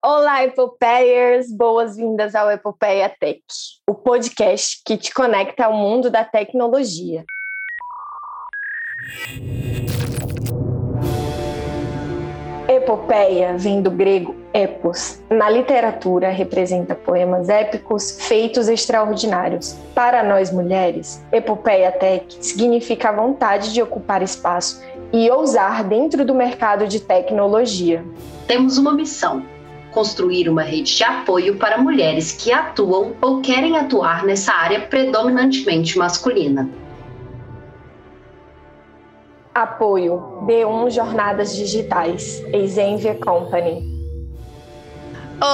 Olá, 0.00 0.44
Epopeiers! 0.44 1.50
Boas-vindas 1.50 2.36
ao 2.36 2.48
Epopeia 2.52 3.08
Tech, 3.08 3.42
o 3.84 3.92
podcast 3.92 4.80
que 4.84 4.96
te 4.96 5.12
conecta 5.12 5.64
ao 5.64 5.72
mundo 5.72 6.08
da 6.08 6.24
tecnologia. 6.24 7.24
Epopeia 12.68 13.58
vem 13.58 13.82
do 13.82 13.90
grego 13.90 14.36
epos. 14.54 15.20
Na 15.28 15.50
literatura, 15.50 16.30
representa 16.30 16.94
poemas 16.94 17.48
épicos, 17.48 18.24
feitos 18.28 18.68
extraordinários. 18.68 19.76
Para 19.96 20.22
nós 20.22 20.52
mulheres, 20.52 21.20
epopeia 21.32 21.90
tech 21.90 22.38
significa 22.40 23.08
a 23.08 23.12
vontade 23.12 23.72
de 23.72 23.82
ocupar 23.82 24.22
espaço 24.22 24.80
e 25.12 25.28
ousar 25.28 25.82
dentro 25.82 26.24
do 26.24 26.36
mercado 26.36 26.86
de 26.86 27.00
tecnologia. 27.00 28.04
Temos 28.46 28.78
uma 28.78 28.92
missão: 28.92 29.57
construir 29.90 30.48
uma 30.48 30.62
rede 30.62 30.96
de 30.96 31.04
apoio 31.04 31.56
para 31.56 31.78
mulheres 31.78 32.32
que 32.32 32.52
atuam 32.52 33.14
ou 33.20 33.40
querem 33.40 33.76
atuar 33.76 34.24
nessa 34.24 34.52
área 34.52 34.80
predominantemente 34.80 35.96
masculina. 35.98 36.68
Apoio 39.54 40.44
B1 40.46 40.90
Jornadas 40.90 41.56
Digitais, 41.56 42.42
Exenvia 42.52 43.14
Company. 43.14 43.98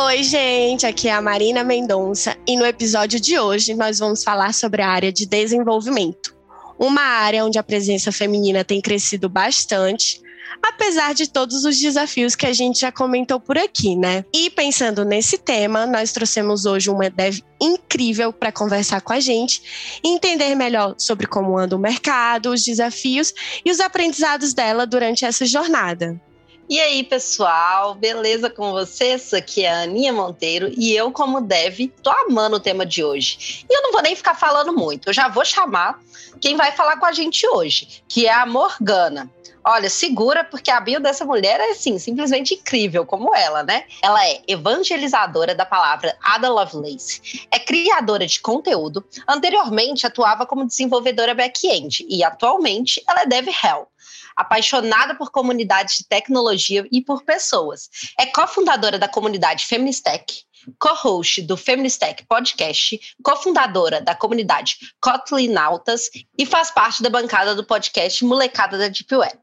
Oi, 0.07 0.23
gente, 0.23 0.87
aqui 0.87 1.09
é 1.09 1.13
a 1.13 1.21
Marina 1.21 1.63
Mendonça 1.63 2.37
e 2.47 2.57
no 2.57 2.65
episódio 2.65 3.21
de 3.21 3.39
hoje 3.39 3.75
nós 3.75 3.99
vamos 3.99 4.25
falar 4.25 4.55
sobre 4.55 4.81
a 4.81 4.89
área 4.89 5.13
de 5.13 5.27
desenvolvimento. 5.27 6.35
Uma 6.79 7.03
área 7.03 7.45
onde 7.45 7.59
a 7.59 7.63
presença 7.63 8.11
feminina 8.11 8.65
tem 8.65 8.81
crescido 8.81 9.29
bastante 9.29 10.24
apesar 10.63 11.15
de 11.15 11.29
todos 11.29 11.65
os 11.65 11.79
desafios 11.79 12.35
que 12.35 12.47
a 12.47 12.53
gente 12.53 12.81
já 12.81 12.93
comentou 12.93 13.41
por 13.41 13.57
aqui, 13.57 13.97
né? 13.97 14.25
E 14.33 14.51
pensando 14.51 15.05
nesse 15.05 15.39
tema, 15.39 15.87
nós 15.87 16.13
trouxemos 16.13 16.67
hoje 16.67 16.91
uma 16.91 17.09
dev 17.11 17.41
incrível 17.61 18.33
para 18.33 18.53
conversar 18.53 19.01
com 19.01 19.13
a 19.13 19.21
gente 19.21 20.01
entender 20.03 20.55
melhor 20.55 20.95
sobre 20.99 21.27
como 21.27 21.57
anda 21.57 21.77
o 21.77 21.79
mercado, 21.79 22.51
os 22.51 22.63
desafios 22.63 23.33
e 23.65 23.71
os 23.71 23.81
aprendizados 23.81 24.53
dela 24.53 24.87
durante 24.87 25.25
essa 25.25 25.47
jornada. 25.47 26.21
E 26.67 26.81
aí, 26.81 27.05
pessoal, 27.05 27.95
beleza 27.95 28.49
com 28.49 28.73
vocês? 28.73 29.35
Aqui 29.35 29.65
é 29.65 29.71
a 29.71 29.83
Aninha 29.83 30.15
Monteiro 30.15 30.73
e 30.79 30.95
eu, 30.97 31.13
como 31.13 31.43
dev, 31.43 31.91
tô 32.03 32.11
amando 32.11 32.57
o 32.57 32.61
tema 32.61 32.87
de 32.87 33.05
hoje. 33.05 33.67
E 33.69 33.77
eu 33.77 33.83
não 33.83 33.93
vou 33.93 34.01
nem 34.01 34.17
ficar 34.17 34.35
falando 34.35 34.73
muito, 34.73 35.11
eu 35.11 35.13
já 35.13 35.29
vou 35.29 35.45
chamar 35.45 36.01
quem 36.41 36.57
vai 36.57 36.73
falar 36.73 36.97
com 36.97 37.05
a 37.05 37.13
gente 37.13 37.47
hoje, 37.47 38.03
que 38.09 38.27
é 38.27 38.33
a 38.33 38.47
Morgana. 38.47 39.31
Olha, 39.67 39.89
segura, 39.89 40.45
porque 40.45 40.71
a 40.71 40.79
bio 40.79 41.01
dessa 41.01 41.25
mulher 41.25 41.59
é, 41.59 41.71
assim, 41.71 41.99
simplesmente 41.99 42.55
incrível, 42.55 43.07
como 43.07 43.35
ela, 43.35 43.63
né? 43.63 43.85
Ela 44.03 44.27
é 44.29 44.43
evangelizadora 44.47 45.55
da 45.55 45.65
palavra 45.65 46.15
Ada 46.23 46.51
Lovelace, 46.51 47.47
é 47.51 47.59
criadora 47.59 48.27
de 48.27 48.41
conteúdo, 48.41 49.03
anteriormente 49.27 50.07
atuava 50.07 50.45
como 50.45 50.67
desenvolvedora 50.67 51.35
back-end 51.35 52.05
e 52.09 52.23
atualmente 52.23 53.03
ela 53.09 53.23
é 53.23 53.27
dev 53.27 53.49
hell 53.49 53.89
apaixonada 54.37 55.15
por 55.15 55.31
comunidades 55.31 55.99
de 55.99 56.09
tecnologia 56.09 56.87
e 56.91 57.01
por 57.01 57.23
pessoas. 57.23 57.89
É 58.19 58.27
cofundadora 58.27 58.99
da 58.99 59.09
comunidade 59.09 59.65
Feministech, 59.65 60.45
co-host 60.79 61.43
do 61.43 61.57
Feministech 61.57 62.25
Podcast, 62.29 62.99
cofundadora 63.23 64.01
da 64.01 64.15
comunidade 64.15 64.77
Kotlinautas 65.01 66.11
e 66.39 66.47
faz 66.47 66.71
parte 66.71 67.03
da 67.03 67.11
bancada 67.11 67.55
do 67.55 67.65
podcast 67.65 68.25
Molecada 68.25 68.79
da 68.79 68.89
Deep 68.89 69.15
Web. 69.15 69.41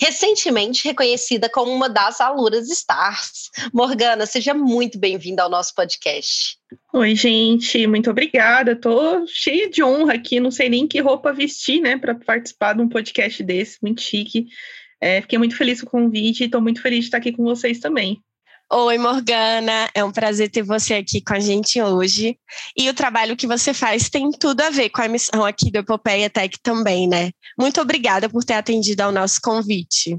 Recentemente 0.00 0.84
reconhecida 0.88 1.48
como 1.48 1.70
uma 1.70 1.88
das 1.88 2.20
aluras 2.20 2.68
stars. 2.68 3.50
Morgana, 3.72 4.26
seja 4.26 4.52
muito 4.52 4.98
bem-vinda 4.98 5.44
ao 5.44 5.50
nosso 5.50 5.72
podcast. 5.72 6.58
Oi, 6.92 7.14
gente, 7.14 7.86
muito 7.86 8.10
obrigada. 8.10 8.72
Estou 8.72 9.24
cheia 9.28 9.70
de 9.70 9.84
honra 9.84 10.14
aqui, 10.14 10.40
não 10.40 10.50
sei 10.50 10.68
nem 10.68 10.88
que 10.88 11.00
roupa 11.00 11.32
vestir, 11.32 11.80
né, 11.80 11.96
para 11.96 12.14
participar 12.14 12.74
de 12.74 12.82
um 12.82 12.88
podcast 12.88 13.42
desse, 13.44 13.78
muito 13.80 14.02
chique. 14.02 14.48
É, 15.00 15.20
fiquei 15.20 15.38
muito 15.38 15.56
feliz 15.56 15.80
com 15.80 15.86
o 15.86 16.02
convite 16.02 16.42
e 16.42 16.46
estou 16.46 16.60
muito 16.60 16.80
feliz 16.80 17.00
de 17.00 17.04
estar 17.06 17.18
aqui 17.18 17.30
com 17.30 17.44
vocês 17.44 17.78
também. 17.78 18.20
Oi, 18.72 18.98
Morgana. 18.98 19.88
É 19.94 20.02
um 20.02 20.10
prazer 20.10 20.50
ter 20.50 20.62
você 20.62 20.94
aqui 20.94 21.20
com 21.20 21.34
a 21.34 21.40
gente 21.40 21.80
hoje. 21.80 22.36
E 22.76 22.88
o 22.88 22.94
trabalho 22.94 23.36
que 23.36 23.46
você 23.46 23.72
faz 23.72 24.08
tem 24.08 24.30
tudo 24.30 24.62
a 24.62 24.70
ver 24.70 24.90
com 24.90 25.02
a 25.02 25.08
missão 25.08 25.44
aqui 25.44 25.70
do 25.70 25.78
Epopeia 25.78 26.30
Tech 26.30 26.58
também, 26.62 27.06
né? 27.06 27.30
Muito 27.58 27.80
obrigada 27.80 28.28
por 28.28 28.42
ter 28.42 28.54
atendido 28.54 29.02
ao 29.02 29.12
nosso 29.12 29.40
convite. 29.40 30.18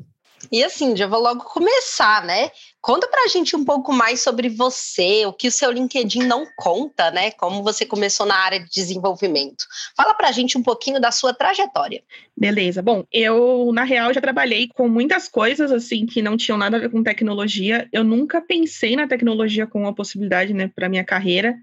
E 0.51 0.63
assim, 0.63 0.95
já 0.95 1.07
vou 1.07 1.19
logo 1.19 1.43
começar, 1.43 2.23
né? 2.25 2.49
Conta 2.81 3.07
pra 3.07 3.27
gente 3.27 3.55
um 3.55 3.65
pouco 3.65 3.91
mais 3.91 4.21
sobre 4.21 4.47
você, 4.47 5.25
o 5.25 5.33
que 5.33 5.47
o 5.47 5.51
seu 5.51 5.71
LinkedIn 5.71 6.23
não 6.23 6.45
conta, 6.55 7.09
né? 7.11 7.31
Como 7.31 7.63
você 7.63 7.85
começou 7.85 8.25
na 8.25 8.35
área 8.35 8.59
de 8.59 8.69
desenvolvimento. 8.69 9.65
Fala 9.97 10.13
pra 10.13 10.31
gente 10.31 10.57
um 10.57 10.63
pouquinho 10.63 10.99
da 11.01 11.11
sua 11.11 11.33
trajetória. 11.33 12.03
Beleza. 12.37 12.81
Bom, 12.81 13.03
eu, 13.11 13.71
na 13.73 13.83
real, 13.83 14.13
já 14.13 14.21
trabalhei 14.21 14.67
com 14.67 14.87
muitas 14.87 15.27
coisas, 15.27 15.71
assim, 15.71 16.05
que 16.05 16.21
não 16.21 16.37
tinham 16.37 16.57
nada 16.57 16.77
a 16.77 16.79
ver 16.79 16.91
com 16.91 17.01
tecnologia. 17.01 17.89
Eu 17.91 18.03
nunca 18.03 18.39
pensei 18.41 18.95
na 18.95 19.07
tecnologia 19.07 19.65
como 19.65 19.85
uma 19.85 19.95
possibilidade, 19.95 20.53
né, 20.53 20.69
pra 20.75 20.89
minha 20.89 21.03
carreira. 21.03 21.55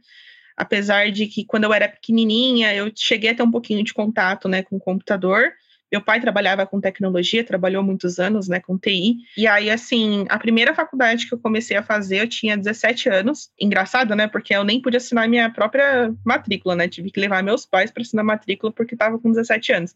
Apesar 0.56 1.10
de 1.10 1.26
que, 1.26 1.44
quando 1.44 1.64
eu 1.64 1.72
era 1.72 1.88
pequenininha, 1.88 2.74
eu 2.74 2.90
cheguei 2.94 3.30
a 3.30 3.34
ter 3.34 3.42
um 3.42 3.50
pouquinho 3.50 3.82
de 3.84 3.94
contato, 3.94 4.48
né, 4.48 4.62
com 4.62 4.76
o 4.76 4.80
computador. 4.80 5.52
Meu 5.92 6.00
pai 6.00 6.20
trabalhava 6.20 6.66
com 6.66 6.80
tecnologia, 6.80 7.44
trabalhou 7.44 7.82
muitos 7.82 8.18
anos, 8.18 8.48
né, 8.48 8.60
com 8.60 8.78
TI. 8.78 9.16
E 9.36 9.46
aí, 9.46 9.68
assim, 9.70 10.24
a 10.30 10.38
primeira 10.38 10.74
faculdade 10.74 11.28
que 11.28 11.34
eu 11.34 11.38
comecei 11.38 11.76
a 11.76 11.82
fazer, 11.82 12.22
eu 12.22 12.28
tinha 12.28 12.56
17 12.56 13.10
anos. 13.10 13.50
Engraçado, 13.60 14.14
né, 14.16 14.26
porque 14.26 14.54
eu 14.54 14.64
nem 14.64 14.80
pude 14.80 14.96
assinar 14.96 15.28
minha 15.28 15.50
própria 15.50 16.12
matrícula, 16.24 16.74
né? 16.74 16.88
Tive 16.88 17.10
que 17.10 17.20
levar 17.20 17.42
meus 17.42 17.66
pais 17.66 17.90
para 17.90 18.02
assinar 18.02 18.24
matrícula 18.24 18.72
porque 18.72 18.94
estava 18.94 19.18
com 19.18 19.30
17 19.30 19.72
anos. 19.72 19.94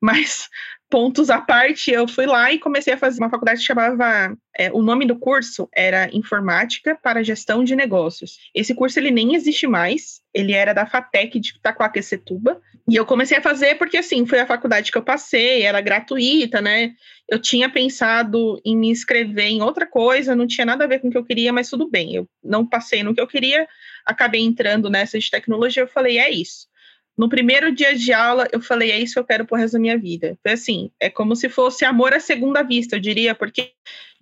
Mas 0.00 0.50
pontos 0.88 1.30
à 1.30 1.40
parte, 1.40 1.90
eu 1.90 2.06
fui 2.06 2.26
lá 2.26 2.52
e 2.52 2.58
comecei 2.58 2.94
a 2.94 2.98
fazer 2.98 3.20
uma 3.20 3.30
faculdade 3.30 3.60
que 3.60 3.66
chamava. 3.66 4.36
É, 4.58 4.72
o 4.72 4.80
nome 4.80 5.04
do 5.04 5.18
curso 5.18 5.68
era 5.74 6.08
Informática 6.12 6.98
para 7.02 7.22
Gestão 7.22 7.62
de 7.62 7.76
Negócios. 7.76 8.38
Esse 8.54 8.74
curso 8.74 8.98
ele 8.98 9.10
nem 9.10 9.34
existe 9.34 9.66
mais, 9.66 10.20
ele 10.32 10.52
era 10.52 10.72
da 10.72 10.86
FATEC 10.86 11.38
de 11.38 11.50
Itacoaquecetuba, 11.50 12.60
e 12.88 12.94
eu 12.94 13.04
comecei 13.04 13.36
a 13.36 13.42
fazer 13.42 13.74
porque, 13.76 13.96
assim, 13.96 14.24
foi 14.24 14.38
a 14.38 14.46
faculdade 14.46 14.92
que 14.92 14.96
eu 14.96 15.02
passei, 15.02 15.62
era 15.62 15.80
gratuita, 15.80 16.60
né? 16.60 16.92
Eu 17.28 17.40
tinha 17.40 17.68
pensado 17.68 18.60
em 18.64 18.76
me 18.76 18.88
inscrever 18.88 19.46
em 19.46 19.60
outra 19.60 19.86
coisa, 19.86 20.36
não 20.36 20.46
tinha 20.46 20.64
nada 20.64 20.84
a 20.84 20.86
ver 20.86 21.00
com 21.00 21.08
o 21.08 21.10
que 21.10 21.18
eu 21.18 21.24
queria, 21.24 21.52
mas 21.52 21.68
tudo 21.68 21.90
bem. 21.90 22.14
Eu 22.14 22.28
não 22.42 22.64
passei 22.64 23.02
no 23.02 23.12
que 23.12 23.20
eu 23.20 23.26
queria, 23.26 23.66
acabei 24.04 24.42
entrando 24.42 24.88
nessa 24.88 25.18
de 25.18 25.28
tecnologia, 25.28 25.82
eu 25.82 25.88
falei, 25.88 26.18
é 26.18 26.30
isso. 26.30 26.68
No 27.16 27.28
primeiro 27.28 27.74
dia 27.74 27.96
de 27.96 28.12
aula, 28.12 28.46
eu 28.52 28.60
falei, 28.60 28.90
é 28.90 29.00
isso 29.00 29.14
que 29.14 29.20
eu 29.20 29.24
quero 29.24 29.46
pro 29.46 29.56
resto 29.56 29.74
da 29.74 29.78
minha 29.78 29.98
vida. 29.98 30.38
Foi 30.42 30.52
assim, 30.52 30.90
é 31.00 31.08
como 31.08 31.34
se 31.34 31.48
fosse 31.48 31.84
amor 31.84 32.12
à 32.12 32.20
segunda 32.20 32.62
vista, 32.62 32.96
eu 32.96 33.00
diria, 33.00 33.34
porque 33.34 33.72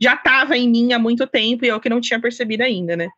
já 0.01 0.15
estava 0.15 0.57
em 0.57 0.69
mim 0.69 0.93
há 0.93 0.99
muito 0.99 1.27
tempo 1.27 1.65
e 1.65 1.69
eu 1.69 1.81
que 1.81 1.89
não 1.89 2.01
tinha 2.01 2.21
percebido 2.21 2.63
ainda, 2.63 2.97
né? 2.97 3.09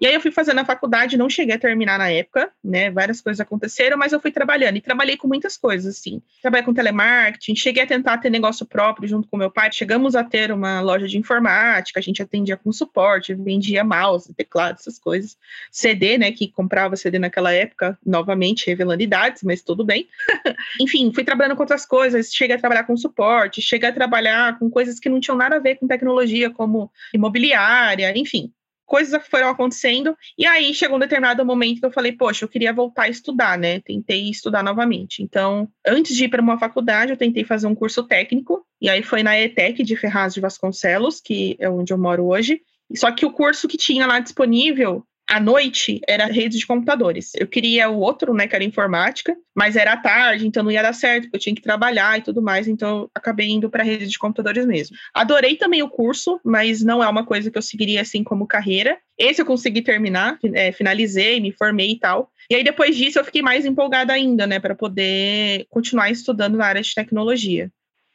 E 0.00 0.06
aí 0.06 0.14
eu 0.14 0.20
fui 0.20 0.30
fazendo 0.30 0.58
a 0.60 0.64
faculdade, 0.64 1.16
não 1.16 1.28
cheguei 1.28 1.54
a 1.54 1.58
terminar 1.58 1.98
na 1.98 2.10
época, 2.10 2.50
né? 2.62 2.90
Várias 2.90 3.20
coisas 3.20 3.40
aconteceram, 3.40 3.96
mas 3.96 4.12
eu 4.12 4.20
fui 4.20 4.30
trabalhando 4.30 4.76
e 4.76 4.80
trabalhei 4.80 5.16
com 5.16 5.26
muitas 5.26 5.56
coisas, 5.56 5.96
assim. 5.96 6.20
Trabalhei 6.42 6.64
com 6.64 6.74
telemarketing, 6.74 7.54
cheguei 7.56 7.82
a 7.82 7.86
tentar 7.86 8.18
ter 8.18 8.30
negócio 8.30 8.66
próprio 8.66 9.08
junto 9.08 9.28
com 9.28 9.36
meu 9.36 9.50
pai. 9.50 9.70
Chegamos 9.72 10.14
a 10.14 10.22
ter 10.22 10.52
uma 10.52 10.80
loja 10.80 11.06
de 11.06 11.18
informática, 11.18 11.98
a 11.98 12.02
gente 12.02 12.22
atendia 12.22 12.56
com 12.56 12.72
suporte, 12.72 13.34
vendia 13.34 13.84
mouse, 13.84 14.32
teclado, 14.34 14.76
essas 14.78 14.98
coisas. 14.98 15.36
CD, 15.70 16.18
né? 16.18 16.30
Que 16.32 16.48
comprava 16.48 16.96
CD 16.96 17.18
naquela 17.18 17.52
época, 17.52 17.98
novamente 18.04 18.66
revelando 18.66 19.02
idades, 19.02 19.42
mas 19.42 19.62
tudo 19.62 19.84
bem. 19.84 20.08
Enfim, 20.80 21.12
fui 21.12 21.24
trabalhando 21.24 21.56
com 21.56 21.62
outras 21.62 21.86
coisas, 21.86 22.32
cheguei 22.32 22.56
a 22.56 22.58
trabalhar 22.58 22.84
com 22.84 22.96
suporte, 22.96 23.62
cheguei 23.62 23.88
a 23.88 23.92
trabalhar 23.92 24.58
com 24.58 24.70
coisas 24.70 24.98
que 24.98 25.08
não 25.08 25.20
tinham 25.20 25.36
nada 25.36 25.56
a 25.56 25.60
ver 25.60 25.76
com 25.76 25.86
tecnologia 25.86 26.25
tecnologia, 26.26 26.50
como 26.50 26.90
imobiliária, 27.14 28.12
enfim, 28.16 28.52
coisas 28.84 29.26
foram 29.28 29.48
acontecendo. 29.48 30.16
E 30.36 30.46
aí 30.46 30.74
chegou 30.74 30.96
um 30.96 31.00
determinado 31.00 31.44
momento 31.44 31.80
que 31.80 31.86
eu 31.86 31.92
falei, 31.92 32.12
poxa, 32.12 32.44
eu 32.44 32.48
queria 32.48 32.72
voltar 32.72 33.04
a 33.04 33.08
estudar, 33.08 33.56
né? 33.56 33.80
Tentei 33.80 34.28
estudar 34.28 34.62
novamente. 34.62 35.22
Então, 35.22 35.68
antes 35.86 36.14
de 36.14 36.24
ir 36.24 36.28
para 36.28 36.42
uma 36.42 36.58
faculdade, 36.58 37.12
eu 37.12 37.16
tentei 37.16 37.44
fazer 37.44 37.66
um 37.66 37.74
curso 37.74 38.02
técnico. 38.02 38.64
E 38.80 38.88
aí 38.88 39.02
foi 39.02 39.22
na 39.22 39.38
ETEC 39.38 39.82
de 39.82 39.96
Ferraz 39.96 40.34
de 40.34 40.40
Vasconcelos, 40.40 41.20
que 41.20 41.56
é 41.58 41.68
onde 41.68 41.92
eu 41.92 41.98
moro 41.98 42.26
hoje. 42.26 42.60
Só 42.94 43.10
que 43.10 43.26
o 43.26 43.32
curso 43.32 43.66
que 43.66 43.76
tinha 43.76 44.06
lá 44.06 44.20
disponível 44.20 45.04
à 45.28 45.40
noite 45.40 46.00
era 46.06 46.26
rede 46.26 46.56
de 46.56 46.66
computadores. 46.66 47.32
Eu 47.34 47.46
queria 47.46 47.90
o 47.90 47.98
outro, 47.98 48.32
né, 48.32 48.46
que 48.46 48.54
era 48.54 48.64
informática, 48.64 49.36
mas 49.54 49.74
era 49.74 49.92
à 49.92 49.96
tarde, 49.96 50.46
então 50.46 50.62
não 50.62 50.70
ia 50.70 50.82
dar 50.82 50.92
certo, 50.92 51.24
porque 51.24 51.36
eu 51.36 51.40
tinha 51.40 51.54
que 51.54 51.62
trabalhar 51.62 52.18
e 52.18 52.22
tudo 52.22 52.40
mais, 52.40 52.68
então 52.68 52.98
eu 52.98 53.10
acabei 53.14 53.48
indo 53.48 53.68
para 53.68 53.82
rede 53.82 54.06
de 54.06 54.18
computadores 54.18 54.64
mesmo. 54.64 54.96
Adorei 55.12 55.56
também 55.56 55.82
o 55.82 55.88
curso, 55.88 56.40
mas 56.44 56.82
não 56.82 57.02
é 57.02 57.08
uma 57.08 57.26
coisa 57.26 57.50
que 57.50 57.58
eu 57.58 57.62
seguiria 57.62 58.02
assim 58.02 58.22
como 58.22 58.46
carreira. 58.46 58.98
Esse 59.18 59.42
eu 59.42 59.46
consegui 59.46 59.82
terminar, 59.82 60.38
é, 60.54 60.70
finalizei, 60.70 61.40
me 61.40 61.50
formei 61.50 61.92
e 61.92 61.98
tal. 61.98 62.30
E 62.48 62.54
aí 62.54 62.62
depois 62.62 62.96
disso 62.96 63.18
eu 63.18 63.24
fiquei 63.24 63.42
mais 63.42 63.66
empolgada 63.66 64.12
ainda, 64.12 64.46
né, 64.46 64.60
para 64.60 64.74
poder 64.74 65.66
continuar 65.68 66.10
estudando 66.10 66.56
na 66.56 66.66
área 66.66 66.82
de 66.82 66.94
tecnologia. 66.94 67.70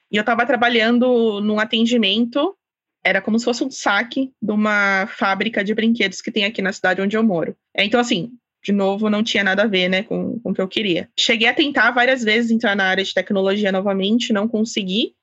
E 0.10 0.18
eu 0.18 0.22
estava 0.22 0.46
trabalhando 0.46 1.42
num 1.42 1.60
atendimento 1.60 2.56
era 3.04 3.22
como 3.22 3.38
se 3.40 3.46
fosse 3.46 3.64
um 3.64 3.72
saque 3.72 4.32
de 4.42 4.52
uma 4.52 5.08
fábrica 5.08 5.64
de 5.64 5.74
brinquedos 5.74 6.22
que 6.22 6.32
tem 6.32 6.46
aqui 6.46 6.62
na 6.62 6.72
cidade 6.72 7.02
onde 7.02 7.18
eu 7.18 7.24
moro. 7.24 7.56
É, 7.74 7.84
então, 7.84 8.00
assim, 8.00 8.32
de 8.64 8.72
novo, 8.72 9.10
não 9.10 9.24
tinha 9.24 9.44
nada 9.44 9.64
a 9.64 9.68
ver 9.68 9.90
né, 9.90 10.04
com, 10.04 10.40
com 10.40 10.52
o 10.52 10.54
que 10.54 10.62
eu 10.62 10.68
queria. 10.68 11.10
Cheguei 11.18 11.48
a 11.48 11.54
tentar 11.54 11.92
várias 11.92 12.24
vezes 12.24 12.52
entrar 12.52 12.76
na 12.76 12.86
área 12.86 13.04
de 13.04 13.14
tecnologia 13.14 13.72
novamente, 13.72 14.32
não 14.32 14.48
consegui, 14.48 15.16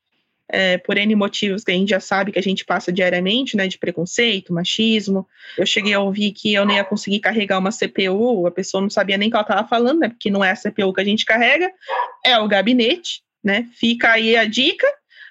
é, 0.49 0.77
por 0.79 0.97
N 0.97 1.15
motivos 1.15 1.63
que 1.63 1.71
a 1.71 1.75
gente 1.75 1.89
já 1.89 1.99
sabe 1.99 2.31
que 2.31 2.39
a 2.39 2.43
gente 2.43 2.65
passa 2.65 2.91
diariamente, 2.91 3.55
né, 3.55 3.67
de 3.67 3.77
preconceito, 3.77 4.51
machismo. 4.51 5.25
Eu 5.57 5.65
cheguei 5.65 5.93
a 5.93 5.99
ouvir 5.99 6.31
que 6.31 6.53
eu 6.53 6.65
nem 6.65 6.77
ia 6.77 6.83
conseguir 6.83 7.19
carregar 7.19 7.59
uma 7.59 7.71
CPU, 7.71 8.47
a 8.47 8.51
pessoa 8.51 8.81
não 8.81 8.89
sabia 8.89 9.17
nem 9.17 9.29
o 9.29 9.31
que 9.31 9.37
ela 9.37 9.43
estava 9.43 9.67
falando, 9.67 9.99
né, 9.99 10.09
porque 10.09 10.31
não 10.31 10.43
é 10.43 10.51
a 10.51 10.55
CPU 10.55 10.91
que 10.91 11.01
a 11.01 11.05
gente 11.05 11.23
carrega, 11.23 11.71
é 12.25 12.37
o 12.39 12.47
gabinete, 12.47 13.21
né, 13.43 13.69
fica 13.73 14.11
aí 14.11 14.35
a 14.35 14.45
dica, 14.45 14.87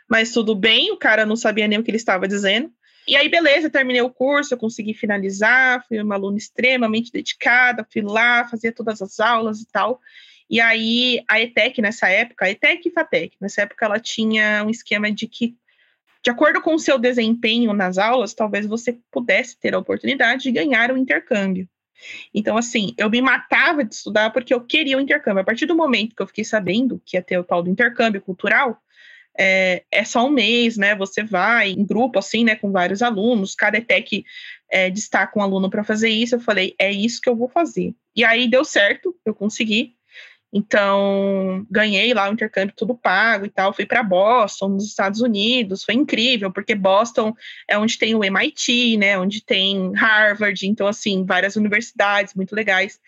mas 0.08 0.32
tudo 0.32 0.54
bem, 0.54 0.90
o 0.90 0.96
cara 0.96 1.26
não 1.26 1.36
sabia 1.36 1.68
nem 1.68 1.78
o 1.78 1.82
que 1.84 1.90
ele 1.90 1.96
estava 1.98 2.26
dizendo. 2.26 2.72
E 3.06 3.16
aí, 3.16 3.28
beleza, 3.28 3.70
terminei 3.70 4.02
o 4.02 4.10
curso, 4.10 4.52
eu 4.52 4.58
consegui 4.58 4.92
finalizar, 4.92 5.82
fui 5.86 6.00
uma 6.00 6.14
aluna 6.14 6.36
extremamente 6.36 7.10
dedicada, 7.10 7.86
fui 7.90 8.02
lá, 8.02 8.46
fazia 8.46 8.70
todas 8.70 9.00
as 9.00 9.18
aulas 9.18 9.60
e 9.60 9.66
tal. 9.66 10.00
E 10.50 10.60
aí, 10.60 11.22
a 11.28 11.40
ETEC, 11.40 11.80
nessa 11.80 12.08
época, 12.08 12.44
a 12.44 12.50
ETEC 12.50 12.88
e 12.88 12.90
FATEC, 12.90 13.36
nessa 13.40 13.62
época 13.62 13.86
ela 13.86 13.98
tinha 13.98 14.62
um 14.64 14.70
esquema 14.70 15.10
de 15.10 15.26
que, 15.26 15.56
de 16.22 16.30
acordo 16.30 16.60
com 16.60 16.74
o 16.74 16.78
seu 16.78 16.98
desempenho 16.98 17.72
nas 17.72 17.96
aulas, 17.96 18.34
talvez 18.34 18.66
você 18.66 18.98
pudesse 19.10 19.58
ter 19.58 19.74
a 19.74 19.78
oportunidade 19.78 20.42
de 20.42 20.52
ganhar 20.52 20.92
um 20.92 20.96
intercâmbio. 20.96 21.68
Então, 22.32 22.56
assim, 22.56 22.94
eu 22.96 23.10
me 23.10 23.20
matava 23.20 23.84
de 23.84 23.94
estudar 23.94 24.30
porque 24.30 24.52
eu 24.52 24.60
queria 24.60 24.96
o 24.96 25.00
intercâmbio. 25.00 25.40
A 25.40 25.44
partir 25.44 25.66
do 25.66 25.74
momento 25.74 26.14
que 26.14 26.22
eu 26.22 26.26
fiquei 26.26 26.44
sabendo 26.44 27.00
que 27.04 27.16
ia 27.16 27.22
ter 27.22 27.38
o 27.38 27.44
tal 27.44 27.62
do 27.62 27.70
intercâmbio 27.70 28.20
cultural, 28.20 28.80
é, 29.38 29.84
é 29.90 30.04
só 30.04 30.26
um 30.26 30.30
mês, 30.30 30.76
né? 30.76 30.94
Você 30.96 31.22
vai 31.22 31.70
em 31.70 31.84
grupo, 31.84 32.18
assim, 32.18 32.44
né, 32.44 32.56
com 32.56 32.72
vários 32.72 33.02
alunos, 33.02 33.54
cada 33.54 33.78
ETEC 33.78 34.24
é, 34.70 34.90
destaca 34.90 35.38
um 35.38 35.42
aluno 35.42 35.70
para 35.70 35.84
fazer 35.84 36.08
isso. 36.08 36.34
Eu 36.34 36.40
falei, 36.40 36.74
é 36.78 36.90
isso 36.90 37.20
que 37.20 37.28
eu 37.28 37.36
vou 37.36 37.48
fazer. 37.48 37.94
E 38.16 38.24
aí 38.24 38.48
deu 38.48 38.64
certo, 38.64 39.14
eu 39.24 39.34
consegui. 39.34 39.94
Então, 40.52 41.66
ganhei 41.70 42.14
lá 42.14 42.28
o 42.28 42.32
intercâmbio 42.32 42.74
tudo 42.74 42.94
pago 42.94 43.44
e 43.44 43.50
tal. 43.50 43.72
Fui 43.72 43.84
para 43.84 44.02
Boston, 44.02 44.70
nos 44.70 44.86
Estados 44.86 45.20
Unidos. 45.20 45.84
Foi 45.84 45.94
incrível, 45.94 46.50
porque 46.50 46.74
Boston 46.74 47.34
é 47.68 47.78
onde 47.78 47.98
tem 47.98 48.14
o 48.14 48.24
MIT, 48.24 48.96
né? 48.96 49.18
Onde 49.18 49.44
tem 49.44 49.92
Harvard. 49.94 50.66
Então, 50.66 50.86
assim, 50.86 51.24
várias 51.24 51.54
universidades 51.54 52.34
muito 52.34 52.54
legais. 52.54 52.98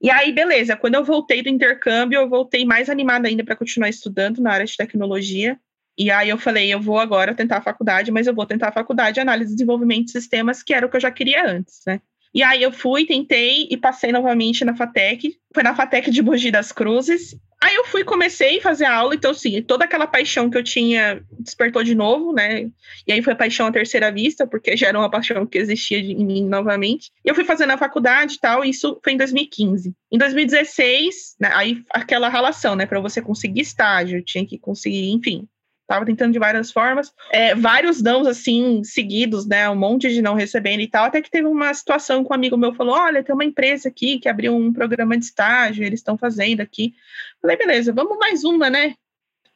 E 0.00 0.10
aí, 0.10 0.32
beleza. 0.32 0.76
Quando 0.76 0.94
eu 0.94 1.04
voltei 1.04 1.42
do 1.42 1.48
intercâmbio, 1.50 2.18
eu 2.18 2.28
voltei 2.28 2.64
mais 2.64 2.88
animada 2.88 3.28
ainda 3.28 3.44
para 3.44 3.56
continuar 3.56 3.88
estudando 3.88 4.40
na 4.40 4.52
área 4.52 4.66
de 4.66 4.76
tecnologia. 4.76 5.58
E 5.98 6.10
aí 6.10 6.28
eu 6.28 6.38
falei, 6.38 6.72
eu 6.72 6.80
vou 6.80 6.98
agora 6.98 7.34
tentar 7.34 7.58
a 7.58 7.62
faculdade, 7.62 8.10
mas 8.10 8.26
eu 8.26 8.34
vou 8.34 8.46
tentar 8.46 8.68
a 8.68 8.72
faculdade 8.72 9.14
de 9.14 9.20
análise 9.20 9.52
e 9.52 9.56
desenvolvimento 9.56 10.06
de 10.06 10.12
sistemas, 10.12 10.62
que 10.62 10.74
era 10.74 10.86
o 10.86 10.90
que 10.90 10.96
eu 10.96 11.00
já 11.00 11.10
queria 11.10 11.46
antes, 11.46 11.80
né? 11.86 12.00
E 12.36 12.42
aí 12.42 12.62
eu 12.62 12.70
fui, 12.70 13.06
tentei 13.06 13.66
e 13.70 13.78
passei 13.78 14.12
novamente 14.12 14.62
na 14.62 14.76
FATEC. 14.76 15.38
Foi 15.54 15.62
na 15.62 15.74
FATEC 15.74 16.10
de 16.10 16.20
Mogi 16.20 16.50
das 16.50 16.70
Cruzes. 16.70 17.34
Aí 17.62 17.74
eu 17.74 17.86
fui, 17.86 18.04
comecei 18.04 18.58
a 18.58 18.62
fazer 18.62 18.84
aula, 18.84 19.14
então, 19.14 19.30
assim, 19.30 19.62
toda 19.62 19.86
aquela 19.86 20.06
paixão 20.06 20.50
que 20.50 20.58
eu 20.58 20.62
tinha 20.62 21.24
despertou 21.40 21.82
de 21.82 21.94
novo, 21.94 22.34
né? 22.34 22.70
E 23.06 23.12
aí 23.12 23.22
foi 23.22 23.32
a 23.32 23.36
paixão 23.36 23.66
à 23.66 23.72
terceira 23.72 24.12
vista, 24.12 24.46
porque 24.46 24.76
já 24.76 24.88
era 24.88 24.98
uma 24.98 25.10
paixão 25.10 25.46
que 25.46 25.56
existia 25.56 25.98
em 25.98 26.26
mim 26.26 26.46
novamente. 26.46 27.10
E 27.24 27.28
eu 27.30 27.34
fui 27.34 27.44
fazendo 27.44 27.70
a 27.70 27.78
faculdade 27.78 28.34
e 28.34 28.38
tal, 28.38 28.62
e 28.62 28.68
isso 28.68 29.00
foi 29.02 29.14
em 29.14 29.16
2015. 29.16 29.94
Em 30.12 30.18
2016, 30.18 31.36
né, 31.40 31.50
aí 31.54 31.82
aquela 31.88 32.28
relação, 32.28 32.76
né? 32.76 32.84
Para 32.84 33.00
você 33.00 33.22
conseguir 33.22 33.62
estágio, 33.62 34.22
tinha 34.22 34.44
que 34.44 34.58
conseguir, 34.58 35.10
enfim, 35.10 35.48
Tava 35.86 36.04
tentando 36.04 36.32
de 36.32 36.38
várias 36.38 36.72
formas. 36.72 37.12
É, 37.30 37.54
vários 37.54 38.02
não, 38.02 38.26
assim, 38.26 38.82
seguidos, 38.82 39.46
né? 39.46 39.68
Um 39.70 39.76
monte 39.76 40.08
de 40.08 40.20
não 40.20 40.34
recebendo 40.34 40.80
e 40.80 40.88
tal. 40.88 41.04
Até 41.04 41.22
que 41.22 41.30
teve 41.30 41.46
uma 41.46 41.72
situação 41.72 42.24
que 42.24 42.30
um 42.30 42.34
amigo 42.34 42.56
meu 42.56 42.74
falou: 42.74 42.94
olha, 42.94 43.22
tem 43.22 43.34
uma 43.34 43.44
empresa 43.44 43.88
aqui 43.88 44.18
que 44.18 44.28
abriu 44.28 44.54
um 44.54 44.72
programa 44.72 45.16
de 45.16 45.24
estágio, 45.24 45.84
eles 45.84 46.00
estão 46.00 46.18
fazendo 46.18 46.60
aqui. 46.60 46.94
Falei, 47.40 47.56
beleza, 47.56 47.92
vamos 47.92 48.18
mais 48.18 48.42
uma, 48.42 48.68
né? 48.68 48.94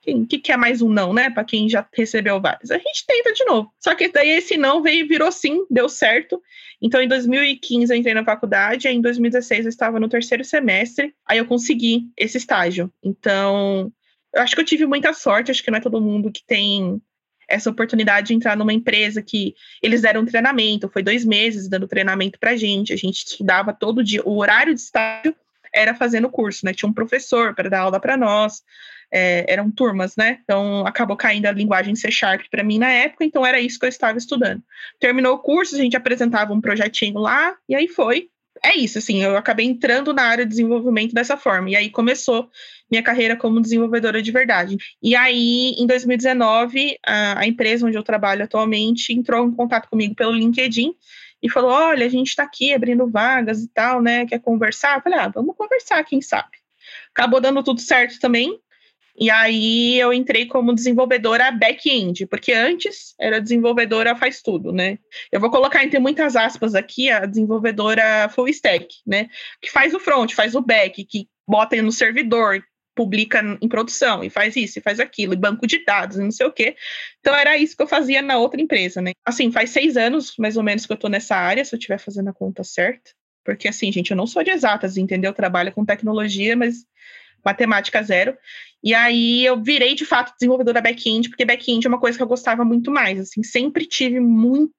O 0.06 0.26
que, 0.26 0.38
que 0.38 0.52
é 0.52 0.56
mais 0.56 0.80
um 0.80 0.88
não, 0.88 1.12
né? 1.12 1.28
Para 1.28 1.44
quem 1.44 1.68
já 1.68 1.86
recebeu 1.92 2.40
vários. 2.40 2.70
A 2.70 2.78
gente 2.78 3.04
tenta 3.06 3.32
de 3.34 3.44
novo. 3.44 3.70
Só 3.78 3.94
que 3.94 4.08
daí 4.08 4.30
esse 4.30 4.56
não 4.56 4.82
veio 4.82 5.06
virou 5.06 5.30
sim, 5.30 5.66
deu 5.70 5.88
certo. 5.88 6.40
Então, 6.80 7.02
em 7.02 7.08
2015 7.08 7.92
eu 7.92 7.98
entrei 7.98 8.14
na 8.14 8.24
faculdade, 8.24 8.88
em 8.88 9.00
2016 9.02 9.66
eu 9.66 9.68
estava 9.68 10.00
no 10.00 10.08
terceiro 10.08 10.42
semestre, 10.42 11.14
aí 11.26 11.36
eu 11.36 11.44
consegui 11.44 12.08
esse 12.16 12.38
estágio. 12.38 12.90
Então, 13.02 13.92
eu 14.34 14.42
acho 14.42 14.54
que 14.54 14.60
eu 14.60 14.64
tive 14.64 14.86
muita 14.86 15.12
sorte, 15.12 15.50
acho 15.50 15.62
que 15.62 15.70
não 15.70 15.78
é 15.78 15.80
todo 15.80 16.00
mundo 16.00 16.30
que 16.30 16.44
tem 16.46 17.00
essa 17.48 17.68
oportunidade 17.68 18.28
de 18.28 18.34
entrar 18.34 18.56
numa 18.56 18.72
empresa 18.72 19.20
que 19.20 19.54
eles 19.82 20.02
deram 20.02 20.24
treinamento, 20.24 20.88
foi 20.88 21.02
dois 21.02 21.24
meses 21.24 21.68
dando 21.68 21.88
treinamento 21.88 22.38
pra 22.38 22.56
gente, 22.56 22.92
a 22.92 22.96
gente 22.96 23.26
estudava 23.26 23.72
todo 23.72 24.04
dia, 24.04 24.22
o 24.24 24.38
horário 24.38 24.72
de 24.72 24.80
estágio 24.80 25.34
era 25.74 25.94
fazendo 25.94 26.28
curso, 26.28 26.64
né? 26.64 26.72
Tinha 26.72 26.88
um 26.88 26.92
professor 26.92 27.54
para 27.54 27.68
dar 27.68 27.80
aula 27.80 28.00
para 28.00 28.16
nós, 28.16 28.62
é, 29.10 29.44
eram 29.48 29.70
turmas, 29.70 30.16
né? 30.16 30.38
Então 30.42 30.86
acabou 30.86 31.16
caindo 31.16 31.46
a 31.46 31.52
linguagem 31.52 31.94
C 31.96 32.10
Sharp 32.10 32.42
para 32.50 32.62
mim 32.62 32.78
na 32.78 32.90
época, 32.90 33.24
então 33.24 33.44
era 33.44 33.60
isso 33.60 33.78
que 33.78 33.84
eu 33.84 33.88
estava 33.88 34.16
estudando. 34.16 34.62
Terminou 35.00 35.34
o 35.34 35.38
curso, 35.38 35.74
a 35.74 35.78
gente 35.78 35.96
apresentava 35.96 36.52
um 36.52 36.60
projetinho 36.60 37.18
lá, 37.18 37.56
e 37.68 37.74
aí 37.74 37.88
foi 37.88 38.30
é 38.62 38.76
isso, 38.76 38.98
assim, 38.98 39.22
eu 39.22 39.36
acabei 39.36 39.64
entrando 39.64 40.12
na 40.12 40.22
área 40.22 40.44
de 40.44 40.50
desenvolvimento 40.50 41.14
dessa 41.14 41.36
forma. 41.36 41.70
E 41.70 41.76
aí 41.76 41.88
começou 41.88 42.50
minha 42.90 43.02
carreira 43.02 43.36
como 43.36 43.60
desenvolvedora 43.60 44.20
de 44.20 44.30
verdade. 44.32 44.76
E 45.02 45.14
aí, 45.14 45.74
em 45.78 45.86
2019, 45.86 46.98
a, 47.06 47.40
a 47.40 47.46
empresa 47.46 47.86
onde 47.86 47.96
eu 47.96 48.02
trabalho 48.02 48.44
atualmente 48.44 49.12
entrou 49.12 49.46
em 49.46 49.54
contato 49.54 49.88
comigo 49.88 50.14
pelo 50.14 50.32
LinkedIn 50.32 50.94
e 51.42 51.48
falou: 51.48 51.70
olha, 51.70 52.06
a 52.06 52.08
gente 52.08 52.28
está 52.28 52.42
aqui 52.42 52.72
abrindo 52.72 53.08
vagas 53.08 53.62
e 53.62 53.68
tal, 53.68 54.02
né? 54.02 54.26
Quer 54.26 54.40
conversar? 54.40 54.98
Eu 54.98 55.02
falei, 55.02 55.18
ah, 55.18 55.28
vamos 55.28 55.56
conversar, 55.56 56.04
quem 56.04 56.20
sabe. 56.20 56.58
Acabou 57.14 57.40
dando 57.40 57.62
tudo 57.62 57.80
certo 57.80 58.18
também. 58.18 58.58
E 59.18 59.28
aí 59.28 59.98
eu 59.98 60.14
entrei 60.14 60.46
como 60.46 60.74
desenvolvedora 60.74 61.50
back-end, 61.50 62.26
porque 62.26 62.52
antes 62.52 63.14
era 63.20 63.40
desenvolvedora 63.40 64.16
faz 64.16 64.40
tudo, 64.40 64.72
né? 64.72 64.98
Eu 65.30 65.38
vou 65.38 65.50
colocar 65.50 65.84
entre 65.84 65.98
muitas 65.98 66.36
aspas 66.36 66.74
aqui 66.74 67.10
a 67.10 67.26
desenvolvedora 67.26 68.30
full 68.30 68.48
stack, 68.48 68.86
né? 69.06 69.28
Que 69.60 69.70
faz 69.70 69.92
o 69.92 70.00
front, 70.00 70.32
faz 70.32 70.54
o 70.54 70.62
back, 70.62 71.04
que 71.04 71.28
bota 71.46 71.80
no 71.82 71.92
servidor, 71.92 72.64
publica 73.00 73.40
em 73.62 73.66
produção 73.66 74.22
e 74.22 74.28
faz 74.28 74.54
isso 74.56 74.78
e 74.78 74.82
faz 74.82 75.00
aquilo, 75.00 75.32
e 75.32 75.36
banco 75.36 75.66
de 75.66 75.82
dados 75.86 76.18
e 76.18 76.20
não 76.20 76.30
sei 76.30 76.44
o 76.44 76.52
quê. 76.52 76.76
Então 77.18 77.34
era 77.34 77.56
isso 77.56 77.74
que 77.74 77.82
eu 77.82 77.86
fazia 77.86 78.20
na 78.20 78.36
outra 78.36 78.60
empresa, 78.60 79.00
né? 79.00 79.12
Assim, 79.24 79.50
faz 79.50 79.70
seis 79.70 79.96
anos, 79.96 80.34
mais 80.38 80.58
ou 80.58 80.62
menos, 80.62 80.84
que 80.84 80.92
eu 80.92 80.98
tô 80.98 81.08
nessa 81.08 81.34
área, 81.34 81.64
se 81.64 81.74
eu 81.74 81.78
estiver 81.78 81.98
fazendo 81.98 82.28
a 82.28 82.34
conta 82.34 82.62
certa. 82.62 83.12
Porque, 83.42 83.68
assim, 83.68 83.90
gente, 83.90 84.10
eu 84.10 84.16
não 84.18 84.26
sou 84.26 84.44
de 84.44 84.50
exatas, 84.50 84.98
entendeu? 84.98 85.30
Eu 85.30 85.34
trabalho 85.34 85.72
com 85.72 85.82
tecnologia, 85.82 86.54
mas 86.54 86.84
matemática 87.42 88.02
zero. 88.02 88.36
E 88.84 88.92
aí 88.92 89.46
eu 89.46 89.62
virei 89.62 89.94
de 89.94 90.04
fato 90.04 90.34
desenvolvedora 90.38 90.82
back-end, 90.82 91.30
porque 91.30 91.46
back-end 91.46 91.86
é 91.86 91.88
uma 91.88 92.00
coisa 92.00 92.18
que 92.18 92.22
eu 92.22 92.28
gostava 92.28 92.66
muito 92.66 92.90
mais, 92.90 93.18
assim, 93.18 93.42
sempre 93.42 93.86
tive 93.86 94.20
muita 94.20 94.74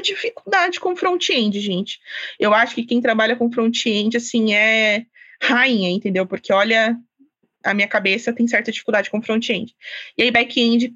dificuldade 0.00 0.78
com 0.78 0.94
front-end, 0.94 1.58
gente. 1.58 1.98
Eu 2.38 2.54
acho 2.54 2.76
que 2.76 2.84
quem 2.84 3.00
trabalha 3.00 3.34
com 3.34 3.50
front-end, 3.50 4.16
assim, 4.16 4.54
é 4.54 5.04
rainha, 5.42 5.90
entendeu? 5.90 6.26
Porque 6.26 6.52
olha, 6.52 6.96
a 7.66 7.74
minha 7.74 7.88
cabeça 7.88 8.32
tem 8.32 8.46
certa 8.46 8.70
dificuldade 8.70 9.10
com 9.10 9.20
front-end. 9.20 9.74
E 10.16 10.22
aí 10.22 10.30
back-end 10.30 10.94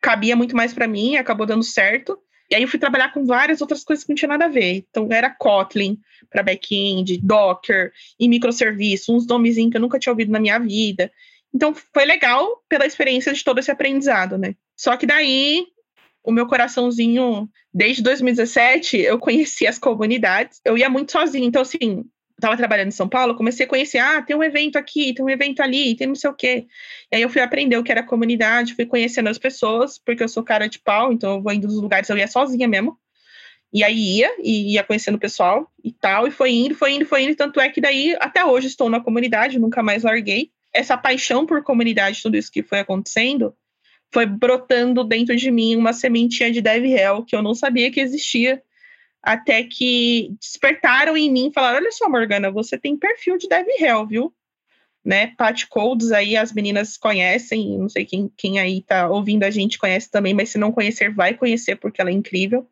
cabia 0.00 0.36
muito 0.36 0.56
mais 0.56 0.72
para 0.72 0.86
mim, 0.86 1.16
acabou 1.16 1.46
dando 1.46 1.62
certo. 1.62 2.18
E 2.50 2.54
aí 2.54 2.62
eu 2.62 2.68
fui 2.68 2.78
trabalhar 2.78 3.12
com 3.12 3.24
várias 3.24 3.60
outras 3.60 3.82
coisas 3.82 4.04
que 4.04 4.10
não 4.10 4.16
tinha 4.16 4.28
nada 4.28 4.44
a 4.44 4.48
ver. 4.48 4.84
Então 4.88 5.08
era 5.10 5.30
Kotlin 5.30 5.98
para 6.30 6.42
back-end, 6.42 7.18
Docker 7.22 7.92
e 8.18 8.28
microserviços, 8.28 9.08
uns 9.08 9.26
nomezinhos 9.26 9.70
que 9.70 9.76
eu 9.76 9.80
nunca 9.80 9.98
tinha 9.98 10.12
ouvido 10.12 10.30
na 10.30 10.38
minha 10.40 10.58
vida. 10.58 11.10
Então 11.54 11.74
foi 11.74 12.04
legal 12.04 12.62
pela 12.68 12.86
experiência 12.86 13.32
de 13.32 13.42
todo 13.42 13.58
esse 13.58 13.70
aprendizado, 13.70 14.38
né? 14.38 14.54
Só 14.76 14.96
que 14.96 15.06
daí 15.06 15.66
o 16.22 16.30
meu 16.30 16.46
coraçãozinho, 16.46 17.48
desde 17.72 18.02
2017, 18.02 18.98
eu 18.98 19.18
conheci 19.18 19.66
as 19.66 19.78
comunidades. 19.78 20.60
Eu 20.64 20.78
ia 20.78 20.88
muito 20.88 21.12
sozinha, 21.12 21.46
então 21.46 21.62
assim, 21.62 22.04
estava 22.42 22.56
trabalhando 22.56 22.88
em 22.88 22.92
São 22.92 23.08
Paulo, 23.08 23.36
comecei 23.36 23.64
a 23.64 23.68
conhecer, 23.68 23.98
ah, 23.98 24.20
tem 24.20 24.34
um 24.34 24.42
evento 24.42 24.76
aqui, 24.76 25.14
tem 25.14 25.24
um 25.24 25.30
evento 25.30 25.62
ali, 25.62 25.94
tem 25.94 26.08
não 26.08 26.14
sei 26.16 26.28
o 26.28 26.34
quê. 26.34 26.66
E 27.10 27.16
aí 27.16 27.22
eu 27.22 27.30
fui 27.30 27.40
aprender 27.40 27.76
o 27.76 27.84
que 27.84 27.92
era 27.92 28.02
comunidade, 28.02 28.74
fui 28.74 28.84
conhecendo 28.84 29.28
as 29.28 29.38
pessoas, 29.38 29.98
porque 29.98 30.22
eu 30.22 30.28
sou 30.28 30.42
cara 30.42 30.68
de 30.68 30.80
pau, 30.80 31.12
então 31.12 31.36
eu 31.36 31.42
vou 31.42 31.52
indo 31.52 31.68
nos 31.68 31.80
lugares, 31.80 32.08
eu 32.08 32.18
ia 32.18 32.26
sozinha 32.26 32.66
mesmo. 32.66 32.98
E 33.72 33.82
aí 33.84 34.18
ia, 34.18 34.36
e 34.42 34.74
ia 34.74 34.84
conhecendo 34.84 35.14
o 35.14 35.20
pessoal 35.20 35.70
e 35.82 35.92
tal, 35.92 36.26
e 36.26 36.30
foi 36.30 36.50
indo, 36.50 36.74
foi 36.74 36.92
indo, 36.92 37.06
foi 37.06 37.22
indo, 37.22 37.36
tanto 37.36 37.60
é 37.60 37.70
que 37.70 37.80
daí 37.80 38.16
até 38.20 38.44
hoje 38.44 38.66
estou 38.66 38.90
na 38.90 39.00
comunidade, 39.00 39.58
nunca 39.58 39.82
mais 39.82 40.02
larguei 40.02 40.50
essa 40.74 40.96
paixão 40.96 41.46
por 41.46 41.62
comunidade, 41.62 42.22
tudo 42.22 42.36
isso 42.36 42.50
que 42.50 42.62
foi 42.62 42.80
acontecendo, 42.80 43.54
foi 44.12 44.26
brotando 44.26 45.04
dentro 45.04 45.36
de 45.36 45.50
mim 45.50 45.76
uma 45.76 45.92
sementinha 45.92 46.50
de 46.50 46.60
dev 46.60 46.84
hell 46.84 47.24
que 47.24 47.36
eu 47.36 47.42
não 47.42 47.54
sabia 47.54 47.90
que 47.90 48.00
existia, 48.00 48.62
até 49.22 49.62
que 49.64 50.34
despertaram 50.40 51.16
em 51.16 51.30
mim 51.30 51.48
e 51.48 51.52
falaram: 51.52 51.78
Olha 51.78 51.92
só, 51.92 52.08
Morgana, 52.08 52.50
você 52.50 52.78
tem 52.78 52.96
perfil 52.96 53.38
de 53.38 53.48
dev 53.48 53.66
hell, 53.80 54.06
viu? 54.06 54.34
né? 55.04 55.28
Pat 55.36 55.66
Codes 55.66 56.12
aí 56.12 56.36
as 56.36 56.52
meninas 56.52 56.96
conhecem, 56.96 57.76
não 57.78 57.88
sei 57.88 58.04
quem, 58.04 58.32
quem 58.36 58.58
aí 58.60 58.82
tá 58.82 59.08
ouvindo 59.08 59.42
a 59.42 59.50
gente 59.50 59.78
conhece 59.78 60.10
também, 60.10 60.32
mas 60.32 60.50
se 60.50 60.58
não 60.58 60.72
conhecer, 60.72 61.12
vai 61.12 61.34
conhecer 61.34 61.76
porque 61.76 62.00
ela 62.00 62.10
é 62.10 62.12
incrível. 62.12 62.68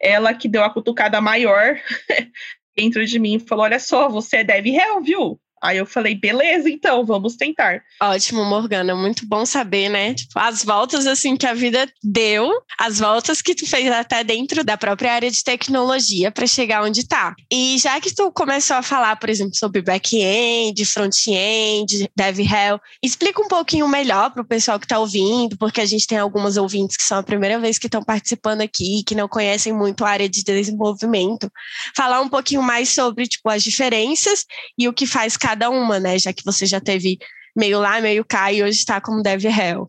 Ela 0.00 0.34
que 0.34 0.48
deu 0.48 0.62
a 0.62 0.70
cutucada 0.70 1.20
maior 1.20 1.80
dentro 2.76 3.04
de 3.06 3.18
mim 3.18 3.38
falou: 3.38 3.64
Olha 3.64 3.78
só, 3.78 4.08
você 4.08 4.38
é 4.38 4.44
Dev 4.44 4.66
Hell, 4.66 5.00
viu? 5.02 5.40
Aí 5.64 5.78
eu 5.78 5.86
falei, 5.86 6.14
beleza, 6.14 6.68
então, 6.68 7.06
vamos 7.06 7.36
tentar. 7.36 7.82
Ótimo, 8.02 8.44
Morgana, 8.44 8.94
muito 8.94 9.26
bom 9.26 9.46
saber, 9.46 9.88
né? 9.88 10.12
Tipo, 10.12 10.38
as 10.38 10.62
voltas 10.62 11.06
assim 11.06 11.38
que 11.38 11.46
a 11.46 11.54
vida 11.54 11.88
deu, 12.02 12.52
as 12.78 12.98
voltas 12.98 13.40
que 13.40 13.54
tu 13.54 13.66
fez 13.66 13.90
até 13.90 14.22
dentro 14.22 14.62
da 14.62 14.76
própria 14.76 15.14
área 15.14 15.30
de 15.30 15.42
tecnologia 15.42 16.30
para 16.30 16.46
chegar 16.46 16.84
onde 16.84 17.08
tá. 17.08 17.34
E 17.50 17.78
já 17.78 17.98
que 17.98 18.14
tu 18.14 18.30
começou 18.30 18.76
a 18.76 18.82
falar, 18.82 19.16
por 19.16 19.30
exemplo, 19.30 19.56
sobre 19.56 19.80
back-end, 19.80 20.84
front-end, 20.84 22.10
dev 22.14 22.40
hell, 22.40 22.78
explica 23.02 23.40
um 23.40 23.48
pouquinho 23.48 23.88
melhor 23.88 24.32
para 24.32 24.42
o 24.42 24.46
pessoal 24.46 24.78
que 24.78 24.84
está 24.84 24.98
ouvindo, 24.98 25.56
porque 25.56 25.80
a 25.80 25.86
gente 25.86 26.06
tem 26.06 26.18
algumas 26.18 26.58
ouvintes 26.58 26.94
que 26.94 27.04
são 27.04 27.18
a 27.18 27.22
primeira 27.22 27.58
vez 27.58 27.78
que 27.78 27.86
estão 27.86 28.02
participando 28.02 28.60
aqui, 28.60 29.02
que 29.02 29.14
não 29.14 29.26
conhecem 29.26 29.72
muito 29.72 30.04
a 30.04 30.10
área 30.10 30.28
de 30.28 30.44
desenvolvimento. 30.44 31.50
Falar 31.96 32.20
um 32.20 32.28
pouquinho 32.28 32.62
mais 32.62 32.90
sobre 32.90 33.26
tipo 33.26 33.48
as 33.48 33.62
diferenças 33.62 34.44
e 34.78 34.86
o 34.86 34.92
que 34.92 35.06
faz 35.06 35.38
cada 35.38 35.53
cada 35.54 35.70
uma, 35.70 36.00
né? 36.00 36.18
Já 36.18 36.32
que 36.32 36.44
você 36.44 36.66
já 36.66 36.80
teve 36.80 37.18
meio 37.56 37.78
lá, 37.78 38.00
meio 38.00 38.24
cá 38.24 38.52
e 38.52 38.62
hoje 38.62 38.78
está 38.78 39.00
como 39.00 39.22
Dev 39.22 39.44
Hell. 39.44 39.86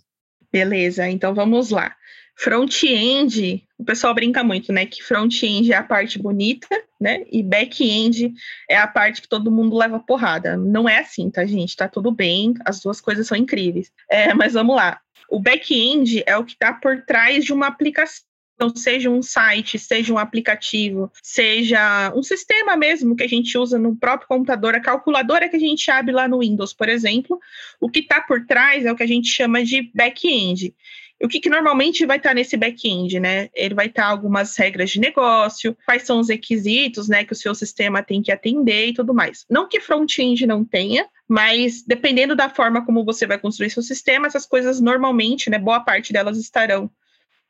Beleza, 0.52 1.10
então 1.10 1.34
vamos 1.34 1.72
lá. 1.72 1.96
Front-end, 2.38 3.66
o 3.78 3.84
pessoal 3.84 4.14
brinca 4.14 4.44
muito, 4.44 4.72
né? 4.72 4.86
Que 4.86 5.02
front-end 5.02 5.72
é 5.72 5.76
a 5.76 5.84
parte 5.84 6.20
bonita, 6.20 6.68
né? 7.02 7.24
E 7.32 7.42
back-end 7.42 8.32
é 8.70 8.78
a 8.78 8.86
parte 8.86 9.22
que 9.22 9.28
todo 9.28 9.52
mundo 9.52 9.76
leva 9.76 10.00
porrada. 10.00 10.56
Não 10.56 10.88
é 10.88 11.00
assim, 11.00 11.30
tá, 11.30 11.46
gente? 11.46 11.76
Tá 11.76 11.88
tudo 11.88 12.12
bem, 12.12 12.54
as 12.66 12.82
duas 12.82 13.02
coisas 13.02 13.26
são 13.26 13.38
incríveis. 13.38 13.90
É, 14.10 14.34
mas 14.34 14.54
vamos 14.54 14.76
lá. 14.76 15.00
O 15.30 15.40
back-end 15.40 16.24
é 16.28 16.38
o 16.38 16.44
que 16.44 16.54
está 16.54 16.74
por 16.74 17.04
trás 17.06 17.44
de 17.44 17.52
uma 17.52 17.68
aplicação 17.68 18.24
então, 18.56 18.74
seja 18.74 19.10
um 19.10 19.22
site, 19.22 19.78
seja 19.78 20.14
um 20.14 20.18
aplicativo, 20.18 21.12
seja 21.22 22.12
um 22.16 22.24
sistema 22.24 22.78
mesmo 22.78 23.16
que 23.16 23.24
a 23.24 23.28
gente 23.28 23.58
usa 23.58 23.78
no 23.78 23.96
próprio 23.96 24.30
computador, 24.30 24.74
a 24.74 24.80
calculadora 24.80 25.50
que 25.50 25.58
a 25.58 25.60
gente 25.60 25.92
abre 25.92 26.14
lá 26.14 26.26
no 26.26 26.40
Windows, 26.40 26.74
por 26.74 26.88
exemplo, 26.88 27.38
o 27.82 27.90
que 27.90 28.00
está 28.00 28.22
por 28.22 28.46
trás 28.46 28.86
é 28.86 28.92
o 28.92 28.96
que 28.96 29.04
a 29.04 29.08
gente 29.08 29.28
chama 29.28 29.64
de 29.64 29.92
back-end. 29.94 30.74
O 31.22 31.30
que, 31.30 31.40
que, 31.40 31.50
normalmente 31.50 32.06
vai 32.06 32.18
estar 32.18 32.30
tá 32.30 32.36
nesse 32.36 32.58
back-end, 32.58 33.20
né? 33.22 33.50
Ele 33.56 33.74
vai 33.74 33.88
estar 33.88 34.04
tá 34.04 34.10
algumas 34.10 34.56
regras 34.58 34.90
de 34.90 35.00
negócio, 35.00 35.76
quais 35.86 36.04
são 36.04 36.20
os 36.20 36.28
requisitos, 36.28 37.08
né, 37.08 37.24
que 37.24 37.32
o 37.32 37.36
seu 37.36 37.56
sistema 37.56 38.04
tem 38.04 38.22
que 38.22 38.32
atender 38.32 38.88
e 38.88 38.94
tudo 38.94 39.14
mais. 39.14 39.46
Não 39.50 39.68
que 39.68 39.80
front-end 39.80 40.46
não 40.46 40.66
tenha, 40.66 41.08
mas 41.28 41.84
dependendo 41.84 42.36
da 42.36 42.50
forma 42.50 42.86
como 42.86 43.06
você 43.06 43.26
vai 43.26 43.40
construir 43.40 43.70
seu 43.70 43.82
sistema, 43.82 44.28
essas 44.28 44.46
coisas 44.46 44.82
normalmente, 44.82 45.50
né, 45.50 45.58
boa 45.58 45.80
parte 45.80 46.12
delas 46.12 46.38
estarão 46.38 46.90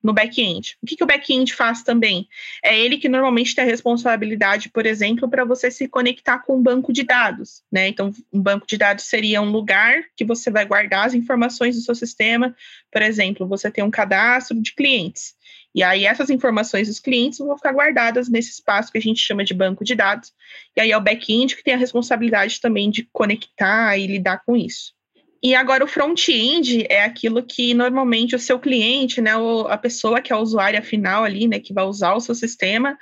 no 0.05 0.13
back-end. 0.13 0.77
O 0.83 0.85
que, 0.85 0.95
que 0.95 1.03
o 1.03 1.07
back-end 1.07 1.51
faz 1.51 1.81
também? 1.81 2.29
É 2.63 2.77
ele 2.77 2.99
que 2.99 3.09
normalmente 3.09 3.55
tem 3.55 3.63
a 3.63 3.67
responsabilidade, 3.67 4.69
por 4.69 4.85
exemplo, 4.85 5.27
para 5.27 5.43
você 5.43 5.71
se 5.71 5.87
conectar 5.87 6.37
com 6.37 6.57
um 6.57 6.61
banco 6.61 6.93
de 6.93 7.01
dados, 7.01 7.63
né? 7.71 7.87
Então, 7.87 8.13
um 8.31 8.39
banco 8.39 8.67
de 8.67 8.77
dados 8.77 9.05
seria 9.05 9.41
um 9.41 9.49
lugar 9.49 10.03
que 10.15 10.23
você 10.23 10.51
vai 10.51 10.63
guardar 10.63 11.07
as 11.07 11.15
informações 11.15 11.75
do 11.75 11.81
seu 11.81 11.95
sistema. 11.95 12.55
Por 12.91 13.01
exemplo, 13.01 13.47
você 13.47 13.71
tem 13.71 13.83
um 13.83 13.89
cadastro 13.89 14.61
de 14.61 14.75
clientes. 14.75 15.33
E 15.73 15.81
aí 15.81 16.05
essas 16.05 16.29
informações 16.29 16.87
dos 16.87 16.99
clientes 16.99 17.39
vão 17.39 17.57
ficar 17.57 17.73
guardadas 17.73 18.29
nesse 18.29 18.51
espaço 18.51 18.91
que 18.91 18.99
a 18.99 19.01
gente 19.01 19.19
chama 19.19 19.43
de 19.43 19.55
banco 19.55 19.83
de 19.83 19.95
dados. 19.95 20.31
E 20.77 20.81
aí 20.81 20.91
é 20.91 20.97
o 20.97 21.01
back-end 21.01 21.55
que 21.55 21.63
tem 21.63 21.73
a 21.73 21.77
responsabilidade 21.77 22.61
também 22.61 22.91
de 22.91 23.09
conectar 23.11 23.97
e 23.97 24.05
lidar 24.05 24.43
com 24.45 24.55
isso. 24.55 24.93
E 25.43 25.53
agora 25.53 25.83
o 25.83 25.87
front-end 25.87 26.85
é 26.89 27.03
aquilo 27.03 27.43
que 27.43 27.73
normalmente 27.73 28.35
o 28.35 28.39
seu 28.39 28.59
cliente, 28.59 29.21
né, 29.21 29.31
a 29.69 29.77
pessoa 29.77 30.21
que 30.21 30.33
é 30.33 30.35
a 30.35 30.39
usuária 30.39 30.81
final 30.81 31.23
ali, 31.23 31.47
né, 31.47 31.59
que 31.59 31.73
vai 31.73 31.85
usar 31.85 32.13
o 32.13 32.19
seu 32.19 32.33
sistema, 32.33 32.97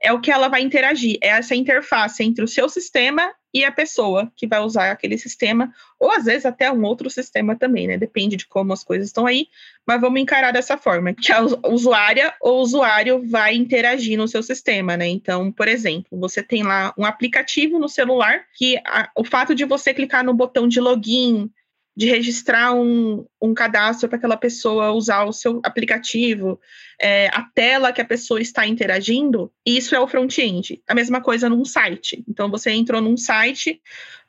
é 0.00 0.12
o 0.12 0.20
que 0.20 0.30
ela 0.30 0.48
vai 0.48 0.60
interagir, 0.60 1.18
é 1.22 1.28
essa 1.28 1.54
interface 1.54 2.22
entre 2.22 2.44
o 2.44 2.48
seu 2.48 2.68
sistema 2.68 3.32
e 3.52 3.64
a 3.64 3.72
pessoa 3.72 4.30
que 4.36 4.46
vai 4.46 4.60
usar 4.60 4.90
aquele 4.90 5.16
sistema, 5.16 5.72
ou 5.98 6.12
às 6.12 6.26
vezes 6.26 6.44
até 6.44 6.70
um 6.70 6.84
outro 6.84 7.08
sistema 7.08 7.56
também, 7.56 7.86
né? 7.86 7.96
Depende 7.96 8.36
de 8.36 8.46
como 8.46 8.74
as 8.74 8.84
coisas 8.84 9.06
estão 9.06 9.26
aí, 9.26 9.48
mas 9.86 9.98
vamos 9.98 10.20
encarar 10.20 10.52
dessa 10.52 10.76
forma, 10.76 11.14
que 11.14 11.32
a 11.32 11.40
usuária 11.66 12.34
ou 12.40 12.60
usuário 12.60 13.26
vai 13.26 13.54
interagir 13.54 14.18
no 14.18 14.28
seu 14.28 14.42
sistema, 14.42 14.94
né? 14.94 15.08
Então, 15.08 15.50
por 15.50 15.68
exemplo, 15.68 16.18
você 16.20 16.42
tem 16.42 16.62
lá 16.62 16.92
um 16.98 17.06
aplicativo 17.06 17.78
no 17.78 17.88
celular 17.88 18.44
que 18.54 18.76
a, 18.86 19.10
o 19.16 19.24
fato 19.24 19.54
de 19.54 19.64
você 19.64 19.94
clicar 19.94 20.22
no 20.22 20.34
botão 20.34 20.68
de 20.68 20.78
login, 20.78 21.50
de 21.96 22.06
registrar 22.06 22.74
um, 22.74 23.24
um 23.40 23.54
cadastro 23.54 24.08
para 24.08 24.18
aquela 24.18 24.36
pessoa 24.36 24.92
usar 24.92 25.24
o 25.24 25.32
seu 25.32 25.60
aplicativo, 25.64 26.60
é, 27.00 27.28
a 27.28 27.42
tela 27.42 27.92
que 27.92 28.02
a 28.02 28.04
pessoa 28.04 28.40
está 28.40 28.66
interagindo, 28.66 29.50
isso 29.64 29.94
é 29.94 30.00
o 30.00 30.06
front-end. 30.06 30.82
A 30.86 30.94
mesma 30.94 31.22
coisa 31.22 31.48
num 31.48 31.64
site. 31.64 32.22
Então, 32.28 32.50
você 32.50 32.70
entrou 32.70 33.00
num 33.00 33.16
site, 33.16 33.80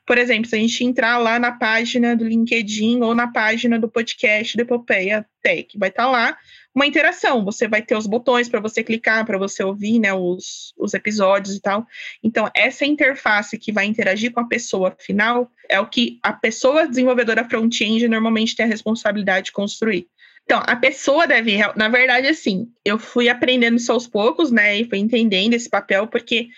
por 0.06 0.16
exemplo, 0.16 0.48
se 0.48 0.56
a 0.56 0.58
gente 0.58 0.82
entrar 0.82 1.18
lá 1.18 1.38
na 1.38 1.52
página 1.52 2.16
do 2.16 2.24
LinkedIn 2.24 3.02
ou 3.02 3.14
na 3.14 3.28
página 3.28 3.78
do 3.78 3.90
podcast 3.90 4.56
do 4.56 4.62
Epopeia 4.62 5.26
Tech, 5.42 5.76
vai 5.76 5.90
estar 5.90 6.04
tá 6.04 6.10
lá 6.10 6.38
uma 6.78 6.86
interação. 6.86 7.44
Você 7.44 7.66
vai 7.66 7.82
ter 7.82 7.96
os 7.96 8.06
botões 8.06 8.48
para 8.48 8.60
você 8.60 8.84
clicar, 8.84 9.26
para 9.26 9.36
você 9.36 9.64
ouvir 9.64 9.98
né, 9.98 10.14
os, 10.14 10.72
os 10.78 10.94
episódios 10.94 11.56
e 11.56 11.60
tal. 11.60 11.84
Então, 12.22 12.48
essa 12.54 12.86
interface 12.86 13.58
que 13.58 13.72
vai 13.72 13.84
interagir 13.84 14.30
com 14.32 14.38
a 14.38 14.46
pessoa 14.46 14.96
final 14.96 15.50
é 15.68 15.80
o 15.80 15.86
que 15.86 16.20
a 16.22 16.32
pessoa 16.32 16.86
desenvolvedora 16.86 17.44
front-end 17.44 18.06
normalmente 18.06 18.54
tem 18.54 18.64
a 18.64 18.68
responsabilidade 18.68 19.46
de 19.46 19.52
construir. 19.52 20.06
Então, 20.44 20.62
a 20.64 20.76
pessoa 20.76 21.26
deve, 21.26 21.58
na 21.74 21.88
verdade, 21.88 22.28
assim, 22.28 22.68
eu 22.84 22.96
fui 22.96 23.28
aprendendo 23.28 23.76
isso 23.76 23.92
aos 23.92 24.06
poucos, 24.06 24.50
né, 24.50 24.78
e 24.78 24.88
fui 24.88 24.98
entendendo 24.98 25.54
esse 25.54 25.68
papel, 25.68 26.06
porque 26.06 26.48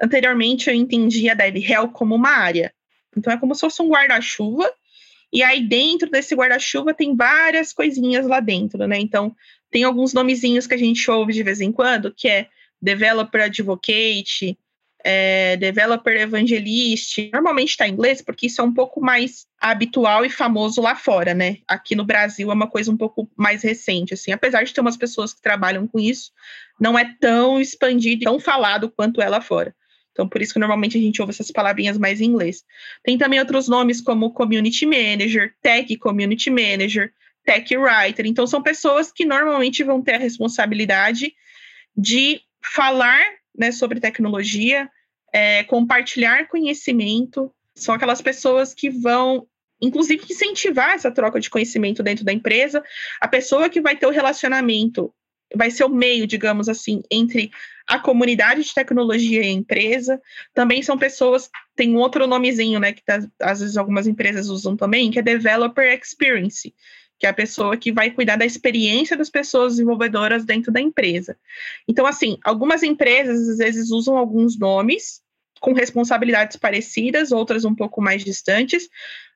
anteriormente 0.00 0.68
eu 0.68 0.74
entendia 0.74 1.32
a 1.32 1.34
DevRel 1.34 1.88
como 1.88 2.14
uma 2.14 2.30
área. 2.30 2.72
Então, 3.16 3.32
é 3.32 3.38
como 3.38 3.54
se 3.54 3.62
fosse 3.62 3.80
um 3.80 3.88
guarda-chuva, 3.88 4.70
e 5.32 5.42
aí 5.42 5.66
dentro 5.66 6.10
desse 6.10 6.34
guarda-chuva 6.34 6.92
tem 6.92 7.16
várias 7.16 7.72
coisinhas 7.72 8.26
lá 8.26 8.40
dentro, 8.40 8.86
né? 8.86 8.98
Então, 8.98 9.34
tem 9.70 9.84
alguns 9.84 10.12
nomezinhos 10.12 10.66
que 10.66 10.74
a 10.74 10.78
gente 10.78 11.10
ouve 11.10 11.32
de 11.32 11.42
vez 11.42 11.60
em 11.60 11.70
quando, 11.70 12.12
que 12.12 12.28
é 12.28 12.48
Developer 12.80 13.42
Advocate, 13.42 14.58
é, 15.04 15.56
Developer 15.56 16.20
Evangelist. 16.20 17.30
Normalmente 17.32 17.70
está 17.70 17.88
em 17.88 17.92
inglês, 17.92 18.20
porque 18.22 18.46
isso 18.46 18.60
é 18.60 18.64
um 18.64 18.72
pouco 18.72 19.00
mais 19.00 19.46
habitual 19.60 20.24
e 20.24 20.30
famoso 20.30 20.80
lá 20.80 20.94
fora, 20.94 21.34
né? 21.34 21.58
Aqui 21.68 21.94
no 21.94 22.04
Brasil 22.04 22.50
é 22.50 22.54
uma 22.54 22.66
coisa 22.66 22.90
um 22.90 22.96
pouco 22.96 23.30
mais 23.36 23.62
recente, 23.62 24.14
assim. 24.14 24.32
Apesar 24.32 24.62
de 24.64 24.72
ter 24.72 24.80
umas 24.80 24.96
pessoas 24.96 25.32
que 25.32 25.42
trabalham 25.42 25.86
com 25.86 25.98
isso, 25.98 26.32
não 26.78 26.98
é 26.98 27.14
tão 27.20 27.60
expandido, 27.60 28.24
tão 28.24 28.38
falado 28.40 28.90
quanto 28.90 29.20
é 29.20 29.28
lá 29.28 29.40
fora. 29.40 29.74
Então, 30.12 30.28
por 30.28 30.42
isso 30.42 30.52
que 30.52 30.58
normalmente 30.58 30.98
a 30.98 31.00
gente 31.00 31.20
ouve 31.20 31.30
essas 31.30 31.50
palavrinhas 31.50 31.96
mais 31.96 32.20
em 32.20 32.24
inglês. 32.24 32.64
Tem 33.02 33.16
também 33.16 33.38
outros 33.38 33.68
nomes 33.68 34.00
como 34.00 34.32
Community 34.32 34.84
Manager, 34.84 35.54
Tech 35.62 35.96
Community 35.96 36.50
Manager, 36.50 37.12
tech 37.50 37.76
writer. 37.76 38.26
Então, 38.26 38.46
são 38.46 38.62
pessoas 38.62 39.10
que 39.10 39.24
normalmente 39.24 39.82
vão 39.82 40.00
ter 40.00 40.14
a 40.14 40.18
responsabilidade 40.18 41.34
de 41.96 42.40
falar 42.62 43.24
né, 43.58 43.72
sobre 43.72 43.98
tecnologia, 43.98 44.88
é, 45.32 45.64
compartilhar 45.64 46.46
conhecimento. 46.46 47.52
São 47.74 47.92
aquelas 47.92 48.22
pessoas 48.22 48.72
que 48.72 48.88
vão, 48.88 49.48
inclusive, 49.82 50.24
incentivar 50.30 50.92
essa 50.92 51.10
troca 51.10 51.40
de 51.40 51.50
conhecimento 51.50 52.04
dentro 52.04 52.24
da 52.24 52.32
empresa. 52.32 52.84
A 53.20 53.26
pessoa 53.26 53.68
que 53.68 53.80
vai 53.80 53.96
ter 53.96 54.06
o 54.06 54.10
relacionamento 54.10 55.12
vai 55.56 55.72
ser 55.72 55.82
o 55.82 55.88
meio, 55.88 56.28
digamos 56.28 56.68
assim, 56.68 57.02
entre 57.10 57.50
a 57.84 57.98
comunidade 57.98 58.62
de 58.62 58.72
tecnologia 58.72 59.42
e 59.42 59.48
a 59.48 59.50
empresa. 59.50 60.22
Também 60.54 60.80
são 60.80 60.96
pessoas, 60.96 61.50
tem 61.74 61.90
um 61.90 61.98
outro 61.98 62.28
nomezinho, 62.28 62.78
né, 62.78 62.92
que 62.92 63.02
tá, 63.02 63.18
às 63.40 63.58
vezes 63.58 63.76
algumas 63.76 64.06
empresas 64.06 64.48
usam 64.48 64.76
também, 64.76 65.10
que 65.10 65.18
é 65.18 65.22
Developer 65.22 65.98
Experience, 66.00 66.72
que 67.20 67.26
é 67.26 67.30
a 67.30 67.34
pessoa 67.34 67.76
que 67.76 67.92
vai 67.92 68.10
cuidar 68.10 68.36
da 68.36 68.46
experiência 68.46 69.14
das 69.14 69.28
pessoas 69.28 69.74
desenvolvedoras 69.74 70.44
dentro 70.44 70.72
da 70.72 70.80
empresa. 70.80 71.36
Então, 71.86 72.06
assim, 72.06 72.38
algumas 72.42 72.82
empresas 72.82 73.46
às 73.46 73.58
vezes 73.58 73.90
usam 73.90 74.16
alguns 74.16 74.58
nomes 74.58 75.20
com 75.60 75.74
responsabilidades 75.74 76.56
parecidas, 76.56 77.30
outras 77.30 77.66
um 77.66 77.74
pouco 77.74 78.00
mais 78.00 78.24
distantes, 78.24 78.88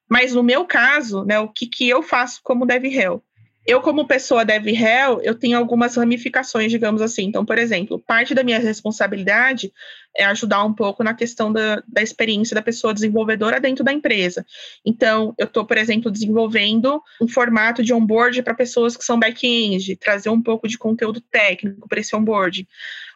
mas 0.08 0.32
no 0.32 0.42
meu 0.42 0.64
caso, 0.64 1.24
né, 1.26 1.38
o 1.38 1.48
que, 1.48 1.66
que 1.66 1.86
eu 1.86 2.02
faço 2.02 2.40
como 2.42 2.64
DevRel? 2.64 3.22
eu, 3.66 3.80
como 3.80 4.06
pessoa 4.06 4.44
dev 4.44 4.66
réu, 4.66 5.20
eu 5.22 5.34
tenho 5.34 5.56
algumas 5.56 5.96
ramificações, 5.96 6.70
digamos 6.70 7.00
assim. 7.00 7.24
Então, 7.24 7.44
por 7.44 7.58
exemplo, 7.58 7.98
parte 7.98 8.34
da 8.34 8.44
minha 8.44 8.58
responsabilidade 8.58 9.72
é 10.16 10.24
ajudar 10.24 10.64
um 10.64 10.72
pouco 10.72 11.02
na 11.02 11.14
questão 11.14 11.52
da, 11.52 11.82
da 11.86 12.02
experiência 12.02 12.54
da 12.54 12.62
pessoa 12.62 12.94
desenvolvedora 12.94 13.60
dentro 13.60 13.84
da 13.84 13.92
empresa. 13.92 14.46
Então, 14.84 15.34
eu 15.36 15.46
estou, 15.46 15.64
por 15.64 15.76
exemplo, 15.76 16.10
desenvolvendo 16.10 17.02
um 17.20 17.26
formato 17.26 17.82
de 17.82 17.92
onboard 17.92 18.42
para 18.42 18.54
pessoas 18.54 18.96
que 18.96 19.04
são 19.04 19.18
back-end, 19.18 19.96
trazer 19.96 20.28
um 20.28 20.40
pouco 20.40 20.68
de 20.68 20.78
conteúdo 20.78 21.20
técnico 21.20 21.88
para 21.88 22.00
esse 22.00 22.14
onboard. 22.14 22.68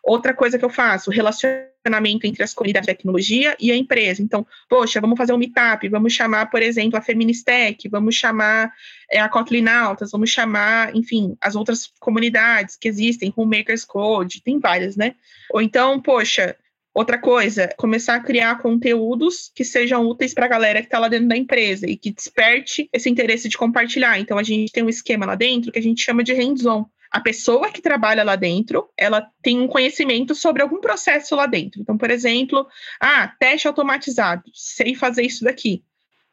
Outra 0.03 0.35
coisa 0.35 0.59
que 0.59 0.65
eu 0.65 0.71
faço, 0.71 1.11
relacionamento 1.11 2.27
entre 2.27 2.43
as 2.43 2.55
comunidades 2.55 2.87
de 2.87 2.95
tecnologia 2.95 3.57
e 3.61 3.71
a 3.71 3.77
empresa. 3.77 4.23
Então, 4.23 4.47
poxa, 4.69 5.01
vamos 5.01 5.17
fazer 5.17 5.33
um 5.33 5.39
meetup, 5.39 5.89
vamos 5.89 6.13
chamar, 6.13 6.47
por 6.51 6.63
exemplo, 6.63 6.99
a 6.99 7.03
Feministec, 7.03 7.89
vamos 7.89 8.15
chamar 8.15 8.73
é, 9.11 9.21
a 9.21 9.29
Kotlin 9.29 9.69
Altas, 9.69 10.11
vamos 10.11 10.31
chamar, 10.31 10.95
enfim, 10.97 11.37
as 11.41 11.55
outras 11.55 11.93
comunidades 12.01 12.77
que 12.77 12.89
existem, 12.89 13.33
Homemakers 13.37 13.85
Code, 13.85 14.43
tem 14.43 14.59
várias, 14.59 14.97
né? 14.97 15.15
Ou 15.53 15.61
então, 15.61 16.01
poxa, 16.01 16.57
Outra 16.95 17.19
coisa, 17.19 17.69
começar 17.77 18.17
a 18.17 18.21
criar 18.21 18.59
conteúdos 18.59 19.53
que 19.55 19.65
sejam 19.65 20.07
úteis 20.07 20.35
para 20.35 20.47
a 20.47 20.49
galera 20.49 20.81
que 20.81 20.87
está 20.87 20.99
lá 20.99 21.09
dentro 21.09 21.29
da 21.29 21.37
empresa 21.37 21.89
e 21.89 21.97
que 21.97 22.11
desperte 22.11 22.89
esse 22.93 23.09
interesse 23.09 23.49
de 23.49 23.57
compartilhar. 23.57 24.19
Então, 24.19 24.37
a 24.39 24.43
gente 24.43 24.73
tem 24.73 24.83
um 24.83 24.89
esquema 24.89 25.27
lá 25.27 25.35
dentro 25.35 25.71
que 25.71 25.79
a 25.79 25.83
gente 25.83 26.03
chama 26.03 26.25
de 26.25 26.33
hands-on. 26.33 26.87
A 27.11 27.21
pessoa 27.21 27.71
que 27.71 27.81
trabalha 27.81 28.23
lá 28.23 28.37
dentro, 28.37 28.91
ela 28.97 29.27
tem 29.43 29.61
um 29.61 29.69
conhecimento 29.69 30.35
sobre 30.35 30.63
algum 30.63 30.81
processo 30.81 31.35
lá 31.37 31.47
dentro. 31.47 31.81
Então, 31.81 31.97
por 31.97 32.11
exemplo, 32.11 32.67
ah, 33.01 33.33
teste 33.39 33.67
automatizado, 33.67 34.43
sei 34.53 34.95
fazer 34.95 35.23
isso 35.23 35.45
daqui. 35.45 35.85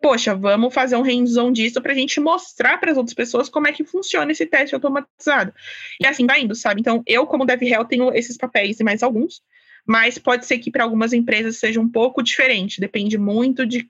Poxa, 0.02 0.36
vamos 0.36 0.74
fazer 0.74 0.98
um 0.98 1.02
hands-on 1.02 1.52
disso 1.52 1.82
para 1.82 1.94
a 1.94 1.96
gente 1.96 2.20
mostrar 2.20 2.78
para 2.78 2.92
as 2.92 2.98
outras 2.98 3.14
pessoas 3.14 3.50
como 3.50 3.68
é 3.68 3.72
que 3.72 3.86
funciona 3.86 4.32
esse 4.32 4.46
teste 4.46 4.76
automatizado. 4.76 5.54
E 6.00 6.06
assim 6.06 6.26
vai 6.26 6.42
indo, 6.42 6.54
sabe? 6.54 6.82
Então, 6.82 7.02
eu, 7.08 7.26
como 7.26 7.46
DevRel, 7.46 7.86
tenho 7.86 8.14
esses 8.14 8.38
papéis 8.38 8.80
e 8.80 8.84
mais 8.84 9.02
alguns 9.02 9.42
mas 9.86 10.18
pode 10.18 10.46
ser 10.46 10.60
que 10.60 10.72
para 10.72 10.84
algumas 10.84 11.14
empresas 11.14 11.58
seja 11.58 11.80
um 11.80 11.90
pouco 11.90 12.24
diferente, 12.24 12.82
depende 12.82 13.18
muito 13.18 13.66
de 13.66 13.88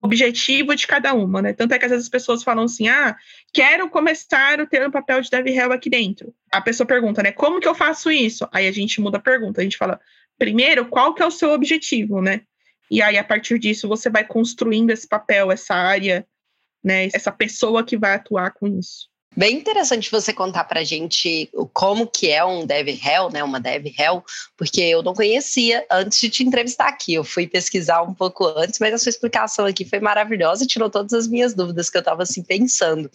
objetivo 0.00 0.74
de 0.74 0.86
cada 0.86 1.14
uma, 1.14 1.40
né? 1.40 1.52
Tanto 1.52 1.72
é 1.74 1.78
que 1.78 1.84
às 1.84 1.90
vezes 1.90 2.06
as 2.06 2.10
pessoas 2.10 2.42
falam 2.42 2.64
assim: 2.64 2.88
"Ah, 2.88 3.16
quero 3.52 3.88
começar 3.88 4.60
a 4.60 4.66
ter 4.66 4.86
um 4.86 4.90
papel 4.90 5.20
de 5.20 5.30
dev 5.30 5.46
rel 5.46 5.72
aqui 5.72 5.88
dentro". 5.88 6.34
A 6.50 6.60
pessoa 6.60 6.86
pergunta, 6.86 7.22
né: 7.22 7.32
"Como 7.32 7.60
que 7.60 7.68
eu 7.68 7.74
faço 7.74 8.10
isso?". 8.10 8.48
Aí 8.52 8.66
a 8.66 8.72
gente 8.72 9.00
muda 9.00 9.18
a 9.18 9.20
pergunta, 9.20 9.60
a 9.60 9.64
gente 9.64 9.76
fala: 9.76 10.00
"Primeiro, 10.38 10.86
qual 10.86 11.14
que 11.14 11.22
é 11.22 11.26
o 11.26 11.30
seu 11.30 11.50
objetivo, 11.50 12.20
né?". 12.20 12.42
E 12.90 13.00
aí 13.00 13.16
a 13.16 13.24
partir 13.24 13.58
disso 13.58 13.88
você 13.88 14.10
vai 14.10 14.24
construindo 14.24 14.90
esse 14.90 15.08
papel, 15.08 15.50
essa 15.50 15.74
área, 15.74 16.26
né, 16.84 17.06
essa 17.14 17.32
pessoa 17.32 17.84
que 17.84 17.96
vai 17.96 18.14
atuar 18.14 18.52
com 18.52 18.66
isso. 18.66 19.11
Bem 19.34 19.56
interessante 19.56 20.10
você 20.10 20.30
contar 20.30 20.64
para 20.64 20.80
a 20.80 20.84
gente 20.84 21.50
como 21.72 22.06
que 22.06 22.28
é 22.28 22.44
um 22.44 22.66
dev 22.66 22.88
hell, 22.88 23.30
né, 23.30 23.42
uma 23.42 23.58
dev 23.58 23.86
hell, 23.98 24.22
porque 24.58 24.82
eu 24.82 25.02
não 25.02 25.14
conhecia 25.14 25.86
antes 25.90 26.20
de 26.20 26.28
te 26.28 26.44
entrevistar 26.44 26.88
aqui. 26.88 27.14
Eu 27.14 27.24
fui 27.24 27.46
pesquisar 27.46 28.02
um 28.02 28.12
pouco 28.12 28.46
antes, 28.58 28.78
mas 28.78 28.92
a 28.92 28.98
sua 28.98 29.08
explicação 29.08 29.64
aqui 29.64 29.86
foi 29.86 30.00
maravilhosa 30.00 30.64
e 30.64 30.66
tirou 30.66 30.90
todas 30.90 31.14
as 31.14 31.26
minhas 31.26 31.54
dúvidas 31.54 31.88
que 31.88 31.96
eu 31.96 32.00
estava 32.00 32.24
assim 32.24 32.42
pensando. 32.42 33.10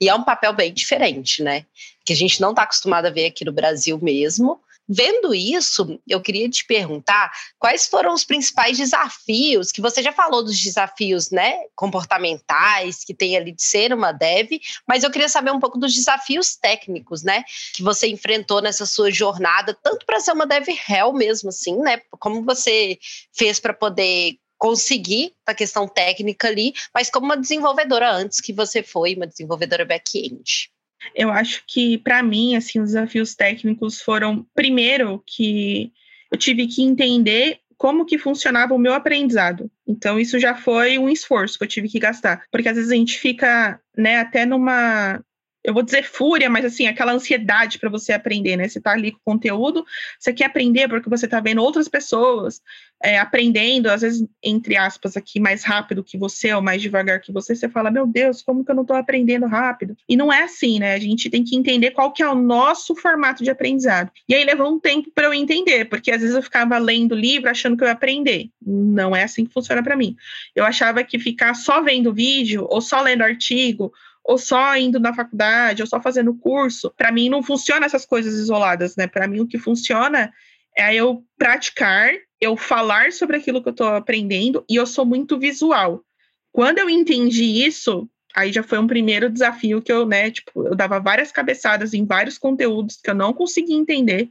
E 0.00 0.08
é 0.08 0.14
um 0.14 0.24
papel 0.24 0.54
bem 0.54 0.72
diferente, 0.72 1.42
né? 1.42 1.66
Que 2.06 2.14
a 2.14 2.16
gente 2.16 2.40
não 2.40 2.50
está 2.50 2.62
acostumado 2.62 3.06
a 3.06 3.10
ver 3.10 3.26
aqui 3.26 3.44
no 3.44 3.52
Brasil 3.52 3.98
mesmo. 4.00 4.58
Vendo 4.92 5.32
isso, 5.32 6.00
eu 6.04 6.20
queria 6.20 6.50
te 6.50 6.66
perguntar 6.66 7.30
quais 7.60 7.86
foram 7.86 8.12
os 8.12 8.24
principais 8.24 8.76
desafios, 8.76 9.70
que 9.70 9.80
você 9.80 10.02
já 10.02 10.10
falou 10.10 10.42
dos 10.42 10.58
desafios 10.58 11.30
né, 11.30 11.60
comportamentais 11.76 13.04
que 13.04 13.14
tem 13.14 13.36
ali 13.36 13.52
de 13.52 13.62
ser 13.62 13.92
uma 13.92 14.10
dev, 14.10 14.50
mas 14.88 15.04
eu 15.04 15.10
queria 15.12 15.28
saber 15.28 15.52
um 15.52 15.60
pouco 15.60 15.78
dos 15.78 15.94
desafios 15.94 16.56
técnicos, 16.56 17.22
né? 17.22 17.44
Que 17.72 17.84
você 17.84 18.08
enfrentou 18.08 18.60
nessa 18.60 18.84
sua 18.84 19.12
jornada, 19.12 19.78
tanto 19.80 20.04
para 20.04 20.18
ser 20.18 20.32
uma 20.32 20.44
dev 20.44 20.66
real 20.84 21.12
mesmo, 21.12 21.50
assim, 21.50 21.76
né? 21.76 22.02
Como 22.18 22.42
você 22.42 22.98
fez 23.32 23.60
para 23.60 23.72
poder 23.72 24.40
conseguir 24.58 25.32
a 25.46 25.54
questão 25.54 25.86
técnica 25.86 26.48
ali, 26.48 26.74
mas 26.92 27.08
como 27.08 27.26
uma 27.26 27.36
desenvolvedora 27.36 28.10
antes 28.10 28.40
que 28.40 28.52
você 28.52 28.82
foi, 28.82 29.14
uma 29.14 29.28
desenvolvedora 29.28 29.84
back-end. 29.84 30.68
Eu 31.14 31.30
acho 31.30 31.62
que, 31.66 31.98
para 31.98 32.22
mim, 32.22 32.56
assim, 32.56 32.80
os 32.80 32.90
desafios 32.90 33.34
técnicos 33.34 34.00
foram, 34.00 34.46
primeiro, 34.54 35.22
que 35.26 35.92
eu 36.30 36.38
tive 36.38 36.66
que 36.66 36.82
entender 36.82 37.58
como 37.76 38.04
que 38.04 38.18
funcionava 38.18 38.74
o 38.74 38.78
meu 38.78 38.92
aprendizado. 38.92 39.70
Então, 39.86 40.20
isso 40.20 40.38
já 40.38 40.54
foi 40.54 40.98
um 40.98 41.08
esforço 41.08 41.56
que 41.56 41.64
eu 41.64 41.68
tive 41.68 41.88
que 41.88 41.98
gastar. 41.98 42.42
Porque 42.52 42.68
às 42.68 42.76
vezes 42.76 42.92
a 42.92 42.94
gente 42.94 43.18
fica, 43.18 43.80
né, 43.96 44.18
até 44.18 44.44
numa 44.44 45.24
eu 45.62 45.74
vou 45.74 45.82
dizer 45.82 46.04
fúria, 46.04 46.48
mas 46.48 46.64
assim, 46.64 46.86
aquela 46.86 47.12
ansiedade 47.12 47.78
para 47.78 47.90
você 47.90 48.12
aprender, 48.12 48.56
né? 48.56 48.68
Você 48.68 48.78
está 48.78 48.92
ali 48.92 49.12
com 49.12 49.18
o 49.18 49.34
conteúdo, 49.34 49.84
você 50.18 50.32
quer 50.32 50.46
aprender 50.46 50.88
porque 50.88 51.08
você 51.08 51.26
está 51.26 51.40
vendo 51.40 51.62
outras 51.62 51.88
pessoas 51.88 52.62
é, 53.02 53.18
aprendendo, 53.18 53.88
às 53.88 54.02
vezes, 54.02 54.26
entre 54.42 54.76
aspas, 54.76 55.16
aqui, 55.16 55.40
mais 55.40 55.64
rápido 55.64 56.04
que 56.04 56.18
você 56.18 56.52
ou 56.52 56.60
mais 56.60 56.82
devagar 56.82 57.20
que 57.20 57.32
você, 57.32 57.54
você 57.54 57.68
fala, 57.68 57.90
meu 57.90 58.06
Deus, 58.06 58.42
como 58.42 58.64
que 58.64 58.70
eu 58.70 58.74
não 58.74 58.82
estou 58.82 58.96
aprendendo 58.96 59.46
rápido? 59.46 59.96
E 60.08 60.16
não 60.16 60.32
é 60.32 60.42
assim, 60.42 60.78
né? 60.78 60.94
A 60.94 60.98
gente 60.98 61.30
tem 61.30 61.42
que 61.42 61.56
entender 61.56 61.92
qual 61.92 62.12
que 62.12 62.22
é 62.22 62.28
o 62.28 62.34
nosso 62.34 62.94
formato 62.94 63.42
de 63.42 63.50
aprendizado. 63.50 64.10
E 64.28 64.34
aí 64.34 64.44
levou 64.44 64.70
um 64.70 64.78
tempo 64.78 65.10
para 65.14 65.26
eu 65.26 65.34
entender, 65.34 65.86
porque 65.86 66.10
às 66.10 66.20
vezes 66.20 66.36
eu 66.36 66.42
ficava 66.42 66.76
lendo 66.78 67.14
livro 67.14 67.48
achando 67.48 67.76
que 67.76 67.82
eu 67.82 67.88
ia 67.88 67.94
aprender. 67.94 68.50
Não 68.60 69.16
é 69.16 69.24
assim 69.24 69.46
que 69.46 69.52
funciona 69.52 69.82
para 69.82 69.96
mim. 69.96 70.14
Eu 70.54 70.64
achava 70.64 71.02
que 71.02 71.18
ficar 71.18 71.54
só 71.54 71.82
vendo 71.82 72.12
vídeo 72.12 72.66
ou 72.68 72.82
só 72.82 73.00
lendo 73.00 73.22
artigo 73.22 73.92
ou 74.24 74.38
só 74.38 74.76
indo 74.76 75.00
na 75.00 75.14
faculdade, 75.14 75.82
ou 75.82 75.88
só 75.88 76.00
fazendo 76.00 76.34
curso. 76.34 76.92
Para 76.96 77.12
mim 77.12 77.28
não 77.28 77.42
funciona 77.42 77.86
essas 77.86 78.06
coisas 78.06 78.34
isoladas, 78.34 78.96
né? 78.96 79.06
Para 79.06 79.26
mim 79.26 79.40
o 79.40 79.46
que 79.46 79.58
funciona 79.58 80.32
é 80.76 80.94
eu 80.94 81.24
praticar, 81.36 82.10
eu 82.40 82.56
falar 82.56 83.12
sobre 83.12 83.36
aquilo 83.36 83.62
que 83.62 83.68
eu 83.68 83.72
estou 83.72 83.88
aprendendo 83.88 84.64
e 84.68 84.76
eu 84.76 84.86
sou 84.86 85.04
muito 85.04 85.38
visual. 85.38 86.04
Quando 86.52 86.78
eu 86.78 86.88
entendi 86.88 87.44
isso, 87.44 88.08
aí 88.34 88.52
já 88.52 88.62
foi 88.62 88.78
um 88.78 88.86
primeiro 88.86 89.30
desafio 89.30 89.82
que 89.82 89.92
eu, 89.92 90.06
né, 90.06 90.30
tipo, 90.30 90.66
eu 90.66 90.74
dava 90.74 91.00
várias 91.00 91.32
cabeçadas 91.32 91.94
em 91.94 92.04
vários 92.04 92.38
conteúdos 92.38 92.96
que 93.02 93.10
eu 93.10 93.14
não 93.14 93.32
conseguia 93.32 93.76
entender 93.76 94.30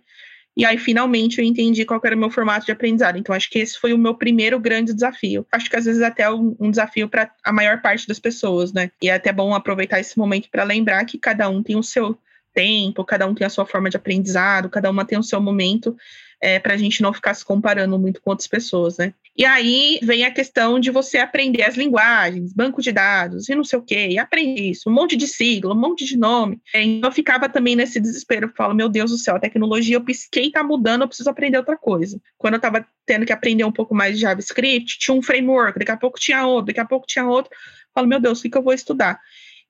e 0.58 0.66
aí, 0.66 0.78
finalmente, 0.78 1.40
eu 1.40 1.46
entendi 1.46 1.86
qual 1.86 2.02
era 2.04 2.16
o 2.16 2.20
meu 2.20 2.30
formato 2.30 2.66
de 2.66 2.72
aprendizado. 2.72 3.18
Então, 3.18 3.34
acho 3.34 3.50
que 3.50 3.60
esse 3.60 3.80
foi 3.80 3.94
o 3.94 3.98
meu 3.98 4.16
primeiro 4.16 4.60
grande 4.60 4.94
desafio. 4.94 5.46
Acho 5.52 5.70
que 5.70 5.76
às 5.76 5.86
vezes 5.86 6.02
até 6.02 6.30
um, 6.30 6.56
um 6.60 6.70
desafio 6.70 7.08
para 7.08 7.32
a 7.44 7.54
maior 7.54 7.82
parte 7.82 8.08
das 8.08 8.20
pessoas, 8.20 8.74
né? 8.74 8.92
E 9.02 9.10
é 9.10 9.14
até 9.14 9.32
bom 9.32 9.54
aproveitar 9.54 10.00
esse 10.00 10.18
momento 10.18 10.50
para 10.50 10.64
lembrar 10.64 11.06
que 11.06 11.18
cada 11.18 11.48
um 11.48 11.64
tem 11.64 11.78
o 11.78 11.84
seu 11.84 12.18
tempo, 12.54 13.06
cada 13.06 13.26
um 13.26 13.34
tem 13.34 13.48
a 13.48 13.50
sua 13.50 13.66
forma 13.66 13.90
de 13.90 13.96
aprendizado, 13.96 14.70
cada 14.70 14.90
uma 14.90 15.06
tem 15.06 15.18
o 15.18 15.24
seu 15.24 15.40
momento 15.40 15.96
é, 16.42 16.60
para 16.60 16.74
a 16.74 16.78
gente 16.78 17.02
não 17.02 17.14
ficar 17.14 17.34
se 17.34 17.46
comparando 17.46 17.98
muito 17.98 18.22
com 18.22 18.32
outras 18.32 18.48
pessoas, 18.48 18.98
né? 18.98 19.14
E 19.40 19.46
aí 19.46 20.00
vem 20.04 20.26
a 20.26 20.32
questão 20.32 20.82
de 20.82 20.92
você 20.92 21.18
aprender 21.18 21.64
as 21.64 21.78
linguagens, 21.78 22.52
banco 22.52 22.82
de 22.82 22.92
dados 22.92 23.48
e 23.48 23.56
não 23.56 23.64
sei 23.64 23.80
o 23.80 23.82
quê, 23.82 24.10
e 24.10 24.20
aprender 24.20 24.64
isso, 24.64 24.90
um 24.90 24.94
monte 24.94 25.16
de 25.16 25.26
sigla, 25.30 25.74
um 25.74 25.80
monte 25.80 26.04
de 26.04 26.18
nome. 26.18 26.60
É, 26.74 26.84
então 26.84 27.10
eu 27.10 27.14
ficava 27.14 27.48
também 27.48 27.74
nesse 27.74 28.02
desespero, 28.02 28.52
falo, 28.54 28.76
meu 28.76 28.90
Deus 28.90 29.12
do 29.12 29.18
céu, 29.18 29.38
a 29.38 29.40
tecnologia, 29.40 29.96
eu 29.96 30.04
pisquei, 30.04 30.52
tá 30.52 30.62
mudando, 30.62 31.04
eu 31.04 31.08
preciso 31.08 31.30
aprender 31.30 31.58
outra 31.58 31.78
coisa. 31.78 32.22
Quando 32.38 32.56
eu 32.56 32.58
estava 32.58 32.86
tendo 33.06 33.26
que 33.26 33.32
aprender 33.32 33.64
um 33.64 33.72
pouco 33.72 33.96
mais 33.96 34.16
de 34.16 34.24
JavaScript, 34.24 35.00
tinha 35.00 35.16
um 35.16 35.22
framework, 35.22 35.80
daqui 35.80 35.92
a 35.92 35.98
pouco 35.98 36.20
tinha 36.20 36.46
outro, 36.46 36.66
daqui 36.66 36.82
a 36.82 36.86
pouco 36.86 37.08
tinha 37.08 37.26
outro. 37.26 37.50
Falo, 37.96 38.08
meu 38.08 38.20
Deus, 38.20 38.40
o 38.40 38.42
que, 38.42 38.50
que 38.50 38.58
eu 38.58 38.62
vou 38.62 38.74
estudar? 38.74 39.22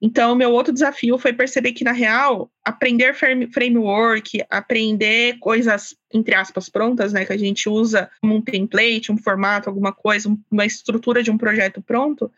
Então, 0.02 0.34
meu 0.34 0.50
outro 0.50 0.72
desafio 0.72 1.18
foi 1.18 1.32
perceber 1.32 1.72
que, 1.72 1.84
na 1.84 1.92
real, 1.92 2.50
aprender 2.64 3.14
framework, 3.14 4.42
aprender 4.48 5.38
coisas, 5.38 5.94
entre 6.12 6.34
aspas, 6.34 6.70
prontas, 6.70 7.12
né, 7.12 7.24
que 7.26 7.32
a 7.32 7.36
gente 7.36 7.68
usa 7.68 8.10
como 8.20 8.36
um 8.36 8.40
template, 8.40 9.12
um 9.12 9.18
formato, 9.18 9.68
alguma 9.68 9.92
coisa, 9.92 10.34
uma 10.50 10.64
estrutura 10.64 11.22
de 11.22 11.30
um 11.30 11.36
projeto 11.36 11.82
pronto, 11.82 12.32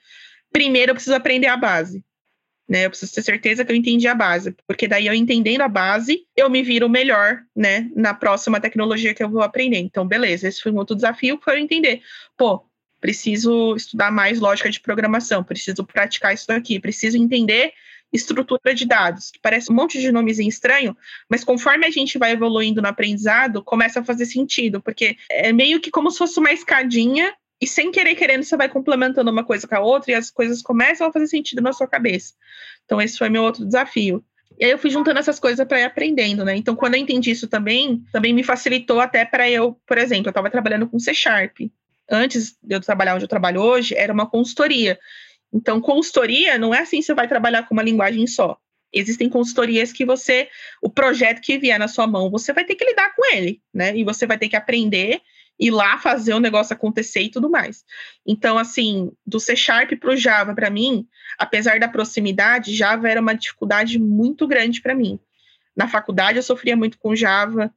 primeiro 0.52 0.90
eu 0.90 0.94
preciso 0.94 1.14
aprender 1.14 1.46
a 1.46 1.56
base. 1.56 2.04
Né, 2.68 2.86
eu 2.86 2.90
preciso 2.90 3.12
ter 3.12 3.22
certeza 3.22 3.64
que 3.64 3.72
eu 3.72 3.76
entendi 3.76 4.08
a 4.08 4.14
base, 4.14 4.56
porque 4.66 4.88
daí 4.88 5.06
eu 5.06 5.12
entendendo 5.12 5.60
a 5.60 5.68
base, 5.68 6.26
eu 6.34 6.48
me 6.48 6.62
viro 6.62 6.88
melhor, 6.88 7.42
né, 7.54 7.90
na 7.94 8.14
próxima 8.14 8.60
tecnologia 8.60 9.12
que 9.12 9.22
eu 9.22 9.28
vou 9.28 9.42
aprender. 9.42 9.78
Então, 9.78 10.06
beleza, 10.06 10.48
esse 10.48 10.62
foi 10.62 10.72
um 10.72 10.78
outro 10.78 10.96
desafio, 10.96 11.38
foi 11.42 11.54
eu 11.54 11.58
entender. 11.58 12.02
Pô, 12.36 12.64
preciso 13.02 13.74
estudar 13.74 14.12
mais 14.12 14.38
lógica 14.38 14.70
de 14.70 14.80
programação, 14.80 15.42
preciso 15.42 15.84
praticar 15.84 16.32
isso 16.32 16.50
aqui, 16.52 16.78
preciso 16.78 17.18
entender 17.18 17.72
estrutura 18.12 18.74
de 18.74 18.86
dados, 18.86 19.30
que 19.30 19.40
parece 19.40 19.72
um 19.72 19.74
monte 19.74 20.00
de 20.00 20.12
nomezinho 20.12 20.48
estranho, 20.48 20.96
mas 21.28 21.42
conforme 21.42 21.84
a 21.84 21.90
gente 21.90 22.16
vai 22.16 22.30
evoluindo 22.30 22.80
no 22.80 22.86
aprendizado, 22.86 23.62
começa 23.64 24.00
a 24.00 24.04
fazer 24.04 24.26
sentido, 24.26 24.80
porque 24.80 25.16
é 25.28 25.52
meio 25.52 25.80
que 25.80 25.90
como 25.90 26.10
se 26.10 26.18
fosse 26.18 26.38
uma 26.38 26.52
escadinha 26.52 27.34
e 27.60 27.66
sem 27.66 27.90
querer 27.90 28.14
querendo 28.14 28.44
você 28.44 28.56
vai 28.56 28.68
complementando 28.68 29.30
uma 29.30 29.44
coisa 29.44 29.66
com 29.66 29.74
a 29.74 29.80
outra 29.80 30.12
e 30.12 30.14
as 30.14 30.30
coisas 30.30 30.62
começam 30.62 31.06
a 31.06 31.12
fazer 31.12 31.26
sentido 31.26 31.60
na 31.60 31.72
sua 31.72 31.88
cabeça. 31.88 32.34
Então 32.84 33.00
esse 33.00 33.18
foi 33.18 33.28
meu 33.28 33.42
outro 33.42 33.64
desafio. 33.64 34.24
E 34.60 34.64
aí 34.64 34.70
eu 34.70 34.78
fui 34.78 34.90
juntando 34.90 35.18
essas 35.18 35.40
coisas 35.40 35.66
para 35.66 35.80
ir 35.80 35.84
aprendendo, 35.84 36.44
né? 36.44 36.54
Então 36.54 36.76
quando 36.76 36.94
eu 36.94 37.00
entendi 37.00 37.30
isso 37.30 37.48
também, 37.48 38.04
também 38.12 38.32
me 38.32 38.44
facilitou 38.44 39.00
até 39.00 39.24
para 39.24 39.50
eu, 39.50 39.80
por 39.86 39.98
exemplo, 39.98 40.26
eu 40.26 40.30
estava 40.30 40.50
trabalhando 40.50 40.86
com 40.86 40.98
C 41.00 41.14
Sharp 41.14 41.56
antes 42.10 42.56
de 42.62 42.74
eu 42.74 42.80
trabalhar 42.80 43.14
onde 43.14 43.24
eu 43.24 43.28
trabalho 43.28 43.60
hoje, 43.60 43.94
era 43.94 44.12
uma 44.12 44.28
consultoria. 44.28 44.98
Então, 45.52 45.80
consultoria 45.80 46.58
não 46.58 46.74
é 46.74 46.80
assim 46.80 47.02
você 47.02 47.14
vai 47.14 47.28
trabalhar 47.28 47.64
com 47.64 47.74
uma 47.74 47.82
linguagem 47.82 48.26
só. 48.26 48.58
Existem 48.92 49.28
consultorias 49.28 49.92
que 49.92 50.04
você, 50.04 50.48
o 50.82 50.90
projeto 50.90 51.40
que 51.40 51.58
vier 51.58 51.78
na 51.78 51.88
sua 51.88 52.06
mão, 52.06 52.30
você 52.30 52.52
vai 52.52 52.64
ter 52.64 52.74
que 52.74 52.84
lidar 52.84 53.14
com 53.14 53.34
ele, 53.34 53.60
né? 53.72 53.96
E 53.96 54.04
você 54.04 54.26
vai 54.26 54.36
ter 54.36 54.48
que 54.48 54.56
aprender 54.56 55.22
ir 55.58 55.70
lá 55.70 55.98
fazer 55.98 56.34
o 56.34 56.40
negócio 56.40 56.74
acontecer 56.74 57.22
e 57.22 57.30
tudo 57.30 57.48
mais. 57.48 57.84
Então, 58.26 58.58
assim, 58.58 59.12
do 59.24 59.38
C 59.38 59.54
Sharp 59.54 59.92
para 59.98 60.10
o 60.10 60.16
Java, 60.16 60.54
para 60.54 60.70
mim, 60.70 61.06
apesar 61.38 61.78
da 61.78 61.88
proximidade, 61.88 62.74
Java 62.74 63.08
era 63.08 63.20
uma 63.20 63.34
dificuldade 63.34 63.98
muito 63.98 64.46
grande 64.46 64.80
para 64.80 64.94
mim. 64.94 65.20
Na 65.76 65.86
faculdade 65.86 66.36
eu 66.36 66.42
sofria 66.42 66.76
muito 66.76 66.98
com 66.98 67.14
Java, 67.14 67.72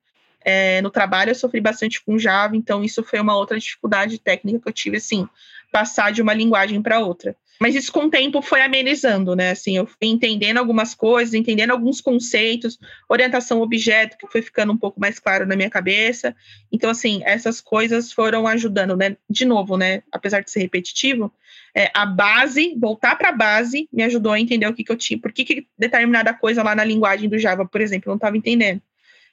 É, 0.45 0.79
no 0.83 0.91
trabalho 0.91 1.31
eu 1.31 1.35
sofri 1.35 1.59
bastante 1.59 2.03
com 2.05 2.19
Java, 2.19 2.55
então 2.55 2.83
isso 2.83 3.03
foi 3.03 3.19
uma 3.19 3.35
outra 3.35 3.57
dificuldade 3.57 4.19
técnica 4.19 4.59
que 4.59 4.69
eu 4.69 4.73
tive, 4.73 4.97
assim, 4.97 5.27
passar 5.71 6.11
de 6.11 6.21
uma 6.21 6.35
linguagem 6.35 6.79
para 6.83 6.99
outra. 6.99 7.35
Mas 7.59 7.73
isso 7.73 7.91
com 7.91 8.01
o 8.01 8.09
tempo 8.09 8.41
foi 8.41 8.61
amenizando, 8.61 9.35
né? 9.35 9.51
Assim, 9.51 9.77
eu 9.77 9.87
fui 9.87 10.07
entendendo 10.07 10.57
algumas 10.57 10.93
coisas, 10.93 11.33
entendendo 11.33 11.71
alguns 11.71 12.01
conceitos, 12.01 12.77
orientação 13.09 13.61
objeto, 13.61 14.17
que 14.17 14.27
foi 14.27 14.41
ficando 14.41 14.73
um 14.73 14.77
pouco 14.77 14.99
mais 14.99 15.19
claro 15.19 15.45
na 15.45 15.55
minha 15.55 15.69
cabeça. 15.69 16.35
Então, 16.71 16.89
assim, 16.89 17.21
essas 17.23 17.61
coisas 17.61 18.11
foram 18.11 18.45
ajudando, 18.45 18.95
né? 18.95 19.15
De 19.29 19.45
novo, 19.45 19.77
né? 19.77 20.03
Apesar 20.11 20.41
de 20.41 20.51
ser 20.51 20.59
repetitivo, 20.59 21.33
é, 21.73 21.89
a 21.93 22.05
base, 22.05 22.75
voltar 22.77 23.15
para 23.15 23.29
a 23.29 23.35
base, 23.35 23.87
me 23.91 24.03
ajudou 24.03 24.33
a 24.33 24.39
entender 24.39 24.67
o 24.67 24.73
que, 24.73 24.83
que 24.83 24.91
eu 24.91 24.97
tinha. 24.97 25.19
Por 25.19 25.31
que, 25.31 25.45
que 25.45 25.67
determinada 25.77 26.33
coisa 26.33 26.61
lá 26.61 26.75
na 26.75 26.83
linguagem 26.83 27.29
do 27.29 27.39
Java, 27.39 27.65
por 27.65 27.79
exemplo, 27.79 28.09
eu 28.09 28.11
não 28.11 28.17
estava 28.17 28.37
entendendo 28.37 28.81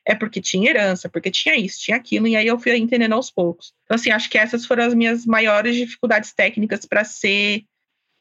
é 0.04 0.14
porque 0.14 0.40
tinha 0.40 0.70
herança, 0.70 1.08
porque 1.08 1.30
tinha 1.30 1.56
isso, 1.56 1.80
tinha 1.80 1.96
aquilo, 1.96 2.26
e 2.26 2.36
aí 2.36 2.46
eu 2.46 2.58
fui 2.58 2.76
entendendo 2.76 3.12
aos 3.12 3.30
poucos. 3.30 3.72
Então, 3.84 3.94
assim, 3.94 4.10
acho 4.10 4.28
que 4.28 4.38
essas 4.38 4.66
foram 4.66 4.84
as 4.84 4.94
minhas 4.94 5.24
maiores 5.24 5.76
dificuldades 5.76 6.32
técnicas 6.32 6.84
para 6.84 7.04
ser 7.04 7.64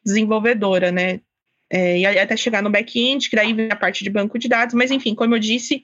desenvolvedora, 0.03 0.91
né? 0.91 1.21
É, 1.69 1.99
e 1.99 2.05
até 2.05 2.35
chegar 2.35 2.61
no 2.61 2.69
back-end, 2.69 3.29
que 3.29 3.35
daí 3.35 3.53
vem 3.53 3.69
a 3.71 3.75
parte 3.75 4.03
de 4.03 4.09
banco 4.09 4.37
de 4.37 4.49
dados, 4.49 4.75
mas 4.75 4.91
enfim, 4.91 5.15
como 5.15 5.35
eu 5.35 5.39
disse, 5.39 5.83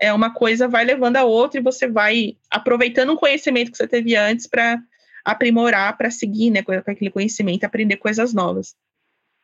é 0.00 0.12
uma 0.12 0.34
coisa 0.34 0.66
vai 0.66 0.84
levando 0.84 1.16
a 1.16 1.24
outra 1.24 1.60
e 1.60 1.62
você 1.62 1.86
vai 1.86 2.36
aproveitando 2.50 3.12
um 3.12 3.16
conhecimento 3.16 3.70
que 3.70 3.76
você 3.76 3.86
teve 3.86 4.16
antes 4.16 4.48
para 4.48 4.80
aprimorar, 5.24 5.96
para 5.96 6.10
seguir 6.10 6.50
né, 6.50 6.62
com 6.62 6.72
aquele 6.72 7.10
conhecimento, 7.10 7.64
aprender 7.64 7.96
coisas 7.98 8.34
novas. 8.34 8.74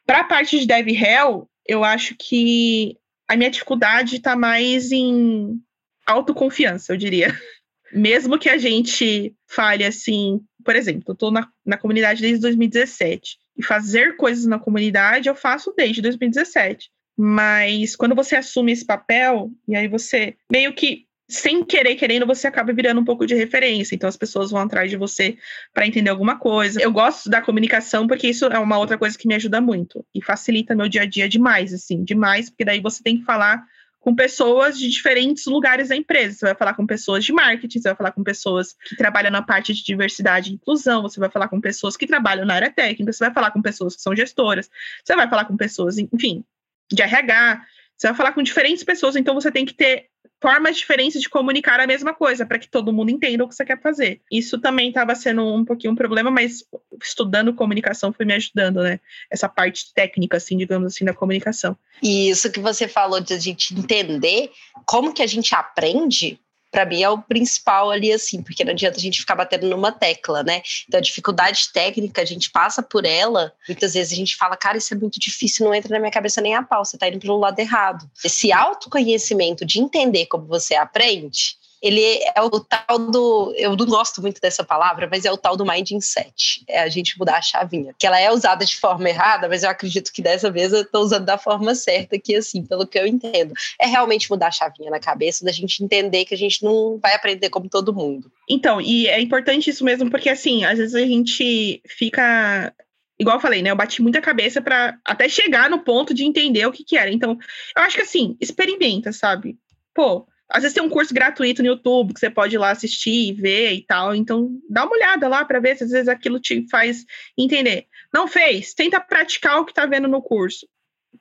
Para 0.04 0.20
a 0.20 0.24
parte 0.24 0.58
de 0.58 0.66
Dev 0.66 0.88
Hell, 0.88 1.48
eu 1.64 1.84
acho 1.84 2.16
que 2.18 2.98
a 3.28 3.36
minha 3.36 3.50
dificuldade 3.50 4.16
está 4.16 4.36
mais 4.36 4.92
em 4.92 5.60
autoconfiança, 6.06 6.92
eu 6.92 6.96
diria. 6.96 7.28
Mesmo 7.92 8.38
que 8.38 8.48
a 8.48 8.58
gente 8.58 9.34
fale 9.46 9.84
assim, 9.84 10.40
por 10.64 10.74
exemplo, 10.74 11.04
eu 11.08 11.12
estou 11.12 11.30
na, 11.30 11.48
na 11.64 11.76
comunidade 11.76 12.20
desde 12.20 12.40
2017 12.40 13.38
e 13.56 13.62
fazer 13.62 14.16
coisas 14.16 14.46
na 14.46 14.58
comunidade 14.58 15.28
eu 15.28 15.34
faço 15.34 15.72
desde 15.76 16.02
2017. 16.02 16.90
Mas 17.16 17.94
quando 17.94 18.14
você 18.14 18.34
assume 18.34 18.72
esse 18.72 18.84
papel, 18.84 19.50
e 19.68 19.76
aí 19.76 19.86
você 19.86 20.34
meio 20.50 20.74
que 20.74 21.06
sem 21.28 21.64
querer, 21.64 21.94
querendo, 21.96 22.26
você 22.26 22.46
acaba 22.46 22.72
virando 22.72 23.00
um 23.00 23.04
pouco 23.04 23.26
de 23.26 23.34
referência. 23.34 23.94
Então 23.94 24.08
as 24.08 24.16
pessoas 24.16 24.50
vão 24.50 24.60
atrás 24.60 24.90
de 24.90 24.96
você 24.96 25.36
para 25.72 25.86
entender 25.86 26.10
alguma 26.10 26.38
coisa. 26.38 26.80
Eu 26.82 26.92
gosto 26.92 27.30
da 27.30 27.40
comunicação 27.40 28.06
porque 28.06 28.28
isso 28.28 28.46
é 28.46 28.58
uma 28.58 28.78
outra 28.78 28.98
coisa 28.98 29.16
que 29.16 29.26
me 29.26 29.34
ajuda 29.34 29.60
muito 29.60 30.04
e 30.14 30.22
facilita 30.22 30.74
meu 30.74 30.88
dia 30.88 31.02
a 31.02 31.06
dia 31.06 31.28
demais, 31.28 31.72
assim, 31.72 32.04
demais, 32.04 32.50
porque 32.50 32.64
daí 32.64 32.80
você 32.80 33.02
tem 33.02 33.18
que 33.18 33.24
falar 33.24 33.64
com 34.04 34.14
pessoas 34.14 34.78
de 34.78 34.86
diferentes 34.90 35.46
lugares 35.46 35.88
da 35.88 35.96
empresa. 35.96 36.36
Você 36.36 36.44
vai 36.44 36.54
falar 36.54 36.74
com 36.74 36.86
pessoas 36.86 37.24
de 37.24 37.32
marketing, 37.32 37.80
você 37.80 37.88
vai 37.88 37.96
falar 37.96 38.12
com 38.12 38.22
pessoas 38.22 38.74
que 38.74 38.96
trabalham 38.96 39.30
na 39.30 39.40
parte 39.40 39.72
de 39.72 39.82
diversidade 39.82 40.50
e 40.50 40.54
inclusão, 40.56 41.00
você 41.00 41.18
vai 41.18 41.30
falar 41.30 41.48
com 41.48 41.58
pessoas 41.58 41.96
que 41.96 42.06
trabalham 42.06 42.44
na 42.44 42.52
área 42.52 42.70
técnica, 42.70 43.10
você 43.10 43.24
vai 43.24 43.32
falar 43.32 43.50
com 43.50 43.62
pessoas 43.62 43.96
que 43.96 44.02
são 44.02 44.14
gestoras, 44.14 44.70
você 45.02 45.16
vai 45.16 45.26
falar 45.26 45.46
com 45.46 45.56
pessoas, 45.56 45.96
enfim, 45.96 46.44
de 46.92 47.00
RH, 47.00 47.64
você 47.96 48.08
vai 48.08 48.14
falar 48.14 48.32
com 48.32 48.42
diferentes 48.42 48.84
pessoas, 48.84 49.16
então 49.16 49.34
você 49.34 49.50
tem 49.50 49.64
que 49.64 49.72
ter 49.72 50.10
formas 50.44 50.76
diferentes 50.76 51.22
de 51.22 51.30
comunicar 51.30 51.80
a 51.80 51.86
mesma 51.86 52.12
coisa, 52.12 52.44
para 52.44 52.58
que 52.58 52.68
todo 52.68 52.92
mundo 52.92 53.10
entenda 53.10 53.42
o 53.42 53.48
que 53.48 53.54
você 53.54 53.64
quer 53.64 53.80
fazer. 53.80 54.20
Isso 54.30 54.60
também 54.60 54.88
estava 54.88 55.14
sendo 55.14 55.42
um 55.42 55.64
pouquinho 55.64 55.94
um 55.94 55.96
problema, 55.96 56.30
mas 56.30 56.62
estudando 57.02 57.54
comunicação 57.54 58.12
foi 58.12 58.26
me 58.26 58.34
ajudando, 58.34 58.82
né? 58.82 59.00
Essa 59.30 59.48
parte 59.48 59.94
técnica, 59.94 60.36
assim, 60.36 60.58
digamos 60.58 60.92
assim, 60.92 61.02
da 61.02 61.14
comunicação. 61.14 61.74
E 62.02 62.28
isso 62.28 62.52
que 62.52 62.60
você 62.60 62.86
falou 62.86 63.20
de 63.20 63.32
a 63.32 63.38
gente 63.38 63.72
entender 63.72 64.50
como 64.84 65.14
que 65.14 65.22
a 65.22 65.26
gente 65.26 65.54
aprende, 65.54 66.38
para 66.74 66.84
mim 66.84 67.04
é 67.04 67.08
o 67.08 67.22
principal 67.22 67.88
ali, 67.92 68.12
assim, 68.12 68.42
porque 68.42 68.64
não 68.64 68.72
adianta 68.72 68.98
a 68.98 69.00
gente 69.00 69.20
ficar 69.20 69.36
batendo 69.36 69.68
numa 69.68 69.92
tecla, 69.92 70.42
né? 70.42 70.60
Então, 70.88 70.98
a 70.98 71.00
dificuldade 71.00 71.72
técnica, 71.72 72.20
a 72.20 72.24
gente 72.24 72.50
passa 72.50 72.82
por 72.82 73.04
ela, 73.04 73.52
muitas 73.68 73.94
vezes 73.94 74.12
a 74.12 74.16
gente 74.16 74.34
fala, 74.34 74.56
cara, 74.56 74.76
isso 74.76 74.92
é 74.92 74.96
muito 74.96 75.20
difícil, 75.20 75.64
não 75.64 75.72
entra 75.72 75.94
na 75.94 76.00
minha 76.00 76.10
cabeça 76.10 76.40
nem 76.40 76.52
a 76.52 76.64
pau, 76.64 76.84
você 76.84 76.98
tá 76.98 77.06
indo 77.06 77.20
pelo 77.20 77.38
lado 77.38 77.56
errado. 77.60 78.10
Esse 78.24 78.52
autoconhecimento 78.52 79.64
de 79.64 79.78
entender 79.78 80.26
como 80.26 80.46
você 80.46 80.74
aprende, 80.74 81.56
ele 81.84 82.00
é 82.02 82.40
o 82.40 82.48
tal 82.60 82.98
do. 82.98 83.52
Eu 83.58 83.76
não 83.76 83.84
gosto 83.84 84.22
muito 84.22 84.40
dessa 84.40 84.64
palavra, 84.64 85.06
mas 85.10 85.26
é 85.26 85.30
o 85.30 85.36
tal 85.36 85.54
do 85.54 85.66
mindset. 85.66 86.64
É 86.66 86.80
a 86.80 86.88
gente 86.88 87.18
mudar 87.18 87.36
a 87.36 87.42
chavinha. 87.42 87.94
Que 87.98 88.06
ela 88.06 88.18
é 88.18 88.32
usada 88.32 88.64
de 88.64 88.74
forma 88.74 89.06
errada, 89.06 89.50
mas 89.50 89.62
eu 89.62 89.68
acredito 89.68 90.10
que 90.10 90.22
dessa 90.22 90.50
vez 90.50 90.72
eu 90.72 90.80
estou 90.80 91.02
usando 91.02 91.26
da 91.26 91.36
forma 91.36 91.74
certa, 91.74 92.18
que 92.18 92.34
assim, 92.34 92.64
pelo 92.64 92.86
que 92.86 92.98
eu 92.98 93.06
entendo. 93.06 93.52
É 93.78 93.86
realmente 93.86 94.30
mudar 94.30 94.46
a 94.46 94.50
chavinha 94.50 94.90
na 94.90 94.98
cabeça, 94.98 95.44
da 95.44 95.52
gente 95.52 95.84
entender 95.84 96.24
que 96.24 96.32
a 96.32 96.38
gente 96.38 96.64
não 96.64 96.98
vai 96.98 97.14
aprender 97.14 97.50
como 97.50 97.68
todo 97.68 97.92
mundo. 97.92 98.32
Então, 98.48 98.80
e 98.80 99.06
é 99.06 99.20
importante 99.20 99.68
isso 99.68 99.84
mesmo, 99.84 100.10
porque 100.10 100.30
assim, 100.30 100.64
às 100.64 100.78
vezes 100.78 100.94
a 100.94 101.00
gente 101.00 101.82
fica 101.86 102.72
igual 103.18 103.36
eu 103.36 103.40
falei, 103.42 103.60
né? 103.60 103.70
Eu 103.70 103.76
bati 103.76 104.00
muita 104.00 104.22
cabeça 104.22 104.62
para 104.62 104.98
até 105.04 105.28
chegar 105.28 105.68
no 105.68 105.80
ponto 105.80 106.14
de 106.14 106.24
entender 106.24 106.66
o 106.66 106.72
que 106.72 106.82
que 106.82 106.96
era. 106.96 107.12
Então, 107.12 107.38
eu 107.76 107.82
acho 107.82 107.96
que 107.96 108.02
assim, 108.02 108.38
experimenta, 108.40 109.12
sabe? 109.12 109.58
Pô, 109.94 110.26
às 110.48 110.62
vezes 110.62 110.74
tem 110.74 110.82
um 110.82 110.90
curso 110.90 111.14
gratuito 111.14 111.62
no 111.62 111.68
YouTube 111.68 112.12
que 112.12 112.20
você 112.20 112.30
pode 112.30 112.54
ir 112.54 112.58
lá 112.58 112.70
assistir 112.70 113.28
e 113.28 113.32
ver 113.32 113.72
e 113.72 113.82
tal. 113.84 114.14
Então, 114.14 114.50
dá 114.68 114.84
uma 114.84 114.94
olhada 114.94 115.26
lá 115.26 115.44
para 115.44 115.60
ver 115.60 115.76
se 115.76 115.84
às 115.84 115.90
vezes 115.90 116.08
aquilo 116.08 116.38
te 116.38 116.66
faz 116.70 117.04
entender. 117.36 117.86
Não 118.12 118.28
fez? 118.28 118.74
Tenta 118.74 119.00
praticar 119.00 119.58
o 119.58 119.64
que 119.64 119.72
está 119.72 119.86
vendo 119.86 120.06
no 120.06 120.22
curso. 120.22 120.68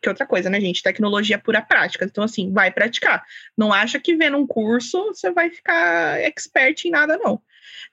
Que 0.02 0.10
outra 0.10 0.26
coisa, 0.26 0.50
né, 0.50 0.60
gente? 0.60 0.84
Tecnologia 0.84 1.36
é 1.36 1.40
pura 1.40 1.62
prática. 1.62 2.06
Então, 2.06 2.24
assim, 2.24 2.52
vai 2.52 2.72
praticar. 2.72 3.24
Não 3.58 3.72
acha 3.72 4.00
que 4.00 4.16
vendo 4.16 4.38
um 4.38 4.46
curso 4.46 5.06
você 5.08 5.32
vai 5.32 5.50
ficar 5.50 6.20
expert 6.20 6.86
em 6.86 6.92
nada, 6.92 7.18
não. 7.18 7.42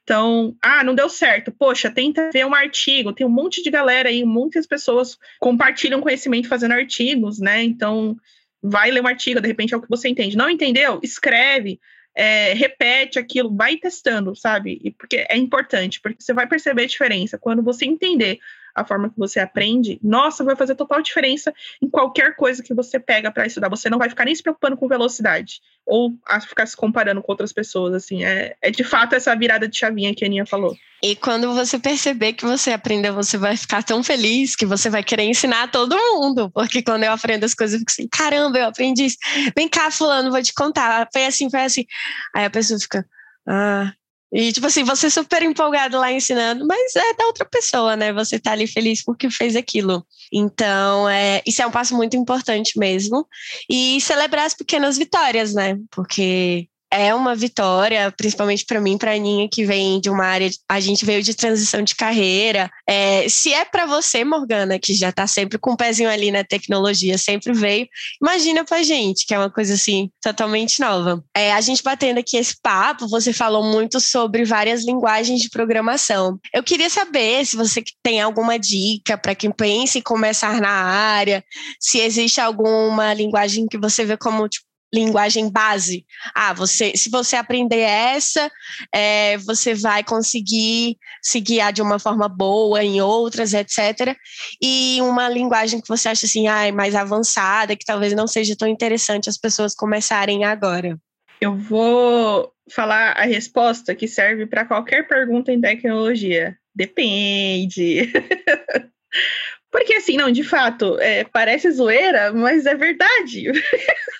Então, 0.02 0.56
ah, 0.60 0.82
não 0.82 0.94
deu 0.94 1.08
certo. 1.08 1.52
Poxa, 1.52 1.90
tenta 1.90 2.30
ver 2.32 2.44
um 2.44 2.54
artigo. 2.54 3.12
Tem 3.12 3.26
um 3.26 3.30
monte 3.30 3.62
de 3.62 3.70
galera 3.70 4.08
aí, 4.08 4.24
muitas 4.24 4.66
pessoas 4.66 5.16
compartilham 5.38 6.00
conhecimento 6.00 6.48
fazendo 6.48 6.72
artigos, 6.72 7.38
né? 7.38 7.62
Então, 7.62 8.16
vai 8.62 8.90
ler 8.90 9.02
um 9.02 9.06
artigo, 9.06 9.40
de 9.40 9.48
repente 9.48 9.74
é 9.74 9.76
o 9.76 9.82
que 9.82 9.88
você 9.88 10.08
entende. 10.08 10.36
Não 10.36 10.50
entendeu? 10.50 11.00
Escreve, 11.02 11.80
é, 12.14 12.52
repete 12.54 13.18
aquilo, 13.18 13.54
vai 13.54 13.76
testando, 13.76 14.34
sabe? 14.34 14.80
E 14.82 14.90
porque 14.90 15.26
é 15.28 15.36
importante, 15.36 16.00
porque 16.00 16.22
você 16.22 16.32
vai 16.32 16.46
perceber 16.46 16.82
a 16.82 16.86
diferença. 16.86 17.38
Quando 17.38 17.62
você 17.62 17.84
entender 17.84 18.38
a 18.74 18.84
forma 18.84 19.10
que 19.10 19.18
você 19.18 19.40
aprende, 19.40 19.98
nossa, 20.02 20.44
vai 20.44 20.56
fazer 20.56 20.74
total 20.74 21.02
diferença 21.02 21.52
em 21.82 21.88
qualquer 21.88 22.36
coisa 22.36 22.62
que 22.62 22.74
você 22.74 22.98
pega 22.98 23.30
para 23.30 23.46
estudar. 23.46 23.68
Você 23.68 23.88
não 23.90 23.98
vai 23.98 24.08
ficar 24.08 24.24
nem 24.24 24.34
se 24.34 24.42
preocupando 24.42 24.76
com 24.76 24.88
velocidade 24.88 25.60
ou 25.86 26.12
ficar 26.46 26.66
se 26.66 26.76
comparando 26.76 27.22
com 27.22 27.32
outras 27.32 27.52
pessoas, 27.52 27.94
assim. 27.94 28.24
É, 28.24 28.56
é 28.62 28.70
de 28.70 28.84
fato 28.84 29.14
essa 29.14 29.34
virada 29.34 29.66
de 29.66 29.76
chavinha 29.76 30.14
que 30.14 30.24
a 30.24 30.28
Aninha 30.28 30.46
falou. 30.46 30.76
E 31.02 31.16
quando 31.16 31.54
você 31.54 31.78
perceber 31.78 32.34
que 32.34 32.44
você 32.44 32.72
aprendeu, 32.72 33.14
você 33.14 33.38
vai 33.38 33.56
ficar 33.56 33.82
tão 33.82 34.02
feliz 34.02 34.54
que 34.54 34.66
você 34.66 34.90
vai 34.90 35.02
querer 35.02 35.24
ensinar 35.24 35.62
a 35.62 35.68
todo 35.68 35.96
mundo. 35.96 36.50
Porque 36.50 36.82
quando 36.82 37.04
eu 37.04 37.12
aprendo 37.12 37.44
as 37.44 37.54
coisas, 37.54 37.74
eu 37.74 37.80
fico 37.80 37.90
assim, 37.90 38.08
caramba, 38.08 38.58
eu 38.58 38.66
aprendi 38.66 39.06
isso. 39.06 39.16
Vem 39.56 39.68
cá, 39.68 39.90
fulano, 39.90 40.30
vou 40.30 40.42
te 40.42 40.52
contar. 40.52 41.08
Foi 41.10 41.24
assim, 41.24 41.48
foi 41.50 41.62
assim. 41.62 41.86
Aí 42.34 42.44
a 42.44 42.50
pessoa 42.50 42.78
fica, 42.78 43.06
ah, 43.48 43.92
e, 44.32 44.52
tipo 44.52 44.66
assim, 44.66 44.84
você 44.84 45.10
super 45.10 45.42
empolgado 45.42 45.98
lá 45.98 46.12
ensinando, 46.12 46.66
mas 46.66 46.94
é 46.94 47.14
da 47.14 47.26
outra 47.26 47.44
pessoa, 47.44 47.96
né? 47.96 48.12
Você 48.12 48.38
tá 48.38 48.52
ali 48.52 48.66
feliz 48.66 49.02
porque 49.02 49.28
fez 49.28 49.56
aquilo. 49.56 50.06
Então, 50.32 51.08
é, 51.08 51.42
isso 51.44 51.60
é 51.60 51.66
um 51.66 51.70
passo 51.70 51.96
muito 51.96 52.16
importante 52.16 52.78
mesmo. 52.78 53.26
E 53.68 54.00
celebrar 54.00 54.46
as 54.46 54.54
pequenas 54.54 54.96
vitórias, 54.96 55.52
né? 55.52 55.76
Porque 55.90 56.68
é 56.92 57.14
uma 57.14 57.34
vitória, 57.34 58.12
principalmente 58.16 58.64
para 58.64 58.80
mim, 58.80 58.98
para 58.98 59.12
a 59.12 59.14
Aninha, 59.14 59.48
que 59.50 59.64
vem 59.64 60.00
de 60.00 60.10
uma 60.10 60.24
área, 60.24 60.50
a 60.68 60.80
gente 60.80 61.04
veio 61.04 61.22
de 61.22 61.34
transição 61.34 61.82
de 61.82 61.94
carreira. 61.94 62.70
É, 62.88 63.28
se 63.28 63.52
é 63.52 63.64
para 63.64 63.86
você, 63.86 64.24
Morgana, 64.24 64.78
que 64.78 64.92
já 64.94 65.10
está 65.10 65.26
sempre 65.26 65.58
com 65.58 65.70
o 65.70 65.72
um 65.74 65.76
pezinho 65.76 66.08
ali 66.08 66.30
na 66.30 66.42
tecnologia, 66.42 67.16
sempre 67.16 67.52
veio, 67.52 67.86
imagina 68.20 68.64
para 68.64 68.78
a 68.78 68.82
gente, 68.82 69.24
que 69.26 69.34
é 69.34 69.38
uma 69.38 69.50
coisa 69.50 69.74
assim, 69.74 70.10
totalmente 70.20 70.80
nova. 70.80 71.22
É, 71.34 71.52
a 71.52 71.60
gente 71.60 71.82
batendo 71.82 72.18
aqui 72.18 72.36
esse 72.36 72.56
papo, 72.60 73.06
você 73.08 73.32
falou 73.32 73.62
muito 73.62 74.00
sobre 74.00 74.44
várias 74.44 74.84
linguagens 74.84 75.40
de 75.40 75.48
programação. 75.48 76.38
Eu 76.52 76.62
queria 76.62 76.90
saber 76.90 77.46
se 77.46 77.56
você 77.56 77.82
tem 78.02 78.20
alguma 78.20 78.58
dica 78.58 79.16
para 79.16 79.34
quem 79.34 79.50
pensa 79.52 79.98
em 79.98 80.02
começar 80.02 80.60
na 80.60 80.70
área, 80.70 81.44
se 81.78 81.98
existe 81.98 82.40
alguma 82.40 83.14
linguagem 83.14 83.66
que 83.66 83.78
você 83.78 84.04
vê 84.04 84.16
como 84.16 84.48
tipo, 84.48 84.69
linguagem 84.92 85.50
base. 85.50 86.04
Ah, 86.34 86.52
você, 86.52 86.92
se 86.96 87.10
você 87.10 87.36
aprender 87.36 87.80
essa, 87.80 88.50
é, 88.92 89.36
você 89.38 89.74
vai 89.74 90.02
conseguir 90.02 90.96
se 91.22 91.40
guiar 91.40 91.72
de 91.72 91.82
uma 91.82 91.98
forma 91.98 92.28
boa 92.28 92.82
em 92.82 93.00
outras, 93.00 93.54
etc. 93.54 94.16
E 94.60 94.98
uma 95.02 95.28
linguagem 95.28 95.80
que 95.80 95.88
você 95.88 96.08
acha 96.08 96.26
assim, 96.26 96.48
ah, 96.48 96.72
mais 96.72 96.94
avançada, 96.94 97.76
que 97.76 97.84
talvez 97.84 98.12
não 98.14 98.26
seja 98.26 98.56
tão 98.56 98.68
interessante 98.68 99.28
as 99.28 99.38
pessoas 99.38 99.74
começarem 99.74 100.44
agora. 100.44 100.98
Eu 101.40 101.56
vou 101.56 102.52
falar 102.70 103.12
a 103.12 103.24
resposta 103.24 103.94
que 103.94 104.06
serve 104.06 104.46
para 104.46 104.64
qualquer 104.64 105.08
pergunta 105.08 105.52
em 105.52 105.60
tecnologia. 105.60 106.56
Depende. 106.74 108.12
Porque 109.70 109.94
assim, 109.94 110.16
não, 110.16 110.30
de 110.30 110.42
fato, 110.42 110.98
é, 111.00 111.24
parece 111.24 111.70
zoeira, 111.70 112.32
mas 112.32 112.66
é 112.66 112.74
verdade. 112.74 113.44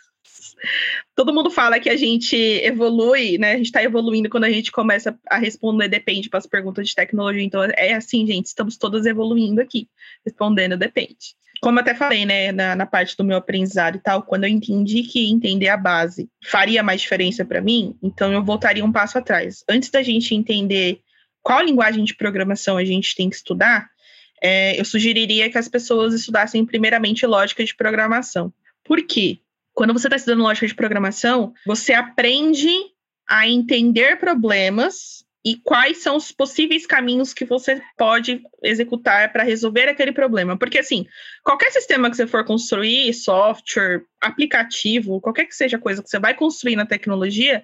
Todo 1.15 1.35
mundo 1.35 1.51
fala 1.51 1.81
que 1.81 1.91
a 1.91 1.97
gente 1.97 2.37
evolui, 2.37 3.39
né? 3.39 3.53
A 3.53 3.57
gente 3.57 3.67
está 3.67 3.83
evoluindo 3.83 4.29
quando 4.29 4.45
a 4.45 4.51
gente 4.51 4.71
começa 4.71 5.19
a 5.29 5.39
responder 5.39 5.89
depende 5.89 6.29
para 6.29 6.39
as 6.39 6.47
perguntas 6.47 6.89
de 6.89 6.95
tecnologia. 6.95 7.43
Então, 7.43 7.63
é 7.65 7.95
assim, 7.95 8.27
gente, 8.27 8.47
estamos 8.47 8.77
todas 8.77 9.07
evoluindo 9.07 9.61
aqui, 9.61 9.89
respondendo 10.25 10.77
depende. 10.77 11.35
Como 11.61 11.79
eu 11.79 11.83
até 11.83 11.95
falei, 11.95 12.25
né, 12.25 12.53
na, 12.53 12.75
na 12.75 12.87
parte 12.87 13.15
do 13.17 13.25
meu 13.25 13.37
aprendizado 13.37 13.97
e 13.97 14.01
tal, 14.01 14.23
quando 14.23 14.45
eu 14.45 14.51
entendi 14.51 15.03
que 15.03 15.31
entender 15.31 15.69
a 15.69 15.77
base 15.77 16.29
faria 16.43 16.83
mais 16.83 17.03
diferença 17.03 17.45
para 17.45 17.61
mim, 17.61 17.95
então 18.03 18.33
eu 18.33 18.43
voltaria 18.43 18.85
um 18.85 18.91
passo 18.91 19.19
atrás. 19.19 19.63
Antes 19.69 19.91
da 19.91 20.03
gente 20.03 20.35
entender 20.35 21.01
qual 21.43 21.63
linguagem 21.63 22.03
de 22.05 22.15
programação 22.15 22.79
a 22.79 22.85
gente 22.85 23.15
tem 23.15 23.29
que 23.29 23.37
estudar, 23.37 23.91
é, 24.43 24.81
eu 24.81 24.85
sugeriria 24.87 25.51
que 25.51 25.59
as 25.59 25.69
pessoas 25.69 26.15
estudassem 26.15 26.65
primeiramente 26.65 27.27
lógica 27.27 27.63
de 27.63 27.77
programação. 27.77 28.51
Por 28.83 29.03
quê? 29.07 29.41
Quando 29.75 29.93
você 29.93 30.07
está 30.07 30.17
estudando 30.17 30.43
lógica 30.43 30.67
de 30.67 30.75
programação, 30.75 31.53
você 31.67 31.93
aprende 31.93 32.71
a 33.29 33.49
entender 33.49 34.19
problemas 34.19 35.25
e 35.45 35.57
quais 35.57 35.99
são 35.99 36.17
os 36.17 36.31
possíveis 36.33 36.87
caminhos 36.87 37.33
que 37.33 37.45
você 37.45 37.81
pode 37.97 38.43
executar 38.63 39.33
para 39.33 39.43
resolver 39.43 39.89
aquele 39.89 40.13
problema. 40.13 40.59
Porque, 40.59 40.79
assim, 40.79 41.07
qualquer 41.43 41.71
sistema 41.71 42.11
que 42.11 42.17
você 42.17 42.27
for 42.27 42.45
construir, 42.45 43.13
software, 43.15 44.03
aplicativo, 44.21 45.21
qualquer 45.21 45.47
que 45.47 45.55
seja 45.55 45.77
a 45.79 45.81
coisa 45.81 46.03
que 46.03 46.11
você 46.11 46.19
vai 46.19 46.35
construir 46.35 46.77
na 46.77 46.85
tecnologia, 46.85 47.63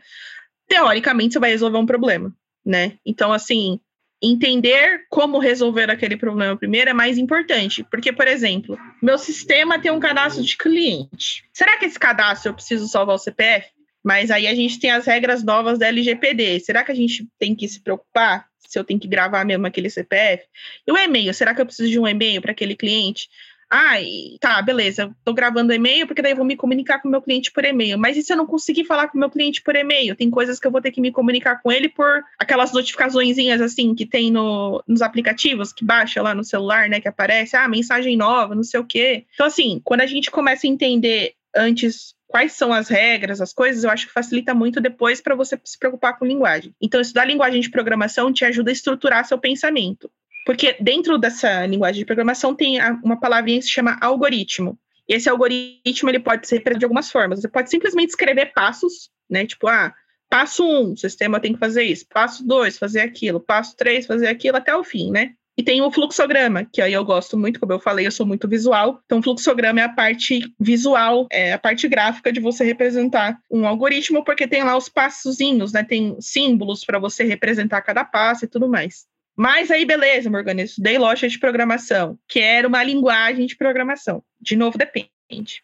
teoricamente 0.66 1.34
você 1.34 1.38
vai 1.38 1.50
resolver 1.50 1.76
um 1.76 1.86
problema, 1.86 2.34
né? 2.64 2.98
Então, 3.04 3.32
assim, 3.32 3.78
entender 4.22 5.04
como 5.10 5.38
resolver 5.38 5.90
aquele 5.90 6.16
problema 6.16 6.56
primeiro 6.56 6.90
é 6.90 6.94
mais 6.94 7.18
importante. 7.18 7.84
Porque, 7.84 8.12
por 8.12 8.26
exemplo, 8.26 8.78
meu 9.02 9.18
sistema 9.18 9.78
tem 9.78 9.90
um 9.90 10.00
cadastro 10.00 10.42
de 10.42 10.56
cliente. 10.56 11.44
Será 11.52 11.76
que 11.76 11.84
esse 11.84 11.98
cadastro 11.98 12.50
eu 12.50 12.54
preciso 12.54 12.88
salvar 12.88 13.16
o 13.16 13.18
CPF? 13.18 13.68
Mas 14.04 14.30
aí 14.30 14.46
a 14.46 14.54
gente 14.54 14.78
tem 14.78 14.90
as 14.90 15.04
regras 15.04 15.42
novas 15.42 15.78
da 15.78 15.88
LGPD. 15.88 16.60
Será 16.60 16.84
que 16.84 16.92
a 16.92 16.94
gente 16.94 17.28
tem 17.38 17.54
que 17.54 17.68
se 17.68 17.80
preocupar 17.80 18.46
se 18.58 18.78
eu 18.78 18.84
tenho 18.84 19.00
que 19.00 19.08
gravar 19.08 19.44
mesmo 19.44 19.66
aquele 19.66 19.90
CPF? 19.90 20.44
E 20.86 20.92
o 20.92 20.96
e-mail, 20.96 21.34
será 21.34 21.54
que 21.54 21.60
eu 21.60 21.66
preciso 21.66 21.90
de 21.90 21.98
um 21.98 22.06
e-mail 22.06 22.40
para 22.40 22.52
aquele 22.52 22.76
cliente? 22.76 23.28
Ah, 23.68 23.96
tá, 24.40 24.62
beleza, 24.62 25.12
estou 25.18 25.34
gravando 25.34 25.72
e-mail 25.72 26.06
porque 26.06 26.22
daí 26.22 26.32
eu 26.32 26.36
vou 26.36 26.44
me 26.44 26.56
comunicar 26.56 27.00
com 27.00 27.08
o 27.08 27.10
meu 27.10 27.20
cliente 27.20 27.50
por 27.50 27.64
e-mail. 27.64 27.98
Mas 27.98 28.16
e 28.16 28.22
se 28.22 28.32
eu 28.32 28.36
não 28.36 28.46
conseguir 28.46 28.84
falar 28.84 29.08
com 29.08 29.18
o 29.18 29.20
meu 29.20 29.28
cliente 29.28 29.60
por 29.60 29.74
e-mail? 29.74 30.14
Tem 30.14 30.30
coisas 30.30 30.60
que 30.60 30.66
eu 30.66 30.70
vou 30.70 30.80
ter 30.80 30.92
que 30.92 31.00
me 31.00 31.10
comunicar 31.10 31.60
com 31.60 31.72
ele 31.72 31.88
por 31.88 32.22
aquelas 32.38 32.72
notificações 32.72 33.36
assim 33.60 33.94
que 33.94 34.06
tem 34.06 34.30
no, 34.30 34.82
nos 34.86 35.02
aplicativos 35.02 35.72
que 35.72 35.84
baixa 35.84 36.22
lá 36.22 36.34
no 36.34 36.44
celular, 36.44 36.88
né? 36.88 37.00
Que 37.00 37.08
aparece, 37.08 37.56
ah, 37.56 37.68
mensagem 37.68 38.16
nova, 38.16 38.54
não 38.54 38.62
sei 38.62 38.78
o 38.78 38.84
quê. 38.84 39.24
Então, 39.34 39.46
assim, 39.46 39.80
quando 39.82 40.02
a 40.02 40.06
gente 40.06 40.30
começa 40.30 40.66
a 40.66 40.70
entender 40.70 41.34
antes 41.54 42.14
quais 42.28 42.52
são 42.52 42.72
as 42.72 42.88
regras, 42.88 43.40
as 43.40 43.52
coisas, 43.52 43.82
eu 43.82 43.90
acho 43.90 44.06
que 44.06 44.12
facilita 44.12 44.54
muito 44.54 44.80
depois 44.80 45.20
para 45.20 45.34
você 45.34 45.58
se 45.64 45.78
preocupar 45.78 46.18
com 46.18 46.24
linguagem. 46.24 46.74
Então, 46.80 47.00
estudar 47.00 47.24
linguagem 47.24 47.60
de 47.60 47.70
programação 47.70 48.32
te 48.32 48.44
ajuda 48.44 48.70
a 48.70 48.72
estruturar 48.72 49.26
seu 49.26 49.38
pensamento. 49.38 50.10
Porque 50.46 50.76
dentro 50.80 51.18
dessa 51.18 51.66
linguagem 51.66 51.98
de 51.98 52.06
programação 52.06 52.54
tem 52.54 52.78
uma 53.02 53.18
palavrinha 53.18 53.58
que 53.58 53.64
se 53.64 53.72
chama 53.72 53.98
algoritmo. 54.00 54.78
E 55.08 55.14
esse 55.14 55.28
algoritmo 55.28 56.08
ele 56.08 56.20
pode 56.20 56.46
ser 56.46 56.62
de 56.62 56.84
algumas 56.84 57.10
formas. 57.10 57.40
Você 57.40 57.48
pode 57.48 57.68
simplesmente 57.68 58.10
escrever 58.10 58.52
passos, 58.54 59.10
né? 59.28 59.44
Tipo, 59.44 59.66
ah, 59.66 59.92
passo 60.30 60.64
um, 60.64 60.92
o 60.92 60.96
sistema 60.96 61.40
tem 61.40 61.52
que 61.52 61.58
fazer 61.58 61.82
isso. 61.82 62.06
Passo 62.08 62.46
dois, 62.46 62.78
fazer 62.78 63.00
aquilo. 63.00 63.40
Passo 63.40 63.76
três, 63.76 64.06
fazer 64.06 64.28
aquilo 64.28 64.56
até 64.56 64.74
o 64.74 64.84
fim, 64.84 65.10
né? 65.10 65.32
E 65.58 65.64
tem 65.64 65.82
o 65.82 65.90
fluxograma, 65.90 66.64
que 66.64 66.80
aí 66.82 66.92
eu 66.92 67.04
gosto 67.04 67.36
muito, 67.36 67.58
como 67.58 67.72
eu 67.72 67.80
falei, 67.80 68.06
eu 68.06 68.12
sou 68.12 68.26
muito 68.26 68.46
visual. 68.46 69.00
Então, 69.06 69.18
o 69.18 69.22
fluxograma 69.22 69.80
é 69.80 69.84
a 69.84 69.88
parte 69.88 70.54
visual, 70.60 71.26
é 71.32 71.54
a 71.54 71.58
parte 71.58 71.88
gráfica 71.88 72.30
de 72.30 72.40
você 72.40 72.62
representar 72.62 73.38
um 73.50 73.66
algoritmo, 73.66 74.22
porque 74.22 74.46
tem 74.46 74.62
lá 74.62 74.76
os 74.76 74.88
passozinhos, 74.88 75.72
né? 75.72 75.82
Tem 75.82 76.16
símbolos 76.20 76.84
para 76.84 76.98
você 76.98 77.24
representar 77.24 77.80
cada 77.80 78.04
passo 78.04 78.44
e 78.44 78.48
tudo 78.48 78.68
mais. 78.68 79.06
Mas 79.36 79.70
aí, 79.70 79.84
beleza, 79.84 80.30
Morgana, 80.30 80.62
eu 80.62 80.64
estudei 80.64 80.96
lógica 80.96 81.28
de 81.28 81.38
programação, 81.38 82.18
que 82.26 82.40
era 82.40 82.66
uma 82.66 82.82
linguagem 82.82 83.46
de 83.46 83.54
programação. 83.54 84.22
De 84.40 84.56
novo, 84.56 84.78
depende. 84.78 85.10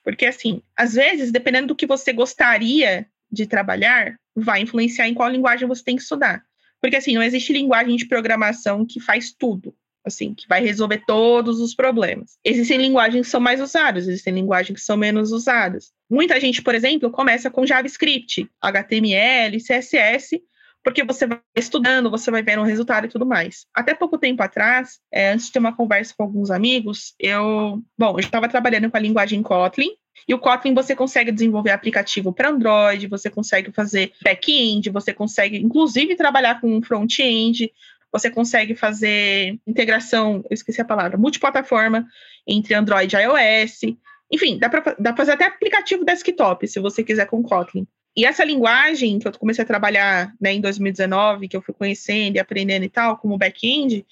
Porque, 0.04 0.26
assim, 0.26 0.60
às 0.76 0.92
vezes, 0.94 1.32
dependendo 1.32 1.68
do 1.68 1.76
que 1.76 1.86
você 1.86 2.12
gostaria 2.12 3.06
de 3.30 3.46
trabalhar, 3.46 4.16
vai 4.36 4.60
influenciar 4.60 5.08
em 5.08 5.14
qual 5.14 5.30
linguagem 5.30 5.66
você 5.66 5.82
tem 5.82 5.96
que 5.96 6.02
estudar. 6.02 6.42
Porque, 6.82 6.96
assim, 6.96 7.14
não 7.14 7.22
existe 7.22 7.52
linguagem 7.52 7.96
de 7.96 8.06
programação 8.06 8.84
que 8.84 9.00
faz 9.00 9.32
tudo 9.32 9.74
assim, 10.04 10.34
que 10.34 10.48
vai 10.48 10.60
resolver 10.60 11.02
todos 11.06 11.60
os 11.60 11.74
problemas. 11.74 12.36
Existem 12.44 12.78
linguagens 12.78 13.26
que 13.26 13.30
são 13.30 13.40
mais 13.40 13.60
usadas, 13.60 14.08
existem 14.08 14.34
linguagens 14.34 14.78
que 14.78 14.84
são 14.84 14.96
menos 14.96 15.32
usadas. 15.32 15.92
Muita 16.10 16.40
gente, 16.40 16.60
por 16.60 16.74
exemplo, 16.74 17.10
começa 17.10 17.50
com 17.50 17.66
JavaScript, 17.66 18.48
HTML, 18.60 19.58
CSS, 19.58 20.42
porque 20.82 21.04
você 21.04 21.26
vai 21.26 21.40
estudando, 21.56 22.10
você 22.10 22.30
vai 22.30 22.42
vendo 22.42 22.62
o 22.62 22.66
resultado 22.66 23.06
e 23.06 23.08
tudo 23.08 23.24
mais. 23.24 23.66
Até 23.74 23.94
pouco 23.94 24.18
tempo 24.18 24.42
atrás, 24.42 24.98
é, 25.12 25.32
antes 25.32 25.46
de 25.46 25.52
ter 25.52 25.58
uma 25.58 25.74
conversa 25.74 26.14
com 26.16 26.24
alguns 26.24 26.50
amigos, 26.50 27.14
eu, 27.18 27.82
bom, 27.96 28.12
eu 28.14 28.20
estava 28.20 28.48
trabalhando 28.48 28.90
com 28.90 28.96
a 28.96 29.00
linguagem 29.00 29.42
Kotlin, 29.42 29.90
e 30.28 30.34
o 30.34 30.38
Kotlin 30.38 30.74
você 30.74 30.94
consegue 30.94 31.32
desenvolver 31.32 31.70
aplicativo 31.70 32.32
para 32.32 32.50
Android, 32.50 33.06
você 33.08 33.30
consegue 33.30 33.72
fazer 33.72 34.12
back-end, 34.22 34.90
você 34.90 35.12
consegue 35.12 35.56
inclusive 35.58 36.14
trabalhar 36.14 36.60
com 36.60 36.82
front-end, 36.82 37.72
você 38.10 38.30
consegue 38.30 38.74
fazer 38.74 39.58
integração, 39.66 40.44
eu 40.48 40.54
esqueci 40.54 40.80
a 40.80 40.84
palavra, 40.84 41.16
multiplataforma 41.16 42.06
entre 42.46 42.74
Android 42.74 43.14
e 43.16 43.18
iOS. 43.18 43.96
Enfim, 44.30 44.58
dá 44.58 44.68
para 44.68 45.16
fazer 45.16 45.32
até 45.32 45.46
aplicativo 45.46 46.04
desktop, 46.04 46.66
se 46.66 46.78
você 46.78 47.02
quiser 47.02 47.26
com 47.26 47.42
Kotlin. 47.42 47.86
E 48.16 48.24
essa 48.24 48.44
linguagem 48.44 49.18
que 49.18 49.26
eu 49.26 49.32
comecei 49.32 49.64
a 49.64 49.66
trabalhar 49.66 50.34
né, 50.40 50.52
em 50.52 50.60
2019, 50.60 51.48
que 51.48 51.56
eu 51.56 51.62
fui 51.62 51.74
conhecendo 51.74 52.36
e 52.36 52.38
aprendendo 52.38 52.84
e 52.84 52.88
tal, 52.88 53.16
como 53.16 53.38
back-end, 53.38 54.06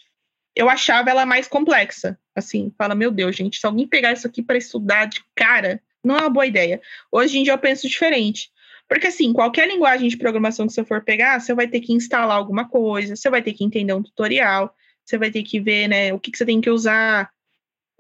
eu 0.57 0.69
achava 0.69 1.11
ela 1.11 1.27
mais 1.27 1.47
complexa. 1.47 2.19
Assim, 2.35 2.73
fala, 2.79 2.95
meu 2.95 3.11
Deus, 3.11 3.37
gente, 3.37 3.59
se 3.59 3.67
alguém 3.67 3.87
pegar 3.87 4.13
isso 4.13 4.27
aqui 4.27 4.43
para 4.43 4.57
estudar 4.57 5.07
de 5.07 5.23
cara, 5.35 5.83
não 6.03 6.17
é 6.17 6.21
uma 6.21 6.31
boa 6.31 6.47
ideia. 6.47 6.81
Hoje 7.13 7.39
em 7.39 7.43
dia 7.43 7.53
eu 7.53 7.59
penso 7.59 7.89
diferente. 7.89 8.51
Porque, 8.89 9.07
assim, 9.07 9.33
qualquer 9.33 9.69
linguagem 9.69 10.09
de 10.09 10.17
programação 10.17 10.67
que 10.67 10.73
você 10.73 10.85
for 10.85 11.05
pegar, 11.05 11.39
você 11.39 11.55
vai 11.55 11.69
ter 11.69 11.81
que 11.81 11.93
instalar 11.93 12.37
alguma 12.37 12.69
coisa, 12.69 13.15
você 13.15 13.31
vai 13.31 13.41
ter 13.41 13.53
que 13.53 13.63
entender 13.63 13.93
um 13.93 14.03
tutorial, 14.03 14.75
você 15.05 15.17
vai 15.17 15.31
ter 15.31 15.45
que 15.45 15.61
ver, 15.61 15.89
né, 15.89 16.13
o 16.13 16.19
que, 16.19 16.31
que 16.31 16.39
você 16.39 16.45
tem 16.45 16.61
que 16.61 16.71
usar. 16.71 17.31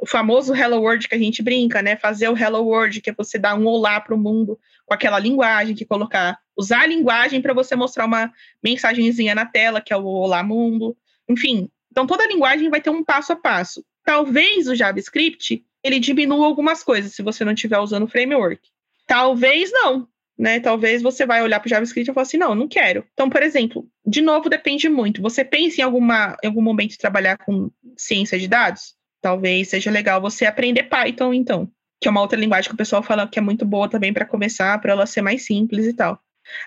O 0.00 0.06
famoso 0.06 0.54
Hello 0.54 0.80
World 0.80 1.06
que 1.08 1.14
a 1.14 1.18
gente 1.18 1.42
brinca, 1.42 1.82
né? 1.82 1.96
Fazer 1.96 2.28
o 2.28 2.36
Hello 2.36 2.64
World, 2.64 3.00
que 3.00 3.10
é 3.10 3.14
você 3.14 3.38
dar 3.38 3.54
um 3.54 3.66
olá 3.66 4.00
para 4.00 4.14
o 4.14 4.18
mundo 4.18 4.58
com 4.86 4.94
aquela 4.94 5.18
linguagem, 5.18 5.74
que 5.74 5.84
colocar, 5.84 6.38
usar 6.56 6.82
a 6.82 6.86
linguagem 6.86 7.42
para 7.42 7.52
você 7.52 7.76
mostrar 7.76 8.06
uma 8.06 8.32
mensagenzinha 8.62 9.34
na 9.34 9.44
tela, 9.44 9.80
que 9.80 9.92
é 9.92 9.96
o 9.96 10.04
Olá 10.04 10.42
Mundo. 10.42 10.96
Enfim, 11.28 11.68
então 11.90 12.06
toda 12.06 12.26
linguagem 12.26 12.70
vai 12.70 12.80
ter 12.80 12.90
um 12.90 13.04
passo 13.04 13.32
a 13.32 13.36
passo. 13.36 13.84
Talvez 14.04 14.68
o 14.68 14.74
JavaScript 14.74 15.64
ele 15.82 16.00
diminua 16.00 16.46
algumas 16.46 16.82
coisas 16.82 17.14
se 17.14 17.22
você 17.22 17.44
não 17.44 17.52
estiver 17.52 17.78
usando 17.78 18.04
o 18.04 18.08
framework. 18.08 18.60
Talvez 19.06 19.70
não 19.70 20.08
né? 20.40 20.58
Talvez 20.58 21.02
você 21.02 21.26
vai 21.26 21.42
olhar 21.42 21.60
para 21.60 21.66
o 21.66 21.68
JavaScript 21.68 22.10
e 22.10 22.14
falar 22.14 22.22
assim, 22.22 22.38
não, 22.38 22.54
não 22.54 22.66
quero. 22.66 23.04
Então, 23.12 23.28
por 23.28 23.42
exemplo, 23.42 23.86
de 24.06 24.22
novo, 24.22 24.48
depende 24.48 24.88
muito. 24.88 25.20
Você 25.20 25.44
pensa 25.44 25.82
em, 25.82 25.84
alguma, 25.84 26.34
em 26.42 26.46
algum 26.46 26.62
momento 26.62 26.96
trabalhar 26.96 27.36
com 27.36 27.70
ciência 27.94 28.38
de 28.38 28.48
dados? 28.48 28.94
Talvez 29.20 29.68
seja 29.68 29.90
legal 29.90 30.20
você 30.20 30.46
aprender 30.46 30.84
Python, 30.84 31.34
então, 31.34 31.70
que 32.00 32.08
é 32.08 32.10
uma 32.10 32.22
outra 32.22 32.38
linguagem 32.38 32.68
que 32.68 32.74
o 32.74 32.78
pessoal 32.78 33.02
fala 33.02 33.28
que 33.28 33.38
é 33.38 33.42
muito 33.42 33.64
boa 33.64 33.88
também 33.88 34.12
para 34.12 34.24
começar, 34.24 34.80
para 34.80 34.92
ela 34.92 35.06
ser 35.06 35.20
mais 35.20 35.44
simples 35.44 35.86
e 35.86 35.92
tal. 35.92 36.18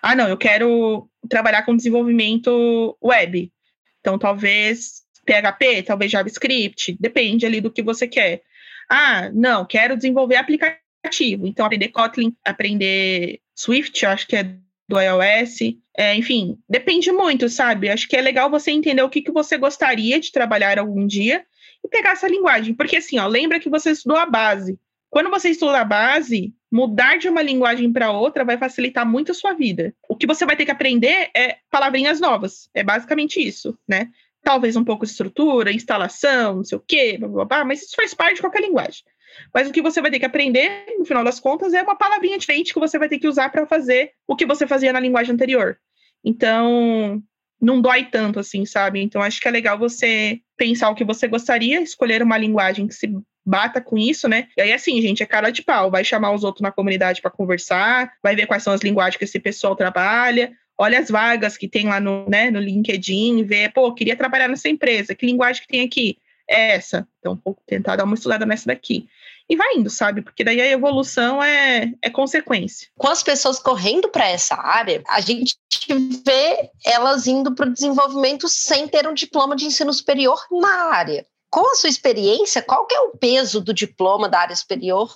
Ah, 0.01 0.15
não, 0.15 0.27
eu 0.27 0.37
quero 0.37 1.09
trabalhar 1.27 1.63
com 1.63 1.75
desenvolvimento 1.75 2.97
web. 3.03 3.51
Então, 3.99 4.19
talvez 4.19 5.01
PHP, 5.25 5.83
talvez 5.83 6.11
JavaScript, 6.11 6.95
depende 6.99 7.45
ali 7.45 7.59
do 7.59 7.71
que 7.71 7.81
você 7.81 8.07
quer. 8.07 8.43
Ah, 8.89 9.29
não, 9.33 9.65
quero 9.65 9.95
desenvolver 9.95 10.35
aplicativo. 10.35 11.47
Então, 11.47 11.65
aprender 11.65 11.89
Kotlin, 11.89 12.35
aprender 12.45 13.39
Swift, 13.55 14.05
acho 14.05 14.27
que 14.27 14.35
é 14.35 14.43
do 14.87 14.99
iOS. 14.99 15.59
É, 15.97 16.15
enfim, 16.15 16.57
depende 16.67 17.11
muito, 17.11 17.49
sabe? 17.49 17.89
Acho 17.89 18.07
que 18.07 18.15
é 18.15 18.21
legal 18.21 18.49
você 18.49 18.71
entender 18.71 19.01
o 19.01 19.09
que, 19.09 19.21
que 19.21 19.31
você 19.31 19.57
gostaria 19.57 20.19
de 20.19 20.31
trabalhar 20.31 20.77
algum 20.77 21.07
dia 21.07 21.45
e 21.83 21.87
pegar 21.87 22.11
essa 22.11 22.27
linguagem. 22.27 22.73
Porque 22.73 22.97
assim, 22.97 23.19
ó, 23.19 23.27
lembra 23.27 23.59
que 23.59 23.69
você 23.69 23.91
estudou 23.91 24.17
a 24.17 24.25
base. 24.25 24.79
Quando 25.09 25.29
você 25.29 25.49
estuda 25.49 25.79
a 25.79 25.85
base, 25.85 26.53
mudar 26.71 27.17
de 27.19 27.29
uma 27.29 27.41
linguagem 27.41 27.91
para 27.93 28.11
outra 28.11 28.43
vai 28.43 28.57
facilitar 28.57 29.05
muito 29.05 29.31
a 29.31 29.35
sua 29.35 29.53
vida. 29.53 29.93
O 30.09 30.15
que 30.15 30.25
você 30.25 30.43
vai 30.43 30.55
ter 30.55 30.65
que 30.65 30.71
aprender 30.71 31.29
é 31.35 31.57
palavrinhas 31.69 32.19
novas. 32.19 32.67
É 32.73 32.83
basicamente 32.83 33.39
isso, 33.39 33.77
né? 33.87 34.09
Talvez 34.41 34.75
um 34.75 34.83
pouco 34.83 35.05
de 35.05 35.11
estrutura, 35.11 35.71
instalação, 35.71 36.55
não 36.55 36.63
sei 36.63 36.77
o 36.77 36.83
quê, 36.85 37.17
blá, 37.19 37.29
blá, 37.29 37.45
blá, 37.45 37.65
mas 37.65 37.83
isso 37.83 37.95
faz 37.95 38.13
parte 38.13 38.35
de 38.35 38.41
qualquer 38.41 38.61
linguagem. 38.61 39.03
Mas 39.53 39.67
o 39.67 39.71
que 39.71 39.81
você 39.81 40.01
vai 40.01 40.09
ter 40.09 40.19
que 40.19 40.25
aprender, 40.25 40.85
no 40.97 41.05
final 41.05 41.23
das 41.23 41.39
contas, 41.39 41.73
é 41.73 41.81
uma 41.81 41.95
palavrinha 41.95 42.37
diferente 42.37 42.73
que 42.73 42.79
você 42.79 42.97
vai 42.97 43.07
ter 43.07 43.19
que 43.19 43.27
usar 43.27 43.49
para 43.51 43.67
fazer 43.67 44.11
o 44.27 44.35
que 44.35 44.45
você 44.45 44.65
fazia 44.65 44.91
na 44.91 44.99
linguagem 44.99 45.33
anterior. 45.33 45.77
Então, 46.23 47.21
não 47.63 47.79
dói 47.79 48.03
tanto 48.03 48.39
assim, 48.39 48.65
sabe? 48.65 49.01
Então, 49.01 49.21
acho 49.21 49.39
que 49.39 49.47
é 49.47 49.51
legal 49.51 49.79
você 49.79 50.41
pensar 50.57 50.89
o 50.89 50.95
que 50.95 51.05
você 51.05 51.27
gostaria, 51.27 51.81
escolher 51.81 52.21
uma 52.21 52.37
linguagem 52.37 52.85
que 52.87 52.93
se 52.93 53.09
bata 53.45 53.79
com 53.79 53.97
isso, 53.97 54.27
né? 54.27 54.49
E 54.57 54.61
aí, 54.61 54.73
assim, 54.73 55.01
gente, 55.01 55.23
é 55.23 55.25
cara 55.25 55.49
de 55.49 55.61
pau. 55.61 55.89
Vai 55.89 56.03
chamar 56.03 56.33
os 56.33 56.43
outros 56.43 56.61
na 56.61 56.71
comunidade 56.71 57.21
para 57.21 57.31
conversar, 57.31 58.11
vai 58.21 58.35
ver 58.35 58.47
quais 58.47 58.63
são 58.63 58.73
as 58.73 58.81
linguagens 58.81 59.17
que 59.17 59.23
esse 59.23 59.39
pessoal 59.39 59.77
trabalha, 59.77 60.51
olha 60.77 60.99
as 60.99 61.09
vagas 61.09 61.55
que 61.55 61.69
tem 61.69 61.87
lá 61.87 62.01
no, 62.01 62.29
né, 62.29 62.51
no 62.51 62.59
LinkedIn, 62.59 63.43
vê, 63.45 63.69
pô, 63.69 63.93
queria 63.93 64.17
trabalhar 64.17 64.49
nessa 64.49 64.67
empresa, 64.67 65.15
que 65.15 65.25
linguagem 65.25 65.61
que 65.61 65.67
tem 65.67 65.81
aqui? 65.81 66.17
É 66.49 66.75
essa. 66.75 67.07
Então, 67.19 67.39
vou 67.43 67.57
tentar 67.65 67.95
dar 67.95 68.03
uma 68.03 68.15
estudada 68.15 68.45
nessa 68.45 68.67
daqui. 68.67 69.07
E 69.49 69.55
vai 69.55 69.75
indo, 69.75 69.89
sabe? 69.89 70.21
Porque 70.21 70.43
daí 70.43 70.61
a 70.61 70.67
evolução 70.67 71.43
é, 71.43 71.91
é 72.01 72.09
consequência. 72.09 72.87
Com 72.97 73.07
as 73.07 73.21
pessoas 73.21 73.59
correndo 73.59 74.09
para 74.09 74.27
essa 74.27 74.55
área, 74.55 75.03
a 75.07 75.19
gente 75.19 75.57
vê 76.25 76.69
elas 76.85 77.27
indo 77.27 77.53
para 77.53 77.67
o 77.67 77.73
desenvolvimento 77.73 78.47
sem 78.47 78.87
ter 78.87 79.07
um 79.07 79.13
diploma 79.13 79.55
de 79.55 79.65
ensino 79.65 79.93
superior 79.93 80.39
na 80.51 80.93
área. 80.93 81.25
Com 81.49 81.71
a 81.71 81.75
sua 81.75 81.89
experiência, 81.89 82.63
qual 82.63 82.87
que 82.87 82.95
é 82.95 82.99
o 83.01 83.17
peso 83.17 83.61
do 83.61 83.73
diploma 83.73 84.27
da 84.27 84.39
área 84.39 84.55
superior 84.55 85.15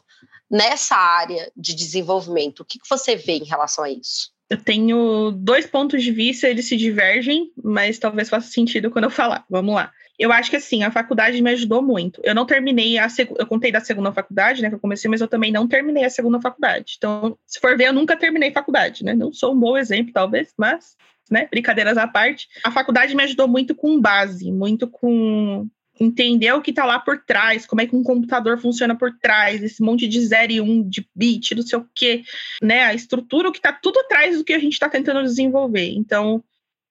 nessa 0.52 0.96
área 0.96 1.52
de 1.56 1.74
desenvolvimento? 1.74 2.60
O 2.60 2.66
que, 2.66 2.80
que 2.80 2.90
você 2.90 3.16
vê 3.16 3.38
em 3.38 3.46
relação 3.46 3.84
a 3.84 3.90
isso? 3.90 4.32
Eu 4.50 4.58
tenho 4.58 5.32
dois 5.32 5.66
pontos 5.66 6.02
de 6.02 6.12
vista, 6.12 6.48
eles 6.48 6.68
se 6.68 6.78
divergem, 6.78 7.52
mas 7.62 8.00
talvez 8.00 8.30
faça 8.30 8.50
sentido 8.50 8.90
quando 8.90 9.06
eu 9.06 9.10
falar. 9.12 9.46
Vamos 9.50 9.76
lá. 9.76 9.92
Eu 10.18 10.32
acho 10.32 10.50
que 10.50 10.56
assim, 10.56 10.84
a 10.84 10.90
faculdade 10.90 11.42
me 11.42 11.52
ajudou 11.52 11.82
muito. 11.82 12.22
Eu 12.24 12.34
não 12.34 12.46
terminei 12.46 12.98
a 12.98 13.08
seg... 13.08 13.30
eu 13.38 13.46
contei 13.46 13.72
da 13.72 13.82
segunda 13.82 14.12
faculdade, 14.12 14.62
né, 14.62 14.70
que 14.70 14.76
eu 14.76 14.80
comecei, 14.80 15.10
mas 15.10 15.22
eu 15.22 15.28
também 15.28 15.52
não 15.52 15.68
terminei 15.68 16.06
a 16.06 16.10
segunda 16.10 16.42
faculdade. 16.42 16.96
Então, 16.98 17.38
se 17.46 17.60
for 17.60 17.78
ver, 17.78 17.88
eu 17.88 17.94
nunca 17.94 18.16
terminei 18.16 18.52
faculdade, 18.52 19.04
né? 19.04 19.14
Não 19.14 19.32
sou 19.32 19.54
um 19.54 19.60
bom 19.60 19.78
exemplo, 19.78 20.12
talvez, 20.12 20.54
mas, 20.58 20.96
né, 21.30 21.48
brincadeiras 21.52 21.98
à 21.98 22.08
parte. 22.08 22.48
A 22.64 22.72
faculdade 22.72 23.16
me 23.16 23.24
ajudou 23.24 23.48
muito 23.48 23.76
com 23.76 24.02
base, 24.02 24.52
muito 24.52 24.88
com 24.88 25.68
entender 26.00 26.52
o 26.54 26.62
que 26.62 26.72
está 26.72 26.86
lá 26.86 27.00
por 27.00 27.24
trás, 27.24 27.66
como 27.66 27.82
é 27.82 27.88
que 27.88 27.96
um 27.96 28.04
computador 28.04 28.60
funciona 28.60 28.96
por 28.96 29.12
trás, 29.20 29.64
esse 29.64 29.82
monte 29.82 30.08
de 30.08 30.20
0 30.20 30.52
e 30.52 30.62
1 30.62 30.64
um, 30.64 30.88
de 30.88 31.08
bit, 31.16 31.56
não 31.56 31.64
sei 31.64 31.80
o 31.80 31.90
quê, 31.94 32.24
né? 32.62 32.84
A 32.84 32.94
estrutura, 32.94 33.50
o 33.50 33.52
que 33.52 33.60
está 33.60 33.74
tudo 33.74 34.00
atrás 34.00 34.38
do 34.38 34.44
que 34.44 34.54
a 34.54 34.60
gente 34.60 34.74
está 34.74 34.90
tentando 34.90 35.24
desenvolver. 35.24 35.92
Então, 35.92 36.44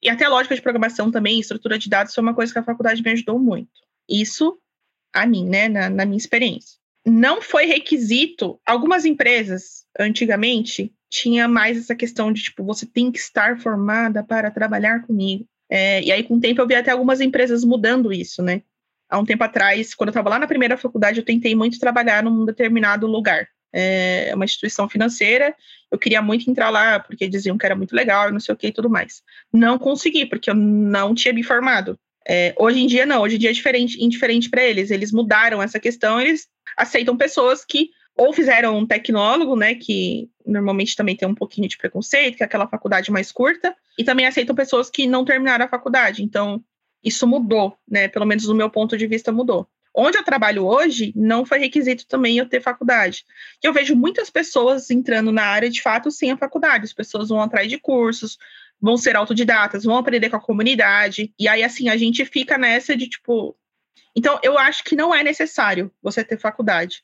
e 0.03 0.09
até 0.09 0.29
lógica 0.29 0.55
de 0.55 0.63
programação 0.63 1.11
também, 1.11 1.41
estrutura 1.41 1.79
de 1.79 1.89
dados, 1.89 2.15
foi 2.15 2.23
uma 2.23 2.35
coisa 2.35 2.53
que 2.53 2.59
a 2.59 2.65
faculdade 2.65 3.03
me 3.03 3.11
ajudou 3.11 3.39
muito. 3.39 3.71
Isso 4.09 4.59
a 5.13 5.27
mim, 5.27 5.49
né, 5.49 5.69
na, 5.69 5.89
na 5.89 6.05
minha 6.05 6.19
experiência. 6.19 6.79
Não 7.05 7.41
foi 7.41 7.67
requisito, 7.67 8.61
algumas 8.67 9.05
empresas, 9.05 9.87
antigamente, 9.99 10.93
tinha 11.09 11.49
mais 11.49 11.79
essa 11.79 11.95
questão 11.95 12.33
de, 12.33 12.43
tipo, 12.43 12.65
você 12.65 12.85
tem 12.85 13.11
que 13.11 13.19
estar 13.19 13.59
formada 13.59 14.23
para 14.23 14.51
trabalhar 14.51 15.07
comigo. 15.07 15.47
É, 15.71 16.03
e 16.03 16.13
aí, 16.13 16.23
com 16.23 16.35
o 16.37 16.41
tempo, 16.41 16.61
eu 16.61 16.67
vi 16.67 16.75
até 16.75 16.91
algumas 16.91 17.21
empresas 17.21 17.65
mudando 17.65 18.13
isso, 18.13 18.43
né? 18.43 18.63
Há 19.09 19.19
um 19.19 19.25
tempo 19.25 19.45
atrás, 19.45 19.95
quando 19.95 20.09
eu 20.09 20.13
estava 20.13 20.31
lá 20.31 20.39
na 20.39 20.47
primeira 20.47 20.77
faculdade, 20.77 21.21
eu 21.21 21.25
tentei 21.25 21.55
muito 21.55 21.79
trabalhar 21.79 22.23
num 22.23 22.45
determinado 22.45 23.07
lugar. 23.07 23.49
É 23.73 24.33
uma 24.35 24.45
instituição 24.45 24.89
financeira, 24.89 25.55
eu 25.91 25.99
queria 25.99 26.23
muito 26.23 26.51
entrar 26.51 26.71
lá, 26.71 26.99
porque 26.99 27.29
diziam 27.29 27.59
que 27.59 27.67
era 27.67 27.77
muito 27.77 27.95
legal, 27.95 28.33
não 28.33 28.41
sei 28.41 28.55
o 28.55 28.57
que 28.57 28.69
e 28.69 28.73
tudo 28.73 28.89
mais. 28.89 29.23
Não 29.53 29.79
consegui, 29.79 30.25
porque 30.25 30.49
eu 30.49 30.55
não 30.55 31.15
tinha 31.15 31.35
me 31.35 31.43
formado. 31.43 31.99
É, 32.29 32.55
hoje 32.59 32.81
em 32.81 32.87
dia, 32.87 33.07
não, 33.07 33.23
hoje 33.23 33.37
em 33.37 33.39
dia 33.39 33.51
é 33.51 33.53
diferente, 33.53 34.03
indiferente 34.03 34.49
para 34.49 34.63
eles. 34.63 34.91
Eles 34.91 35.13
mudaram 35.13 35.63
essa 35.63 35.79
questão, 35.79 36.21
eles 36.21 36.49
aceitam 36.77 37.17
pessoas 37.17 37.65
que 37.65 37.91
ou 38.17 38.33
fizeram 38.33 38.79
um 38.79 38.87
tecnólogo, 38.87 39.55
né, 39.55 39.75
que 39.75 40.31
normalmente 40.45 40.97
também 40.97 41.15
tem 41.15 41.29
um 41.29 41.35
pouquinho 41.35 41.69
de 41.69 41.77
preconceito, 41.77 42.37
que 42.37 42.43
é 42.43 42.47
aquela 42.47 42.67
faculdade 42.67 43.11
mais 43.11 43.31
curta, 43.31 43.77
e 43.99 44.03
também 44.03 44.27
aceitam 44.27 44.57
pessoas 44.57 44.89
que 44.89 45.07
não 45.07 45.25
terminaram 45.25 45.67
a 45.67 45.69
faculdade. 45.69 46.23
Então, 46.23 46.65
isso 47.03 47.27
mudou, 47.27 47.79
né? 47.89 48.09
Pelo 48.09 48.27
menos 48.27 48.45
do 48.45 48.55
meu 48.55 48.71
ponto 48.71 48.97
de 48.97 49.07
vista 49.07 49.33
mudou. 49.33 49.69
Onde 49.99 50.19
eu 50.19 50.23
trabalho 50.23 50.67
hoje, 50.67 51.11
não 51.17 51.47
foi 51.47 51.59
requisito 51.59 52.07
também 52.07 52.37
eu 52.37 52.47
ter 52.47 52.61
faculdade. 52.61 53.25
Eu 53.63 53.73
vejo 53.73 53.97
muitas 53.97 54.29
pessoas 54.29 54.91
entrando 54.91 55.33
na 55.33 55.45
área 55.45 55.71
de 55.71 55.81
fato 55.81 56.11
sem 56.11 56.31
a 56.31 56.37
faculdade. 56.37 56.85
As 56.85 56.93
pessoas 56.93 57.31
vão 57.31 57.41
atrás 57.41 57.71
de 57.71 57.79
cursos, 57.79 58.37
vão 58.79 58.99
ser 58.99 59.17
autodidatas, 59.17 59.85
vão 59.85 59.97
aprender 59.97 60.29
com 60.29 60.37
a 60.37 60.41
comunidade. 60.41 61.33
E 61.39 61.49
aí, 61.49 61.65
assim, 61.65 61.89
a 61.89 61.97
gente 61.97 62.27
fica 62.27 62.59
nessa 62.59 62.95
de 62.95 63.09
tipo. 63.09 63.57
Então, 64.15 64.39
eu 64.43 64.59
acho 64.59 64.85
que 64.85 64.95
não 64.95 65.15
é 65.15 65.23
necessário 65.23 65.91
você 66.03 66.23
ter 66.23 66.39
faculdade. 66.39 67.03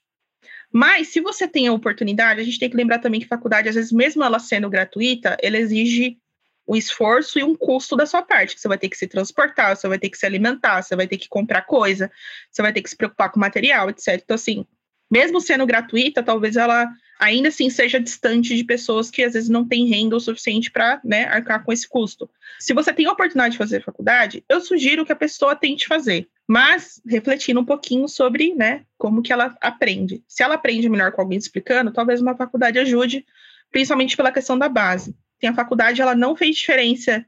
Mas, 0.71 1.09
se 1.09 1.21
você 1.21 1.49
tem 1.49 1.69
a 1.69 1.73
oportunidade, 1.73 2.41
a 2.41 2.45
gente 2.45 2.59
tem 2.59 2.69
que 2.69 2.77
lembrar 2.77 2.99
também 2.99 3.21
que 3.21 3.27
faculdade, 3.27 3.71
às 3.71 3.75
vezes, 3.75 3.93
mesmo 3.93 4.23
ela 4.23 4.39
sendo 4.39 4.69
gratuita, 4.69 5.37
ela 5.43 5.57
exige 5.59 6.19
um 6.67 6.77
esforço 6.77 7.39
e 7.39 7.43
um 7.43 7.55
custo 7.55 7.97
da 7.97 8.07
sua 8.07 8.23
parte, 8.23 8.59
você 8.59 8.69
vai 8.69 8.79
ter 8.79 8.89
que 8.89 8.97
se 8.97 9.07
transportar, 9.07 9.77
você 9.77 9.89
vai 9.89 9.99
ter 9.99 10.09
que 10.09 10.17
se 10.17 10.27
alimentar, 10.27 10.83
você 10.83 10.95
vai 10.95 11.07
ter 11.07 11.19
que 11.19 11.29
comprar 11.29 11.63
coisa, 11.63 12.11
você 12.51 12.63
vai 12.63 12.73
ter 12.73 12.83
que 12.83 12.91
se 12.91 12.97
preocupar 12.97 13.31
com 13.31 13.41
material, 13.41 13.91
etc. 13.91 14.21
Então, 14.23 14.35
assim, 14.35 14.65
mesmo 15.11 15.41
sendo 15.41 15.67
gratuita, 15.67 16.23
talvez 16.23 16.57
ela 16.57 16.89
ainda 17.21 17.49
assim 17.49 17.71
seja 17.71 18.01
distante 18.01 18.57
de 18.57 18.65
pessoas 18.65 19.11
que 19.11 19.23
às 19.23 19.35
vezes 19.35 19.49
não 19.49 19.67
têm 19.67 19.87
renda 19.87 20.17
o 20.17 20.21
suficiente 20.21 20.71
para 20.71 21.01
né, 21.05 21.25
arcar 21.25 21.65
com 21.65 21.73
esse 21.73 21.89
custo. 21.89 22.29
Se 22.59 22.73
você 22.73 22.93
tem 22.93 23.07
a 23.07 23.13
oportunidade 23.13 23.53
de 23.53 23.59
fazer 23.59 23.83
faculdade, 23.83 24.45
eu 24.49 24.61
sugiro 24.61 25.05
que 25.05 25.13
a 25.13 25.17
pessoa 25.17 25.55
tente 25.55 25.87
fazer, 25.87 26.29
mas 26.49 27.01
refletindo 27.07 27.61
um 27.61 27.65
pouquinho 27.65 28.09
sobre 28.09 28.55
né, 28.55 28.85
como 28.97 29.23
que 29.23 29.33
ela 29.33 29.57
aprende. 29.61 30.25
Se 30.27 30.43
ela 30.43 30.55
aprende 30.55 30.89
melhor 30.89 31.13
com 31.13 31.21
alguém 31.21 31.39
explicando, 31.39 31.93
talvez 31.93 32.21
uma 32.21 32.37
faculdade 32.37 32.79
ajude, 32.79 33.25
principalmente 33.71 34.17
pela 34.17 34.33
questão 34.33 34.59
da 34.59 34.69
base 34.69 35.15
tem 35.43 35.51
a 35.51 35.55
faculdade, 35.55 36.01
ela 36.01 36.15
não 36.15 36.37
fez 36.37 36.57
diferença 36.57 37.27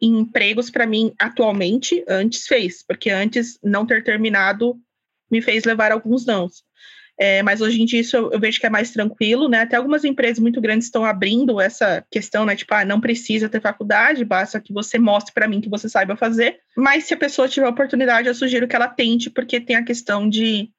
em 0.00 0.18
empregos 0.18 0.70
para 0.70 0.86
mim 0.86 1.14
atualmente, 1.18 2.02
antes 2.08 2.46
fez, 2.46 2.82
porque 2.82 3.10
antes 3.10 3.58
não 3.62 3.84
ter 3.84 4.02
terminado 4.02 4.74
me 5.30 5.42
fez 5.42 5.64
levar 5.64 5.92
alguns 5.92 6.24
nãos. 6.24 6.64
É, 7.16 7.42
mas 7.42 7.60
hoje 7.60 7.80
em 7.80 7.84
dia 7.84 8.00
isso 8.00 8.16
eu, 8.16 8.32
eu, 8.32 8.40
vejo 8.40 8.58
que 8.58 8.66
é 8.66 8.70
mais 8.70 8.90
tranquilo, 8.90 9.48
né? 9.48 9.60
Até 9.60 9.76
algumas 9.76 10.04
empresas 10.04 10.38
muito 10.38 10.60
grandes 10.60 10.86
estão 10.86 11.04
abrindo 11.04 11.60
essa 11.60 12.04
questão, 12.10 12.46
né? 12.46 12.56
Tipo, 12.56 12.74
ah, 12.74 12.84
não 12.84 13.00
precisa 13.00 13.48
ter 13.48 13.60
faculdade, 13.60 14.24
basta 14.24 14.58
que 14.58 14.72
você 14.72 14.98
mostre 14.98 15.32
para 15.32 15.46
mim 15.46 15.60
que 15.60 15.68
você 15.68 15.88
saiba 15.88 16.16
fazer. 16.16 16.58
Mas 16.74 17.04
se 17.04 17.14
a 17.14 17.18
pessoa 17.18 17.46
tiver 17.46 17.68
oportunidade, 17.68 18.26
eu 18.26 18.34
sugiro 18.34 18.66
que 18.66 18.74
ela 18.74 18.88
tente, 18.88 19.30
porque 19.30 19.60
tem 19.60 19.76
a 19.76 19.84
questão 19.84 20.28
de 20.28 20.70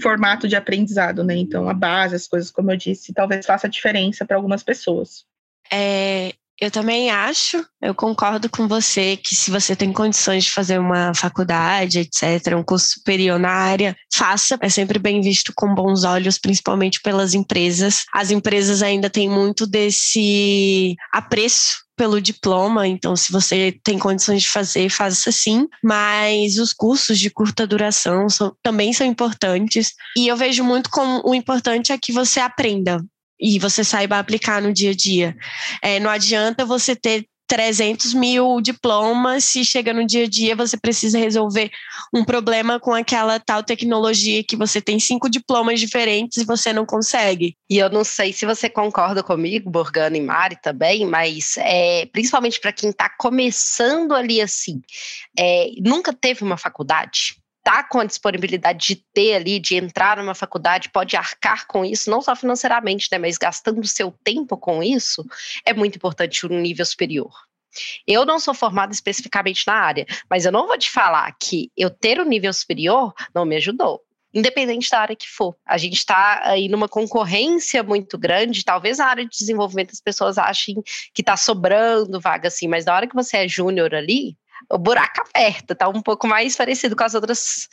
formato 0.00 0.46
de 0.46 0.54
aprendizado, 0.54 1.24
né? 1.24 1.34
Então, 1.34 1.68
a 1.68 1.74
base, 1.74 2.14
as 2.14 2.28
coisas, 2.28 2.50
como 2.50 2.70
eu 2.70 2.76
disse, 2.76 3.14
talvez 3.14 3.44
faça 3.44 3.68
diferença 3.68 4.24
para 4.24 4.36
algumas 4.36 4.62
pessoas. 4.62 5.24
É, 5.72 6.34
eu 6.60 6.70
também 6.70 7.10
acho, 7.10 7.64
eu 7.80 7.94
concordo 7.94 8.50
com 8.50 8.68
você 8.68 9.16
que 9.16 9.34
se 9.34 9.50
você 9.50 9.74
tem 9.74 9.90
condições 9.94 10.44
de 10.44 10.50
fazer 10.50 10.78
uma 10.78 11.14
faculdade, 11.14 12.00
etc., 12.00 12.54
um 12.54 12.62
curso 12.62 12.98
superior 12.98 13.38
na 13.38 13.50
área, 13.50 13.96
faça. 14.12 14.58
É 14.60 14.68
sempre 14.68 14.98
bem 14.98 15.22
visto 15.22 15.54
com 15.56 15.74
bons 15.74 16.04
olhos, 16.04 16.38
principalmente 16.38 17.00
pelas 17.00 17.32
empresas. 17.32 18.04
As 18.12 18.30
empresas 18.30 18.82
ainda 18.82 19.08
têm 19.08 19.26
muito 19.26 19.66
desse 19.66 20.94
apreço 21.10 21.78
pelo 21.96 22.20
diploma, 22.20 22.86
então 22.86 23.14
se 23.14 23.30
você 23.30 23.78
tem 23.82 23.98
condições 23.98 24.42
de 24.42 24.48
fazer, 24.48 24.88
faça 24.88 25.30
sim, 25.30 25.66
mas 25.84 26.58
os 26.58 26.72
cursos 26.72 27.18
de 27.18 27.28
curta 27.28 27.66
duração 27.66 28.26
são, 28.28 28.54
também 28.62 28.90
são 28.94 29.06
importantes 29.06 29.92
e 30.16 30.26
eu 30.26 30.34
vejo 30.34 30.64
muito 30.64 30.88
como 30.88 31.20
o 31.26 31.34
importante 31.34 31.92
é 31.92 31.98
que 31.98 32.10
você 32.10 32.40
aprenda, 32.40 33.04
e 33.40 33.58
você 33.58 33.82
saiba 33.82 34.18
aplicar 34.18 34.60
no 34.60 34.72
dia 34.72 34.90
a 34.90 34.94
dia. 34.94 35.36
É, 35.82 35.98
não 35.98 36.10
adianta 36.10 36.64
você 36.64 36.94
ter 36.94 37.26
300 37.50 38.14
mil 38.14 38.60
diplomas 38.60 39.42
se 39.42 39.64
chega 39.64 39.92
no 39.92 40.06
dia 40.06 40.22
a 40.22 40.28
dia 40.28 40.54
você 40.54 40.76
precisa 40.76 41.18
resolver 41.18 41.68
um 42.14 42.24
problema 42.24 42.78
com 42.78 42.94
aquela 42.94 43.40
tal 43.40 43.64
tecnologia 43.64 44.44
que 44.44 44.54
você 44.54 44.80
tem 44.80 45.00
cinco 45.00 45.28
diplomas 45.28 45.80
diferentes 45.80 46.38
e 46.38 46.44
você 46.44 46.72
não 46.72 46.86
consegue. 46.86 47.56
E 47.68 47.76
eu 47.76 47.90
não 47.90 48.04
sei 48.04 48.32
se 48.32 48.46
você 48.46 48.70
concorda 48.70 49.20
comigo, 49.20 49.68
Borgana 49.68 50.16
e 50.16 50.20
Mari 50.20 50.58
também, 50.62 51.04
mas 51.04 51.56
é, 51.56 52.06
principalmente 52.12 52.60
para 52.60 52.72
quem 52.72 52.90
está 52.90 53.10
começando 53.18 54.14
ali 54.14 54.40
assim, 54.40 54.80
é, 55.36 55.70
nunca 55.80 56.12
teve 56.12 56.44
uma 56.44 56.56
faculdade, 56.56 57.39
está 57.64 57.84
com 57.84 58.00
a 58.00 58.04
disponibilidade 58.04 58.86
de 58.86 59.04
ter 59.14 59.34
ali, 59.34 59.60
de 59.60 59.76
entrar 59.76 60.16
numa 60.16 60.34
faculdade, 60.34 60.90
pode 60.90 61.16
arcar 61.16 61.66
com 61.66 61.84
isso, 61.84 62.10
não 62.10 62.20
só 62.20 62.34
financeiramente, 62.34 63.08
né, 63.12 63.18
mas 63.18 63.38
gastando 63.38 63.86
seu 63.86 64.12
tempo 64.24 64.56
com 64.56 64.82
isso, 64.82 65.24
é 65.64 65.72
muito 65.72 65.96
importante 65.96 66.46
um 66.46 66.60
nível 66.60 66.84
superior. 66.84 67.30
Eu 68.06 68.26
não 68.26 68.40
sou 68.40 68.52
formada 68.52 68.92
especificamente 68.92 69.64
na 69.66 69.74
área, 69.74 70.06
mas 70.28 70.44
eu 70.44 70.50
não 70.50 70.66
vou 70.66 70.76
te 70.76 70.90
falar 70.90 71.30
que 71.40 71.70
eu 71.76 71.88
ter 71.88 72.20
um 72.20 72.24
nível 72.24 72.52
superior 72.52 73.14
não 73.34 73.44
me 73.44 73.56
ajudou 73.56 74.02
independente 74.32 74.88
da 74.90 75.00
área 75.00 75.16
que 75.16 75.28
for. 75.28 75.56
A 75.66 75.76
gente 75.76 75.96
está 75.96 76.40
aí 76.44 76.68
numa 76.68 76.88
concorrência 76.88 77.82
muito 77.82 78.16
grande, 78.16 78.64
talvez 78.64 78.98
na 78.98 79.06
área 79.06 79.24
de 79.24 79.36
desenvolvimento 79.36 79.90
as 79.90 80.00
pessoas 80.00 80.38
achem 80.38 80.76
que 81.12 81.22
está 81.22 81.36
sobrando 81.36 82.20
vaga 82.20 82.48
assim, 82.48 82.68
mas 82.68 82.84
na 82.84 82.94
hora 82.94 83.06
que 83.08 83.14
você 83.14 83.38
é 83.38 83.48
júnior 83.48 83.94
ali, 83.94 84.36
o 84.68 84.78
buraco 84.78 85.20
aperta, 85.20 85.74
tá 85.74 85.88
um 85.88 86.02
pouco 86.02 86.26
mais 86.26 86.56
parecido 86.56 86.96
com 86.96 87.04
as 87.04 87.14
outras 87.14 87.68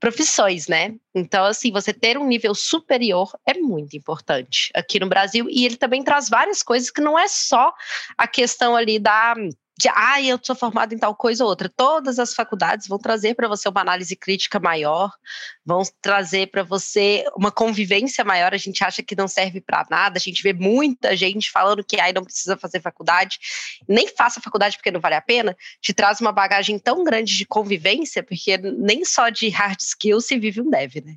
profissões, 0.00 0.66
né? 0.66 0.94
Então, 1.14 1.44
assim, 1.44 1.70
você 1.70 1.92
ter 1.92 2.16
um 2.16 2.26
nível 2.26 2.54
superior 2.54 3.30
é 3.46 3.54
muito 3.54 3.96
importante 3.96 4.70
aqui 4.74 4.98
no 4.98 5.08
Brasil 5.08 5.46
e 5.50 5.66
ele 5.66 5.76
também 5.76 6.02
traz 6.02 6.28
várias 6.28 6.62
coisas 6.62 6.90
que 6.90 7.02
não 7.02 7.18
é 7.18 7.28
só 7.28 7.72
a 8.16 8.26
questão 8.26 8.74
ali 8.74 8.98
da 8.98 9.34
de, 9.80 9.88
ah, 9.88 10.20
eu 10.20 10.38
sou 10.42 10.54
formado 10.54 10.94
em 10.94 10.98
tal 10.98 11.14
coisa 11.14 11.42
ou 11.42 11.48
outra. 11.48 11.68
Todas 11.74 12.18
as 12.18 12.34
faculdades 12.34 12.86
vão 12.86 12.98
trazer 12.98 13.34
para 13.34 13.48
você 13.48 13.66
uma 13.66 13.80
análise 13.80 14.14
crítica 14.14 14.60
maior, 14.60 15.10
vão 15.64 15.82
trazer 16.02 16.48
para 16.48 16.62
você 16.62 17.24
uma 17.34 17.50
convivência 17.50 18.22
maior. 18.22 18.52
A 18.52 18.58
gente 18.58 18.84
acha 18.84 19.02
que 19.02 19.16
não 19.16 19.26
serve 19.26 19.60
para 19.60 19.86
nada, 19.90 20.18
a 20.18 20.20
gente 20.20 20.42
vê 20.42 20.52
muita 20.52 21.16
gente 21.16 21.50
falando 21.50 21.82
que 21.82 21.98
aí 21.98 22.12
não 22.12 22.24
precisa 22.24 22.58
fazer 22.58 22.80
faculdade, 22.82 23.38
nem 23.88 24.06
faça 24.06 24.40
faculdade 24.40 24.76
porque 24.76 24.90
não 24.90 25.00
vale 25.00 25.14
a 25.14 25.22
pena, 25.22 25.56
te 25.80 25.94
traz 25.94 26.20
uma 26.20 26.32
bagagem 26.32 26.78
tão 26.78 27.02
grande 27.02 27.34
de 27.34 27.46
convivência, 27.46 28.22
porque 28.22 28.58
nem 28.58 29.02
só 29.04 29.30
de 29.30 29.48
hard 29.48 29.80
skills 29.80 30.26
se 30.26 30.38
vive 30.38 30.60
um 30.60 30.68
dev, 30.68 30.96
né? 31.02 31.16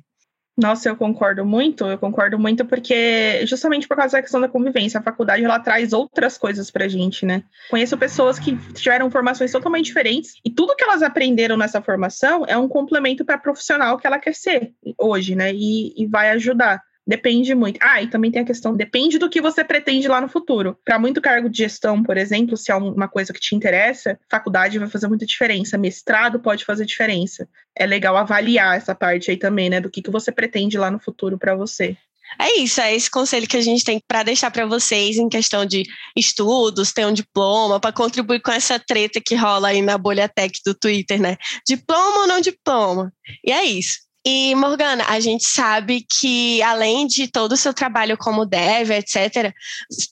Nossa, 0.56 0.88
eu 0.88 0.96
concordo 0.96 1.44
muito, 1.44 1.84
eu 1.84 1.98
concordo 1.98 2.38
muito 2.38 2.64
porque 2.64 3.44
justamente 3.44 3.88
por 3.88 3.96
causa 3.96 4.16
da 4.16 4.22
questão 4.22 4.40
da 4.40 4.48
convivência, 4.48 5.00
a 5.00 5.02
faculdade 5.02 5.44
ela 5.44 5.58
traz 5.58 5.92
outras 5.92 6.38
coisas 6.38 6.70
pra 6.70 6.86
gente, 6.86 7.26
né? 7.26 7.42
Conheço 7.68 7.98
pessoas 7.98 8.38
que 8.38 8.56
tiveram 8.72 9.10
formações 9.10 9.50
totalmente 9.50 9.86
diferentes 9.86 10.34
e 10.44 10.50
tudo 10.50 10.76
que 10.76 10.84
elas 10.84 11.02
aprenderam 11.02 11.56
nessa 11.56 11.82
formação 11.82 12.44
é 12.46 12.56
um 12.56 12.68
complemento 12.68 13.24
para 13.24 13.36
profissional 13.36 13.98
que 13.98 14.06
ela 14.06 14.18
quer 14.18 14.34
ser 14.34 14.72
hoje, 14.96 15.34
né? 15.34 15.52
E, 15.52 15.92
e 16.00 16.06
vai 16.06 16.30
ajudar. 16.30 16.80
Depende 17.06 17.54
muito. 17.54 17.78
Ah, 17.82 18.00
e 18.02 18.08
também 18.08 18.30
tem 18.30 18.40
a 18.40 18.46
questão, 18.46 18.74
depende 18.74 19.18
do 19.18 19.28
que 19.28 19.40
você 19.40 19.62
pretende 19.62 20.08
lá 20.08 20.20
no 20.20 20.28
futuro. 20.28 20.78
Para 20.84 20.98
muito 20.98 21.20
cargo 21.20 21.50
de 21.50 21.58
gestão, 21.58 22.02
por 22.02 22.16
exemplo, 22.16 22.56
se 22.56 22.72
é 22.72 22.74
uma 22.74 23.08
coisa 23.08 23.32
que 23.32 23.40
te 23.40 23.54
interessa, 23.54 24.18
faculdade 24.30 24.78
vai 24.78 24.88
fazer 24.88 25.06
muita 25.06 25.26
diferença, 25.26 25.76
mestrado 25.76 26.40
pode 26.40 26.64
fazer 26.64 26.86
diferença. 26.86 27.46
É 27.76 27.84
legal 27.84 28.16
avaliar 28.16 28.76
essa 28.76 28.94
parte 28.94 29.30
aí 29.30 29.36
também, 29.36 29.68
né, 29.68 29.80
do 29.80 29.90
que, 29.90 30.00
que 30.00 30.10
você 30.10 30.32
pretende 30.32 30.78
lá 30.78 30.90
no 30.90 30.98
futuro 30.98 31.38
para 31.38 31.54
você. 31.54 31.96
É 32.40 32.58
isso, 32.58 32.80
é 32.80 32.94
esse 32.94 33.10
conselho 33.10 33.46
que 33.46 33.56
a 33.56 33.60
gente 33.60 33.84
tem 33.84 34.00
para 34.08 34.22
deixar 34.22 34.50
para 34.50 34.66
vocês 34.66 35.18
em 35.18 35.28
questão 35.28 35.64
de 35.64 35.84
estudos, 36.16 36.92
ter 36.92 37.06
um 37.06 37.12
diploma, 37.12 37.78
para 37.78 37.92
contribuir 37.92 38.40
com 38.40 38.50
essa 38.50 38.78
treta 38.78 39.20
que 39.20 39.34
rola 39.34 39.68
aí 39.68 39.82
na 39.82 39.98
bolha 39.98 40.28
tech 40.28 40.58
do 40.64 40.74
Twitter, 40.74 41.20
né? 41.20 41.36
Diploma 41.66 42.20
ou 42.20 42.26
não 42.26 42.40
diploma? 42.40 43.12
E 43.44 43.52
é 43.52 43.64
isso. 43.64 43.98
E, 44.26 44.54
Morgana, 44.54 45.04
a 45.08 45.20
gente 45.20 45.44
sabe 45.46 46.06
que, 46.10 46.62
além 46.62 47.06
de 47.06 47.28
todo 47.28 47.52
o 47.52 47.56
seu 47.56 47.74
trabalho 47.74 48.16
como 48.16 48.46
dev, 48.46 48.90
etc., 48.90 49.52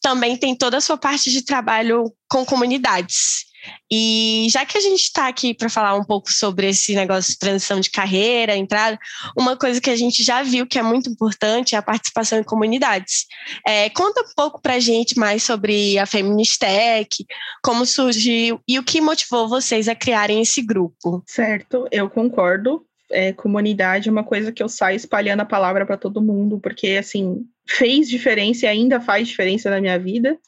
também 0.03 0.37
tem 0.37 0.55
toda 0.55 0.77
a 0.77 0.83
sua 0.83 0.99
parte 0.99 1.31
de 1.31 1.43
trabalho 1.43 2.13
com 2.29 2.45
comunidades. 2.45 3.51
E 3.91 4.49
já 4.51 4.67
que 4.67 4.77
a 4.77 4.81
gente 4.81 5.03
está 5.03 5.29
aqui 5.29 5.55
para 5.55 5.69
falar 5.69 5.95
um 5.95 6.05
pouco 6.05 6.33
sobre 6.33 6.69
esse 6.69 6.95
negócio 6.95 7.33
de 7.33 7.39
transição 7.39 7.79
de 7.79 7.91
carreira, 7.91 8.57
entrada, 8.57 8.99
uma 9.37 9.57
coisa 9.57 9.81
que 9.81 9.91
a 9.91 9.97
gente 9.97 10.23
já 10.23 10.43
viu 10.43 10.67
que 10.67 10.79
é 10.79 10.83
muito 10.83 11.09
importante 11.09 11.75
é 11.75 11.79
a 11.79 11.83
participação 11.83 12.39
em 12.39 12.45
comunidades. 12.45 13.27
É, 13.67 13.89
conta 13.91 14.23
um 14.23 14.35
pouco 14.35 14.61
para 14.61 14.75
a 14.75 14.81
gente 14.81 15.19
mais 15.19 15.43
sobre 15.43 15.99
a 15.99 16.07
Feministec, 16.07 17.25
como 17.63 17.87
surgiu 17.87 18.61
e 18.67 18.79
o 18.79 18.83
que 18.83 19.01
motivou 19.01 19.49
vocês 19.49 19.89
a 19.89 19.95
criarem 19.95 20.41
esse 20.43 20.61
grupo. 20.63 21.23
Certo, 21.27 21.87
eu 21.91 22.11
concordo 22.11 22.85
é, 23.13 23.33
comunidade 23.33 24.09
é 24.09 24.13
uma 24.13 24.25
coisa 24.25 24.51
que 24.51 24.63
eu 24.63 24.69
saio 24.69 24.97
espalhando 24.97 25.41
a 25.41 25.47
palavra 25.47 25.87
para 25.87 25.97
todo 25.97 26.23
mundo, 26.23 26.59
porque, 26.59 26.97
assim, 26.99 27.45
fez 27.67 28.09
diferença 28.09 28.67
e 28.67 28.69
ainda 28.69 29.01
faz 29.01 29.29
diferença 29.29 29.71
na 29.71 29.81
minha 29.81 29.99
vida. 29.99 30.39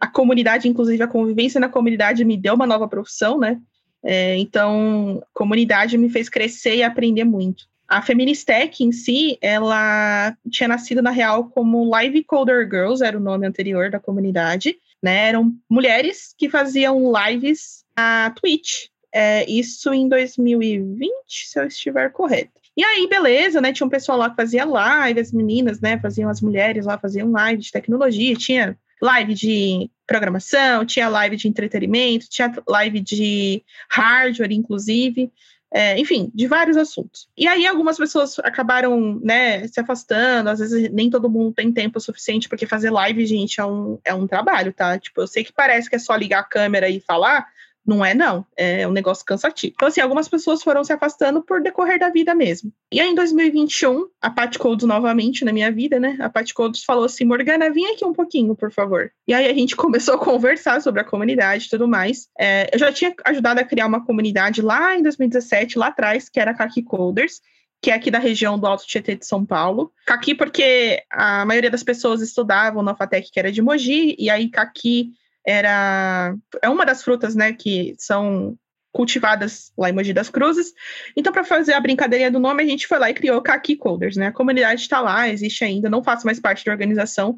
A 0.00 0.06
comunidade, 0.06 0.68
inclusive, 0.68 1.02
a 1.02 1.08
convivência 1.08 1.60
na 1.60 1.68
comunidade 1.68 2.24
me 2.24 2.36
deu 2.36 2.54
uma 2.54 2.66
nova 2.66 2.88
profissão, 2.88 3.38
né? 3.38 3.60
É, 4.02 4.36
então, 4.36 5.22
comunidade 5.32 5.96
me 5.96 6.10
fez 6.10 6.28
crescer 6.28 6.76
e 6.76 6.82
aprender 6.82 7.24
muito. 7.24 7.64
A 7.86 8.02
Feministec 8.02 8.82
em 8.82 8.92
si, 8.92 9.38
ela 9.40 10.36
tinha 10.50 10.68
nascido 10.68 11.02
na 11.02 11.10
real 11.10 11.48
como 11.50 11.88
Live 11.88 12.24
Coder 12.24 12.68
Girls, 12.68 13.04
era 13.04 13.16
o 13.16 13.20
nome 13.20 13.46
anterior 13.46 13.90
da 13.90 14.00
comunidade, 14.00 14.76
né? 15.02 15.28
Eram 15.28 15.52
mulheres 15.70 16.34
que 16.36 16.48
faziam 16.48 17.12
lives 17.12 17.84
na 17.96 18.30
Twitch, 18.30 18.86
é, 19.14 19.48
isso 19.48 19.94
em 19.94 20.08
2020, 20.08 21.12
se 21.28 21.60
eu 21.60 21.66
estiver 21.68 22.10
correto. 22.10 22.50
E 22.76 22.82
aí, 22.82 23.06
beleza, 23.08 23.60
né? 23.60 23.72
Tinha 23.72 23.86
um 23.86 23.90
pessoal 23.90 24.18
lá 24.18 24.28
que 24.28 24.34
fazia 24.34 24.64
live, 24.64 25.20
as 25.20 25.30
meninas, 25.30 25.80
né? 25.80 25.96
Faziam 26.00 26.28
as 26.28 26.40
mulheres 26.40 26.84
lá, 26.84 26.98
faziam 26.98 27.30
live 27.30 27.62
de 27.62 27.70
tecnologia, 27.70 28.34
tinha 28.34 28.76
live 29.00 29.32
de 29.32 29.88
programação, 30.04 30.84
tinha 30.84 31.08
live 31.08 31.36
de 31.36 31.46
entretenimento, 31.46 32.28
tinha 32.28 32.52
live 32.68 32.98
de 32.98 33.62
hardware, 33.88 34.50
inclusive. 34.50 35.30
É, 35.72 35.98
enfim, 35.98 36.30
de 36.32 36.46
vários 36.46 36.76
assuntos. 36.76 37.28
E 37.36 37.48
aí 37.48 37.66
algumas 37.66 37.96
pessoas 37.96 38.38
acabaram, 38.38 39.18
né, 39.20 39.66
se 39.66 39.80
afastando, 39.80 40.48
às 40.48 40.60
vezes 40.60 40.88
nem 40.92 41.10
todo 41.10 41.28
mundo 41.28 41.52
tem 41.52 41.72
tempo 41.72 41.98
suficiente, 41.98 42.48
porque 42.48 42.64
fazer 42.64 42.90
live, 42.90 43.26
gente, 43.26 43.60
é 43.60 43.66
um, 43.66 43.98
é 44.04 44.14
um 44.14 44.24
trabalho, 44.24 44.72
tá? 44.72 44.96
Tipo, 44.96 45.22
eu 45.22 45.26
sei 45.26 45.42
que 45.42 45.52
parece 45.52 45.90
que 45.90 45.96
é 45.96 45.98
só 45.98 46.14
ligar 46.14 46.40
a 46.40 46.44
câmera 46.44 46.88
e 46.88 47.00
falar, 47.00 47.48
não 47.86 48.04
é, 48.04 48.14
não. 48.14 48.46
É 48.56 48.86
um 48.88 48.92
negócio 48.92 49.24
cansativo. 49.24 49.74
Então, 49.74 49.88
assim, 49.88 50.00
algumas 50.00 50.28
pessoas 50.28 50.62
foram 50.62 50.82
se 50.82 50.92
afastando 50.92 51.42
por 51.42 51.62
decorrer 51.62 51.98
da 51.98 52.08
vida 52.08 52.34
mesmo. 52.34 52.72
E 52.90 53.00
aí, 53.00 53.10
em 53.10 53.14
2021, 53.14 54.06
a 54.20 54.30
Pat 54.30 54.56
Codes 54.56 54.86
novamente 54.86 55.44
na 55.44 55.52
minha 55.52 55.70
vida, 55.70 56.00
né? 56.00 56.16
A 56.20 56.30
Pat 56.30 56.52
Codes 56.52 56.82
falou 56.84 57.04
assim: 57.04 57.24
Morgana, 57.24 57.70
vem 57.70 57.92
aqui 57.92 58.04
um 58.04 58.12
pouquinho, 58.12 58.54
por 58.54 58.72
favor. 58.72 59.10
E 59.28 59.34
aí 59.34 59.46
a 59.46 59.54
gente 59.54 59.76
começou 59.76 60.14
a 60.14 60.18
conversar 60.18 60.80
sobre 60.80 61.00
a 61.00 61.04
comunidade 61.04 61.66
e 61.66 61.70
tudo 61.70 61.86
mais. 61.86 62.28
É, 62.38 62.70
eu 62.72 62.78
já 62.78 62.92
tinha 62.92 63.14
ajudado 63.26 63.60
a 63.60 63.64
criar 63.64 63.86
uma 63.86 64.04
comunidade 64.04 64.62
lá 64.62 64.96
em 64.96 65.02
2017, 65.02 65.78
lá 65.78 65.88
atrás, 65.88 66.28
que 66.28 66.40
era 66.40 66.52
a 66.52 66.54
Kaki 66.54 66.82
Coders 66.82 67.40
que 67.82 67.90
é 67.90 67.94
aqui 67.94 68.10
da 68.10 68.18
região 68.18 68.58
do 68.58 68.66
Alto 68.66 68.86
Tietê 68.86 69.14
de 69.14 69.26
São 69.26 69.44
Paulo. 69.44 69.92
Caqui 70.06 70.34
porque 70.34 71.02
a 71.12 71.44
maioria 71.44 71.70
das 71.70 71.82
pessoas 71.82 72.22
estudavam 72.22 72.82
na 72.82 72.96
FATEC, 72.96 73.30
que 73.30 73.38
era 73.38 73.52
de 73.52 73.60
Mogi, 73.60 74.16
e 74.18 74.30
aí 74.30 74.48
Caqui 74.48 75.12
era 75.46 76.34
é 76.62 76.68
uma 76.68 76.86
das 76.86 77.02
frutas, 77.02 77.34
né, 77.34 77.52
que 77.52 77.94
são 77.98 78.56
cultivadas 78.92 79.72
lá 79.76 79.90
em 79.90 79.92
Mogi 79.92 80.12
das 80.12 80.30
Cruzes. 80.30 80.72
Então, 81.16 81.32
para 81.32 81.42
fazer 81.42 81.72
a 81.72 81.80
brincadeirinha 81.80 82.30
do 82.30 82.38
nome, 82.38 82.62
a 82.62 82.66
gente 82.66 82.86
foi 82.86 82.98
lá 82.98 83.10
e 83.10 83.14
criou 83.14 83.42
Kaki 83.42 83.74
Coders, 83.76 84.16
né? 84.16 84.28
A 84.28 84.32
comunidade 84.32 84.82
está 84.82 85.00
lá, 85.00 85.28
existe 85.28 85.64
ainda, 85.64 85.90
não 85.90 86.02
faço 86.02 86.24
mais 86.24 86.38
parte 86.38 86.64
da 86.64 86.70
organização. 86.70 87.36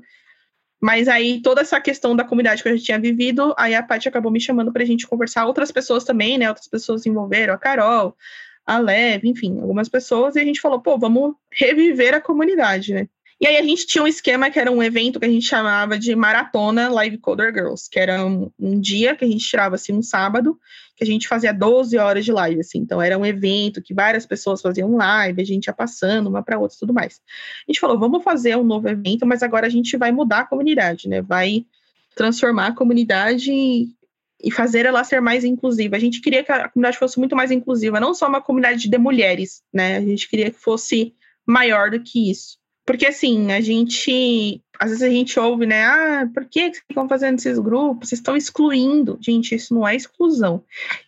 Mas 0.81 1.09
aí, 1.09 1.41
toda 1.41 1.63
essa 1.63 1.81
questão 1.81 2.15
da 2.15 2.25
comunidade 2.25 2.63
que 2.63 2.69
eu 2.69 2.77
já 2.77 2.85
tinha 2.85 3.01
vivido, 3.01 3.55
aí 3.57 3.75
a 3.75 3.83
Paty 3.83 4.09
acabou 4.09 4.31
me 4.31 4.41
chamando 4.41 4.71
para 4.73 4.83
a 4.83 4.87
gente 4.87 5.07
conversar. 5.07 5.47
Outras 5.47 5.73
pessoas 5.73 6.05
também, 6.05 6.37
né? 6.37 6.49
Outras 6.49 6.69
pessoas 6.69 7.03
se 7.03 7.09
envolveram, 7.09 7.55
a 7.55 7.59
Carol, 7.59 8.15
a 8.67 8.79
Leve, 8.79 9.29
enfim, 9.29 9.59
algumas 9.61 9.89
pessoas. 9.89 10.37
E 10.37 10.41
a 10.41 10.45
gente 10.45 10.61
falou, 10.61 10.81
pô, 10.81 10.99
vamos 10.99 11.35
reviver 11.51 12.15
a 12.15 12.21
comunidade, 12.21 12.93
né? 12.93 13.09
E 13.39 13.47
aí 13.47 13.59
a 13.59 13.62
gente 13.62 13.87
tinha 13.87 14.03
um 14.03 14.07
esquema 14.07 14.51
que 14.51 14.59
era 14.59 14.72
um 14.72 14.82
evento 14.82 15.20
que 15.20 15.26
a 15.26 15.30
gente 15.30 15.47
chamava 15.47 15.99
de 15.99 16.16
Maratona 16.16 16.89
Live 16.89 17.18
Coder 17.18 17.53
Girls, 17.53 17.89
que 17.91 17.99
era 17.99 18.24
um, 18.24 18.51
um, 18.59 18.80
dia 18.80 19.14
que 19.14 19.26
a 19.26 19.28
gente 19.28 19.47
tirava 19.47 19.74
assim 19.74 19.93
um 19.93 20.01
sábado, 20.01 20.59
que 20.97 21.05
a 21.05 21.07
gente 21.07 21.28
fazia 21.28 21.53
12 21.53 21.99
horas 21.99 22.24
de 22.24 22.32
live, 22.32 22.61
assim. 22.61 22.78
Então 22.78 23.01
era 23.01 23.18
um 23.18 23.26
evento 23.26 23.82
que 23.82 23.93
várias 23.93 24.24
pessoas 24.24 24.62
faziam 24.62 24.97
live, 24.97 25.43
a 25.43 25.45
gente 25.45 25.66
ia 25.66 25.74
passando 25.74 26.28
uma 26.28 26.43
para 26.43 26.59
outra 26.59 26.78
tudo 26.80 26.95
mais. 26.95 27.20
A 27.68 27.70
gente 27.70 27.78
falou, 27.78 27.99
vamos 27.99 28.24
fazer 28.24 28.57
um 28.57 28.64
novo 28.64 28.89
evento, 28.89 29.26
mas 29.26 29.43
agora 29.43 29.66
a 29.66 29.70
gente 29.70 29.99
vai 29.99 30.11
mudar 30.11 30.41
a 30.41 30.47
comunidade, 30.47 31.07
né? 31.07 31.20
Vai 31.20 31.66
transformar 32.14 32.68
a 32.68 32.74
comunidade 32.74 33.53
e 33.53 34.51
fazer 34.51 34.87
ela 34.87 35.05
ser 35.05 35.20
mais 35.20 35.45
inclusiva. 35.45 35.97
A 35.97 35.99
gente 35.99 36.22
queria 36.22 36.43
que 36.43 36.51
a 36.51 36.70
comunidade 36.70 36.99
fosse 36.99 37.18
muito 37.18 37.37
mais 37.37 37.51
inclusiva, 37.51 38.01
não 38.01 38.14
só 38.14 38.26
uma 38.28 38.41
comunidade 38.41 38.89
de 38.89 38.99
mulheres, 38.99 39.62
né? 39.70 39.99
A 39.99 40.01
gente 40.01 40.26
queria 40.26 40.51
que 40.51 40.59
fosse 40.59 41.14
maior 41.47 41.91
do 41.91 42.01
que 42.01 42.30
isso. 42.30 42.59
Porque 42.87 43.07
assim, 43.07 43.53
a 43.53 43.61
gente. 43.61 44.62
Às 44.79 44.91
vezes 44.91 45.03
a 45.03 45.09
gente 45.09 45.39
ouve, 45.39 45.66
né? 45.66 45.85
Ah, 45.85 46.29
por 46.33 46.45
que 46.45 46.61
vocês 46.61 46.83
estão 46.89 47.09
fazendo 47.09 47.39
esses 47.39 47.59
grupos? 47.59 48.09
Vocês 48.09 48.18
estão 48.18 48.37
excluindo. 48.37 49.18
Gente, 49.20 49.55
isso 49.55 49.74
não 49.74 49.87
é 49.87 49.95
exclusão. 49.95 50.62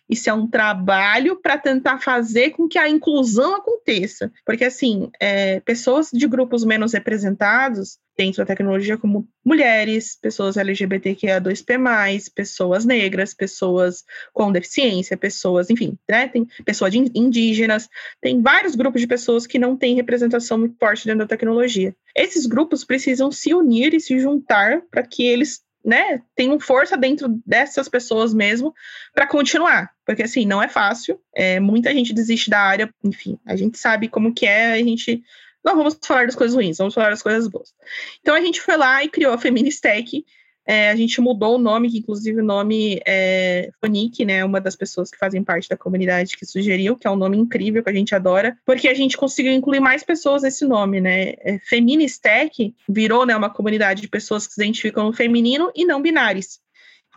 Isso 0.09 0.29
é 0.29 0.33
um 0.33 0.47
trabalho 0.47 1.35
para 1.35 1.57
tentar 1.57 1.99
fazer 1.99 2.51
com 2.51 2.67
que 2.67 2.77
a 2.77 2.89
inclusão 2.89 3.55
aconteça. 3.55 4.31
Porque, 4.45 4.65
assim, 4.65 5.09
é, 5.19 5.59
pessoas 5.59 6.09
de 6.11 6.27
grupos 6.27 6.63
menos 6.63 6.93
representados 6.93 7.99
dentro 8.19 8.39
da 8.39 8.45
tecnologia, 8.45 8.97
como 8.97 9.25
mulheres, 9.45 10.17
pessoas 10.21 10.57
LGBTQIA2P, 10.57 12.29
pessoas 12.35 12.83
negras, 12.83 13.33
pessoas 13.33 14.03
com 14.33 14.51
deficiência, 14.51 15.15
pessoas, 15.15 15.69
enfim, 15.69 15.97
né, 16.09 16.27
tem 16.27 16.45
pessoas 16.65 16.93
indígenas, 16.93 17.87
tem 18.19 18.41
vários 18.41 18.75
grupos 18.75 18.99
de 18.99 19.07
pessoas 19.07 19.47
que 19.47 19.57
não 19.57 19.77
têm 19.77 19.95
representação 19.95 20.57
muito 20.57 20.75
forte 20.77 21.05
dentro 21.05 21.19
da 21.19 21.27
tecnologia. 21.27 21.95
Esses 22.15 22.45
grupos 22.45 22.83
precisam 22.83 23.31
se 23.31 23.53
unir 23.53 23.93
e 23.93 23.99
se 23.99 24.19
juntar 24.19 24.81
para 24.89 25.03
que 25.03 25.25
eles 25.25 25.61
né, 25.83 26.21
tenham 26.35 26.59
força 26.59 26.97
dentro 26.97 27.41
dessas 27.45 27.87
pessoas 27.87 28.33
mesmo 28.33 28.73
para 29.13 29.27
continuar, 29.27 29.89
porque 30.05 30.23
assim, 30.23 30.45
não 30.45 30.61
é 30.61 30.67
fácil, 30.67 31.19
é, 31.33 31.59
muita 31.59 31.93
gente 31.93 32.13
desiste 32.13 32.49
da 32.49 32.59
área, 32.59 32.93
enfim, 33.03 33.39
a 33.45 33.55
gente 33.55 33.77
sabe 33.77 34.09
como 34.09 34.33
que 34.33 34.45
é, 34.45 34.73
a 34.73 34.77
gente 34.77 35.23
não 35.63 35.75
vamos 35.75 35.97
falar 36.03 36.25
das 36.25 36.35
coisas 36.35 36.55
ruins, 36.55 36.77
vamos 36.77 36.93
falar 36.93 37.09
das 37.09 37.21
coisas 37.21 37.47
boas. 37.47 37.73
Então 38.21 38.35
a 38.35 38.41
gente 38.41 38.61
foi 38.61 38.77
lá 38.77 39.03
e 39.03 39.09
criou 39.09 39.33
a 39.33 39.37
Feministec. 39.37 40.25
É, 40.71 40.91
a 40.91 40.95
gente 40.95 41.19
mudou 41.19 41.55
o 41.55 41.57
nome, 41.57 41.89
que 41.89 41.97
inclusive 41.97 42.41
o 42.41 42.45
nome 42.45 43.01
é 43.03 43.71
Fonique, 43.81 44.23
né? 44.23 44.45
Uma 44.45 44.61
das 44.61 44.75
pessoas 44.75 45.09
que 45.09 45.17
fazem 45.17 45.43
parte 45.43 45.67
da 45.67 45.75
comunidade 45.75 46.37
que 46.37 46.45
sugeriu, 46.45 46.95
que 46.95 47.07
é 47.07 47.09
um 47.09 47.15
nome 47.15 47.37
incrível 47.37 47.83
que 47.83 47.89
a 47.89 47.93
gente 47.93 48.13
adora, 48.13 48.55
porque 48.63 48.87
a 48.87 48.93
gente 48.93 49.17
conseguiu 49.17 49.51
incluir 49.51 49.79
mais 49.79 50.03
pessoas 50.03 50.43
nesse 50.43 50.63
nome, 50.65 51.01
né? 51.01 51.33
É, 51.39 51.57
Feministec 51.63 52.75
virou 52.87 53.25
né, 53.25 53.35
uma 53.35 53.49
comunidade 53.49 53.99
de 53.99 54.07
pessoas 54.07 54.45
que 54.45 54.53
se 54.53 54.61
identificam 54.61 55.05
no 55.07 55.11
feminino 55.11 55.71
e 55.75 55.85
não 55.85 56.03
binários. 56.03 56.59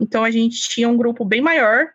Então 0.01 0.25
a 0.25 0.31
gente 0.31 0.71
tinha 0.71 0.89
um 0.89 0.97
grupo 0.97 1.23
bem 1.23 1.43
maior, 1.43 1.89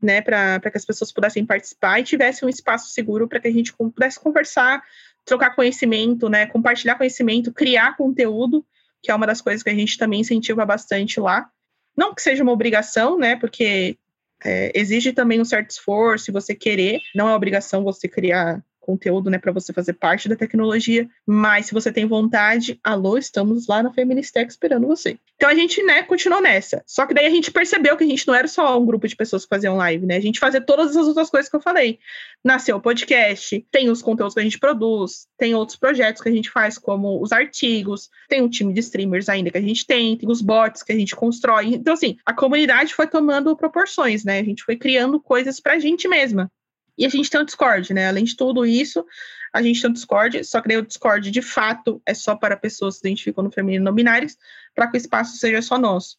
né, 0.00 0.22
para 0.22 0.70
que 0.70 0.78
as 0.78 0.84
pessoas 0.86 1.12
pudessem 1.12 1.44
participar 1.44 2.00
e 2.00 2.04
tivesse 2.04 2.42
um 2.42 2.48
espaço 2.48 2.88
seguro 2.88 3.28
para 3.28 3.38
que 3.38 3.48
a 3.48 3.52
gente 3.52 3.74
pudesse 3.74 4.18
conversar, 4.18 4.82
trocar 5.26 5.54
conhecimento, 5.54 6.30
né, 6.30 6.46
compartilhar 6.46 6.94
conhecimento, 6.94 7.52
criar 7.52 7.98
conteúdo, 7.98 8.64
que 9.02 9.10
é 9.10 9.14
uma 9.14 9.26
das 9.26 9.40
coisas 9.40 9.62
que 9.62 9.70
a 9.70 9.74
gente 9.74 9.98
também 9.98 10.20
incentiva 10.20 10.64
bastante 10.64 11.18
lá. 11.18 11.50
Não 11.96 12.14
que 12.14 12.22
seja 12.22 12.42
uma 12.42 12.52
obrigação, 12.52 13.18
né, 13.18 13.36
porque 13.36 13.98
é, 14.44 14.72
exige 14.74 15.12
também 15.12 15.40
um 15.40 15.44
certo 15.44 15.70
esforço 15.70 16.30
e 16.30 16.32
você 16.32 16.54
querer, 16.54 17.00
não 17.14 17.28
é 17.28 17.34
obrigação 17.34 17.84
você 17.84 18.08
criar 18.08 18.62
conteúdo, 18.82 19.30
né, 19.30 19.38
para 19.38 19.52
você 19.52 19.72
fazer 19.72 19.94
parte 19.94 20.28
da 20.28 20.36
tecnologia, 20.36 21.08
mas 21.26 21.66
se 21.66 21.72
você 21.72 21.90
tem 21.90 22.04
vontade, 22.04 22.78
alô, 22.82 23.16
estamos 23.16 23.66
lá 23.66 23.82
na 23.82 23.92
Feministech 23.92 24.50
esperando 24.50 24.86
você. 24.86 25.16
Então 25.36 25.48
a 25.48 25.54
gente, 25.54 25.82
né, 25.82 26.02
continuou 26.02 26.42
nessa. 26.42 26.82
Só 26.86 27.06
que 27.06 27.14
daí 27.14 27.26
a 27.26 27.30
gente 27.30 27.50
percebeu 27.50 27.96
que 27.96 28.04
a 28.04 28.06
gente 28.06 28.26
não 28.26 28.34
era 28.34 28.46
só 28.46 28.78
um 28.78 28.84
grupo 28.84 29.08
de 29.08 29.16
pessoas 29.16 29.44
que 29.44 29.48
faziam 29.48 29.76
live, 29.76 30.04
né? 30.06 30.16
A 30.16 30.20
gente 30.20 30.38
fazia 30.38 30.60
todas 30.60 30.96
as 30.96 31.06
outras 31.06 31.30
coisas 31.30 31.48
que 31.48 31.56
eu 31.56 31.60
falei. 31.60 31.98
Nasceu 32.44 32.76
o 32.76 32.80
podcast, 32.80 33.64
tem 33.70 33.88
os 33.88 34.02
conteúdos 34.02 34.34
que 34.34 34.40
a 34.40 34.44
gente 34.44 34.58
produz, 34.58 35.26
tem 35.38 35.54
outros 35.54 35.78
projetos 35.78 36.20
que 36.20 36.28
a 36.28 36.32
gente 36.32 36.50
faz, 36.50 36.76
como 36.76 37.22
os 37.22 37.32
artigos, 37.32 38.10
tem 38.28 38.42
um 38.42 38.48
time 38.48 38.72
de 38.72 38.80
streamers 38.80 39.28
ainda 39.28 39.50
que 39.50 39.58
a 39.58 39.62
gente 39.62 39.86
tem, 39.86 40.16
tem 40.16 40.30
os 40.30 40.42
bots 40.42 40.82
que 40.82 40.92
a 40.92 40.96
gente 40.96 41.14
constrói. 41.14 41.74
Então, 41.74 41.94
assim, 41.94 42.16
a 42.26 42.34
comunidade 42.34 42.94
foi 42.94 43.06
tomando 43.06 43.56
proporções, 43.56 44.24
né? 44.24 44.40
A 44.40 44.44
gente 44.44 44.64
foi 44.64 44.76
criando 44.76 45.20
coisas 45.20 45.60
pra 45.60 45.78
gente 45.78 46.08
mesma. 46.08 46.50
E 46.96 47.06
a 47.06 47.08
gente 47.08 47.30
tem 47.30 47.40
o 47.40 47.44
Discord, 47.44 47.92
né? 47.94 48.08
Além 48.08 48.24
de 48.24 48.36
tudo 48.36 48.66
isso, 48.66 49.04
a 49.52 49.62
gente 49.62 49.80
tem 49.80 49.90
o 49.90 49.92
Discord, 49.92 50.44
só 50.44 50.60
que 50.60 50.68
daí 50.68 50.76
o 50.76 50.86
Discord, 50.86 51.30
de 51.30 51.42
fato, 51.42 52.00
é 52.06 52.14
só 52.14 52.34
para 52.34 52.56
pessoas 52.56 52.94
que 52.94 53.00
se 53.00 53.06
identificam 53.06 53.44
no 53.44 53.50
feminino 53.50 53.84
não 53.84 53.94
binários, 53.94 54.36
para 54.74 54.86
que 54.88 54.96
o 54.96 54.98
espaço 54.98 55.36
seja 55.36 55.60
só 55.60 55.78
nosso. 55.78 56.16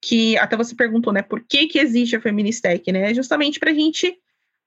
Que 0.00 0.38
até 0.38 0.56
você 0.56 0.74
perguntou, 0.74 1.12
né? 1.12 1.22
Por 1.22 1.44
que, 1.46 1.66
que 1.66 1.78
existe 1.78 2.16
a 2.16 2.20
Feministec, 2.20 2.90
né? 2.92 3.10
É 3.10 3.14
justamente 3.14 3.58
para 3.58 3.70
a 3.70 3.74
gente 3.74 4.16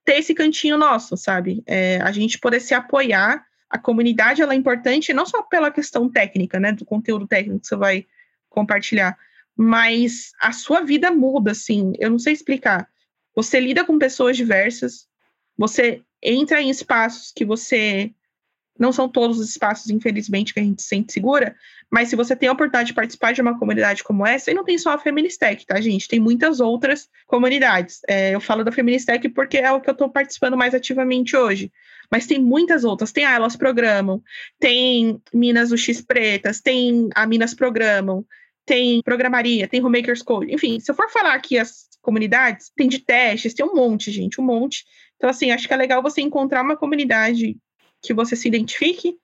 ter 0.05 0.17
esse 0.17 0.33
cantinho 0.33 0.77
nosso, 0.77 1.15
sabe? 1.17 1.63
É, 1.65 1.99
a 2.01 2.11
gente 2.11 2.39
poder 2.39 2.59
se 2.59 2.73
apoiar. 2.73 3.45
A 3.69 3.79
comunidade, 3.79 4.39
ela 4.39 4.53
é 4.53 4.55
importante 4.55 5.11
não 5.13 5.25
só 5.25 5.41
pela 5.41 5.71
questão 5.71 6.07
técnica, 6.07 6.59
né? 6.59 6.71
Do 6.71 6.85
conteúdo 6.85 7.25
técnico 7.25 7.61
que 7.61 7.67
você 7.67 7.75
vai 7.75 8.05
compartilhar, 8.47 9.17
mas 9.57 10.31
a 10.39 10.51
sua 10.51 10.81
vida 10.81 11.09
muda, 11.09 11.51
assim. 11.51 11.93
Eu 11.97 12.11
não 12.11 12.19
sei 12.19 12.33
explicar. 12.33 12.87
Você 13.35 13.59
lida 13.59 13.83
com 13.83 13.97
pessoas 13.97 14.37
diversas, 14.37 15.07
você 15.57 16.01
entra 16.21 16.61
em 16.61 16.69
espaços 16.69 17.31
que 17.35 17.45
você. 17.45 18.11
Não 18.79 18.91
são 18.91 19.07
todos 19.07 19.37
os 19.37 19.49
espaços, 19.49 19.91
infelizmente, 19.91 20.51
que 20.51 20.59
a 20.59 20.63
gente 20.63 20.81
se 20.81 20.87
sente 20.87 21.13
segura, 21.13 21.55
mas 21.91 22.09
se 22.09 22.15
você 22.15 22.35
tem 22.35 22.49
a 22.49 22.53
oportunidade 22.53 22.87
de 22.87 22.95
participar 22.95 23.31
de 23.31 23.39
uma 23.39 23.59
comunidade 23.59 24.03
como 24.03 24.25
essa, 24.25 24.49
e 24.49 24.53
não 24.55 24.63
tem 24.63 24.79
só 24.79 24.93
a 24.93 24.97
Feministec, 24.97 25.63
tá, 25.63 25.79
gente? 25.79 26.07
Tem 26.07 26.19
muitas 26.19 26.59
outras 26.59 27.07
comunidades. 27.27 27.99
É, 28.07 28.33
eu 28.33 28.41
falo 28.41 28.63
da 28.63 28.71
Feministec 28.71 29.29
porque 29.29 29.59
é 29.59 29.71
o 29.71 29.79
que 29.79 29.87
eu 29.87 29.91
estou 29.91 30.09
participando 30.09 30.57
mais 30.57 30.73
ativamente 30.73 31.37
hoje. 31.37 31.71
Mas 32.09 32.25
tem 32.25 32.39
muitas 32.39 32.83
outras. 32.83 33.11
Tem 33.11 33.25
a 33.25 33.33
Elas 33.33 33.55
Programam, 33.55 34.23
tem 34.59 35.21
Minas 35.31 35.71
UX 35.71 36.01
Pretas, 36.01 36.61
tem 36.61 37.09
a 37.13 37.27
Minas 37.27 37.53
Programam, 37.53 38.25
tem 38.65 38.99
Programaria, 39.03 39.67
tem 39.67 39.79
Homemakers 39.79 40.23
Code. 40.23 40.51
Enfim, 40.51 40.79
se 40.79 40.89
eu 40.89 40.95
for 40.95 41.11
falar 41.11 41.35
aqui 41.35 41.59
as 41.59 41.87
comunidades, 42.01 42.71
tem 42.75 42.87
de 42.87 42.97
testes, 42.97 43.53
tem 43.53 43.65
um 43.65 43.75
monte, 43.75 44.11
gente, 44.11 44.41
um 44.41 44.43
monte. 44.43 44.83
Então, 45.23 45.29
assim, 45.29 45.51
acho 45.51 45.69
que 45.69 45.73
é 45.73 45.77
legal 45.77 46.03
você 46.03 46.19
encontrar 46.19 46.61
uma 46.61 46.75
comunidade 46.75 47.55
que 48.01 48.13
você 48.13 48.35
se 48.35 48.45
identifique, 48.45 49.15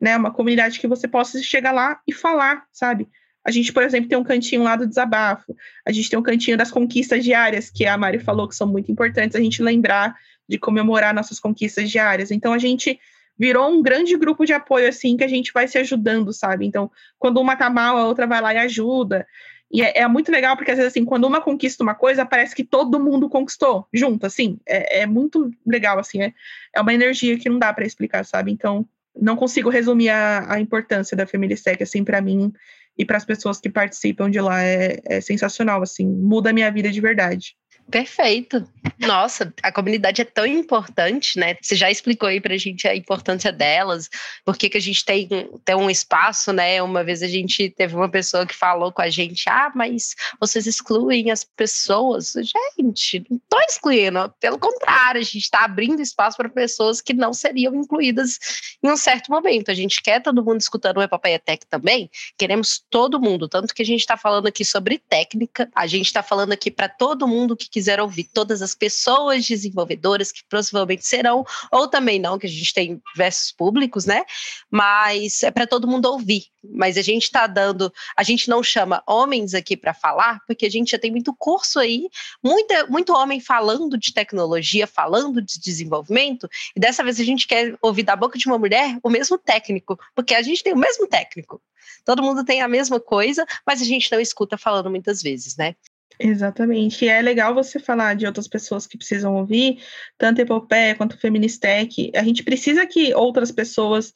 né? 0.00 0.16
Uma 0.16 0.30
comunidade 0.30 0.78
que 0.78 0.86
você 0.86 1.08
possa 1.08 1.42
chegar 1.42 1.72
lá 1.72 2.00
e 2.06 2.12
falar, 2.12 2.66
sabe? 2.70 3.08
A 3.44 3.50
gente, 3.50 3.72
por 3.72 3.82
exemplo, 3.82 4.08
tem 4.08 4.16
um 4.16 4.22
cantinho 4.22 4.62
lá 4.62 4.76
do 4.76 4.86
desabafo, 4.86 5.56
a 5.84 5.90
gente 5.90 6.08
tem 6.08 6.16
um 6.16 6.22
cantinho 6.22 6.56
das 6.56 6.70
conquistas 6.70 7.24
diárias, 7.24 7.68
que 7.68 7.84
a 7.84 7.98
Mari 7.98 8.20
falou 8.20 8.46
que 8.46 8.54
são 8.54 8.68
muito 8.68 8.92
importantes, 8.92 9.34
a 9.34 9.40
gente 9.40 9.60
lembrar 9.60 10.14
de 10.48 10.56
comemorar 10.56 11.12
nossas 11.12 11.40
conquistas 11.40 11.90
diárias. 11.90 12.30
Então, 12.30 12.52
a 12.52 12.58
gente 12.58 13.00
virou 13.36 13.72
um 13.72 13.82
grande 13.82 14.16
grupo 14.16 14.46
de 14.46 14.52
apoio, 14.52 14.88
assim, 14.88 15.16
que 15.16 15.24
a 15.24 15.28
gente 15.28 15.52
vai 15.52 15.66
se 15.66 15.78
ajudando, 15.78 16.32
sabe? 16.32 16.64
Então, 16.64 16.88
quando 17.18 17.40
uma 17.40 17.56
tá 17.56 17.68
mal, 17.68 17.96
a 17.96 18.06
outra 18.06 18.24
vai 18.24 18.40
lá 18.40 18.54
e 18.54 18.58
ajuda. 18.58 19.26
E 19.70 19.82
é, 19.82 19.98
é, 19.98 20.08
muito 20.08 20.32
legal, 20.32 20.56
porque 20.56 20.70
às 20.70 20.76
vezes, 20.76 20.92
assim, 20.92 21.04
quando 21.04 21.26
uma 21.26 21.40
conquista 21.40 21.84
uma 21.84 21.94
coisa, 21.94 22.26
parece 22.26 22.54
que 22.54 22.64
todo 22.64 22.98
mundo 22.98 23.28
conquistou 23.28 23.86
junto, 23.92 24.26
assim. 24.26 24.58
É, 24.66 25.02
é 25.02 25.06
muito 25.06 25.50
legal, 25.64 25.98
assim. 25.98 26.22
É, 26.22 26.34
é 26.74 26.80
uma 26.80 26.92
energia 26.92 27.38
que 27.38 27.48
não 27.48 27.58
dá 27.58 27.72
para 27.72 27.86
explicar, 27.86 28.24
sabe? 28.24 28.50
Então, 28.50 28.86
não 29.14 29.36
consigo 29.36 29.70
resumir 29.70 30.08
a, 30.08 30.54
a 30.54 30.60
importância 30.60 31.16
da 31.16 31.26
Feministec, 31.26 31.80
assim, 31.82 32.02
para 32.02 32.20
mim 32.20 32.52
e 32.98 33.04
para 33.04 33.16
as 33.16 33.24
pessoas 33.24 33.60
que 33.60 33.70
participam 33.70 34.28
de 34.28 34.40
lá. 34.40 34.62
É, 34.62 35.00
é 35.04 35.20
sensacional, 35.20 35.82
assim. 35.82 36.06
Muda 36.06 36.50
a 36.50 36.52
minha 36.52 36.70
vida 36.70 36.90
de 36.90 37.00
verdade. 37.00 37.54
Perfeito. 37.90 38.64
Nossa, 38.98 39.52
a 39.62 39.72
comunidade 39.72 40.22
é 40.22 40.24
tão 40.24 40.46
importante, 40.46 41.38
né? 41.38 41.56
Você 41.60 41.74
já 41.74 41.90
explicou 41.90 42.28
aí 42.28 42.40
pra 42.40 42.56
gente 42.56 42.86
a 42.86 42.94
importância 42.94 43.50
delas, 43.50 44.08
por 44.44 44.56
que 44.56 44.76
a 44.76 44.80
gente 44.80 45.04
tem, 45.04 45.28
tem 45.64 45.74
um 45.74 45.90
espaço, 45.90 46.52
né? 46.52 46.82
Uma 46.82 47.02
vez 47.02 47.22
a 47.22 47.26
gente 47.26 47.70
teve 47.70 47.94
uma 47.94 48.08
pessoa 48.08 48.46
que 48.46 48.54
falou 48.54 48.92
com 48.92 49.02
a 49.02 49.10
gente: 49.10 49.48
ah, 49.48 49.72
mas 49.74 50.14
vocês 50.38 50.66
excluem 50.66 51.30
as 51.30 51.42
pessoas. 51.44 52.32
Gente, 52.32 53.24
não 53.28 53.40
tô 53.48 53.58
excluindo, 53.68 54.32
pelo 54.38 54.58
contrário, 54.58 55.20
a 55.20 55.24
gente 55.24 55.38
está 55.38 55.64
abrindo 55.64 56.00
espaço 56.00 56.36
para 56.36 56.48
pessoas 56.48 57.00
que 57.00 57.12
não 57.12 57.32
seriam 57.32 57.74
incluídas 57.74 58.38
em 58.82 58.90
um 58.90 58.96
certo 58.96 59.30
momento. 59.30 59.70
A 59.70 59.74
gente 59.74 60.02
quer 60.02 60.22
todo 60.22 60.44
mundo 60.44 60.60
escutando 60.60 60.98
o 60.98 61.02
Epopeia 61.02 61.38
Tech 61.38 61.66
também, 61.68 62.10
queremos 62.38 62.84
todo 62.88 63.20
mundo, 63.20 63.48
tanto 63.48 63.74
que 63.74 63.82
a 63.82 63.86
gente 63.86 64.00
está 64.00 64.16
falando 64.16 64.46
aqui 64.46 64.64
sobre 64.64 64.98
técnica, 64.98 65.68
a 65.74 65.86
gente 65.86 66.06
está 66.06 66.22
falando 66.22 66.52
aqui 66.52 66.70
para 66.70 66.88
todo 66.88 67.26
mundo 67.26 67.56
que 67.56 67.68
quiser 67.68 67.79
ouvir 68.00 68.24
todas 68.24 68.60
as 68.60 68.74
pessoas 68.74 69.46
desenvolvedoras 69.46 70.30
que 70.32 70.42
possivelmente 70.48 71.06
serão, 71.06 71.44
ou 71.72 71.88
também 71.88 72.18
não, 72.18 72.38
que 72.38 72.46
a 72.46 72.50
gente 72.50 72.74
tem 72.74 73.00
diversos 73.12 73.52
públicos, 73.52 74.04
né? 74.04 74.24
Mas 74.70 75.42
é 75.42 75.50
para 75.50 75.66
todo 75.66 75.88
mundo 75.88 76.06
ouvir. 76.06 76.44
Mas 76.62 76.98
a 76.98 77.02
gente 77.02 77.24
está 77.24 77.46
dando, 77.46 77.92
a 78.16 78.22
gente 78.22 78.48
não 78.48 78.62
chama 78.62 79.02
homens 79.06 79.54
aqui 79.54 79.76
para 79.76 79.94
falar, 79.94 80.40
porque 80.46 80.66
a 80.66 80.70
gente 80.70 80.90
já 80.90 80.98
tem 80.98 81.10
muito 81.10 81.34
curso 81.38 81.78
aí, 81.78 82.08
muita, 82.42 82.86
muito 82.86 83.14
homem 83.14 83.40
falando 83.40 83.96
de 83.96 84.12
tecnologia, 84.12 84.86
falando 84.86 85.40
de 85.40 85.58
desenvolvimento, 85.58 86.48
e 86.76 86.80
dessa 86.80 87.02
vez 87.02 87.18
a 87.18 87.24
gente 87.24 87.48
quer 87.48 87.76
ouvir 87.80 88.02
da 88.02 88.14
boca 88.14 88.38
de 88.38 88.46
uma 88.46 88.58
mulher 88.58 88.98
o 89.02 89.08
mesmo 89.08 89.38
técnico, 89.38 89.98
porque 90.14 90.34
a 90.34 90.42
gente 90.42 90.62
tem 90.62 90.74
o 90.74 90.78
mesmo 90.78 91.06
técnico. 91.06 91.60
Todo 92.04 92.22
mundo 92.22 92.44
tem 92.44 92.60
a 92.60 92.68
mesma 92.68 92.98
coisa, 92.98 93.44
mas 93.66 93.80
a 93.80 93.84
gente 93.84 94.10
não 94.10 94.20
escuta 94.20 94.56
falando 94.56 94.90
muitas 94.90 95.22
vezes, 95.22 95.56
né? 95.56 95.74
Exatamente. 96.22 97.04
E 97.04 97.08
é 97.08 97.22
legal 97.22 97.54
você 97.54 97.78
falar 97.78 98.14
de 98.14 98.26
outras 98.26 98.46
pessoas 98.46 98.86
que 98.86 98.98
precisam 98.98 99.34
ouvir, 99.36 99.78
tanto 100.18 100.40
Epopeia 100.40 100.94
quanto 100.94 101.16
Feministec. 101.16 102.12
A 102.14 102.22
gente 102.22 102.42
precisa 102.42 102.86
que 102.86 103.14
outras 103.14 103.50
pessoas, 103.50 104.12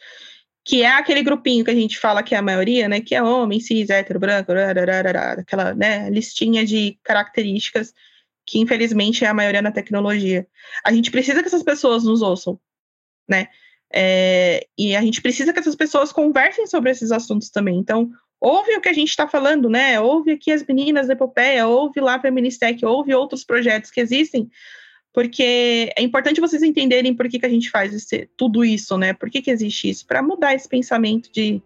que 0.62 0.82
é 0.82 0.90
aquele 0.90 1.22
grupinho 1.22 1.64
que 1.64 1.70
a 1.70 1.74
gente 1.74 1.98
fala 1.98 2.22
que 2.22 2.34
é 2.34 2.38
a 2.38 2.42
maioria, 2.42 2.88
né? 2.88 3.00
Que 3.00 3.14
é 3.14 3.22
homem, 3.22 3.58
cis, 3.58 3.88
hétero, 3.88 4.20
branco, 4.20 4.52
aquela 5.38 5.74
né, 5.74 6.10
listinha 6.10 6.64
de 6.64 6.98
características 7.02 7.94
que 8.46 8.58
infelizmente 8.58 9.24
é 9.24 9.28
a 9.28 9.34
maioria 9.34 9.62
na 9.62 9.72
tecnologia. 9.72 10.46
A 10.84 10.92
gente 10.92 11.10
precisa 11.10 11.40
que 11.40 11.48
essas 11.48 11.62
pessoas 11.62 12.04
nos 12.04 12.22
ouçam, 12.22 12.60
né? 13.28 13.48
É, 13.92 14.66
e 14.76 14.96
a 14.96 15.00
gente 15.00 15.22
precisa 15.22 15.52
que 15.52 15.60
essas 15.60 15.76
pessoas 15.76 16.12
conversem 16.12 16.66
sobre 16.66 16.90
esses 16.90 17.12
assuntos 17.12 17.48
também. 17.48 17.78
Então, 17.78 18.10
ouve 18.44 18.76
o 18.76 18.80
que 18.80 18.90
a 18.90 18.92
gente 18.92 19.08
está 19.08 19.26
falando, 19.26 19.70
né? 19.70 19.98
Ouve 19.98 20.32
aqui 20.32 20.52
as 20.52 20.62
meninas 20.62 21.06
da 21.06 21.14
Epopeia, 21.14 21.66
ouve 21.66 21.98
lá 21.98 22.20
a 22.22 22.30
Ministec, 22.30 22.84
ouve 22.84 23.14
outros 23.14 23.42
projetos 23.42 23.90
que 23.90 24.00
existem, 24.00 24.50
porque 25.14 25.90
é 25.96 26.02
importante 26.02 26.42
vocês 26.42 26.62
entenderem 26.62 27.14
por 27.14 27.26
que, 27.26 27.38
que 27.38 27.46
a 27.46 27.48
gente 27.48 27.70
faz 27.70 27.94
esse, 27.94 28.28
tudo 28.36 28.62
isso, 28.62 28.98
né? 28.98 29.14
Por 29.14 29.30
que, 29.30 29.40
que 29.40 29.50
existe 29.50 29.88
isso? 29.88 30.06
Para 30.06 30.22
mudar 30.22 30.54
esse 30.54 30.68
pensamento 30.68 31.32
de, 31.32 31.62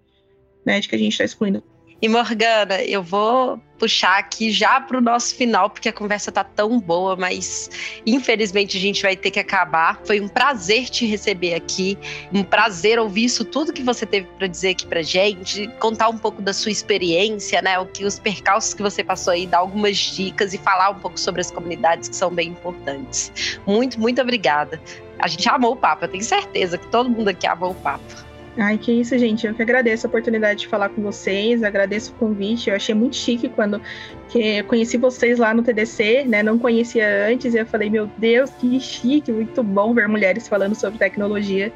né, 0.65 0.79
de 0.79 0.89
que 0.89 0.95
a 0.95 0.99
gente 0.99 1.13
está 1.13 1.25
excluindo 1.25 1.65
e 2.01 2.09
Morgana, 2.09 2.81
eu 2.83 3.03
vou 3.03 3.61
puxar 3.77 4.19
aqui 4.19 4.53
já 4.53 4.81
para 4.81 4.99
o 4.99 5.01
nosso 5.01 5.35
final, 5.35 5.69
porque 5.69 5.89
a 5.89 5.93
conversa 5.93 6.31
tá 6.31 6.45
tão 6.45 6.79
boa, 6.79 7.17
mas 7.17 7.71
infelizmente 8.07 8.77
a 8.77 8.81
gente 8.81 9.03
vai 9.03 9.17
ter 9.17 9.33
que 9.33 9.41
acabar. 9.41 10.01
Foi 10.05 10.21
um 10.21 10.29
prazer 10.29 10.89
te 10.89 11.07
receber 11.07 11.55
aqui, 11.55 11.99
um 12.33 12.45
prazer 12.45 13.01
ouvir 13.01 13.25
isso 13.25 13.45
tudo 13.45 13.73
que 13.73 13.83
você 13.83 14.07
teve 14.07 14.29
para 14.39 14.47
dizer 14.47 14.71
aqui 14.71 14.87
para 14.87 15.03
gente, 15.03 15.67
contar 15.81 16.09
um 16.09 16.19
pouco 16.19 16.41
da 16.41 16.53
sua 16.53 16.71
experiência, 16.71 17.61
né, 17.63 17.79
o 17.81 17.87
que 17.87 18.05
os 18.05 18.17
percalços 18.19 18.75
que 18.75 18.83
você 18.83 19.03
passou 19.03 19.33
aí, 19.33 19.45
dar 19.45 19.59
algumas 19.59 19.97
dicas 19.97 20.55
e 20.55 20.59
falar 20.59 20.91
um 20.91 21.01
pouco 21.01 21.19
sobre 21.19 21.41
as 21.41 21.51
comunidades 21.51 22.09
que 22.09 22.15
são 22.15 22.31
bem 22.31 22.51
importantes. 22.51 23.59
Muito, 23.67 23.99
muito 24.01 24.23
obrigada. 24.23 24.81
A 25.19 25.27
gente 25.27 25.49
amou 25.49 25.73
o 25.73 25.77
papo, 25.77 26.05
eu 26.05 26.09
tenho 26.09 26.23
certeza 26.23 26.79
que 26.79 26.87
todo 26.87 27.11
mundo 27.11 27.27
aqui 27.27 27.45
amou 27.45 27.73
o 27.73 27.75
papo. 27.75 28.28
Ai, 28.61 28.77
que 28.77 28.91
isso, 28.91 29.17
gente. 29.17 29.47
Eu 29.47 29.55
que 29.55 29.63
agradeço 29.63 30.05
a 30.05 30.09
oportunidade 30.09 30.61
de 30.61 30.67
falar 30.67 30.89
com 30.89 31.01
vocês, 31.01 31.63
agradeço 31.63 32.11
o 32.11 32.15
convite. 32.17 32.69
Eu 32.69 32.75
achei 32.75 32.93
muito 32.93 33.15
chique 33.15 33.49
quando 33.49 33.81
que 34.29 34.65
conheci 34.65 34.97
vocês 34.97 35.39
lá 35.39 35.55
no 35.55 35.63
TDC, 35.63 36.25
né? 36.25 36.43
Não 36.43 36.59
conhecia 36.59 37.29
antes 37.29 37.55
e 37.55 37.59
eu 37.59 37.67
falei, 37.67 37.89
meu 37.89 38.11
Deus, 38.19 38.51
que 38.51 38.81
chique, 38.81 39.31
muito 39.31 39.63
bom 39.63 39.95
ver 39.95 40.09
mulheres 40.09 40.49
falando 40.49 40.75
sobre 40.75 40.99
tecnologia. 40.99 41.73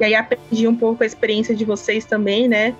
e 0.00 0.04
aí 0.04 0.14
aprendi 0.14 0.68
um 0.68 0.76
pouco 0.76 1.02
a 1.02 1.06
experiência 1.06 1.56
de 1.56 1.64
vocês 1.64 2.04
também, 2.04 2.46
né? 2.46 2.72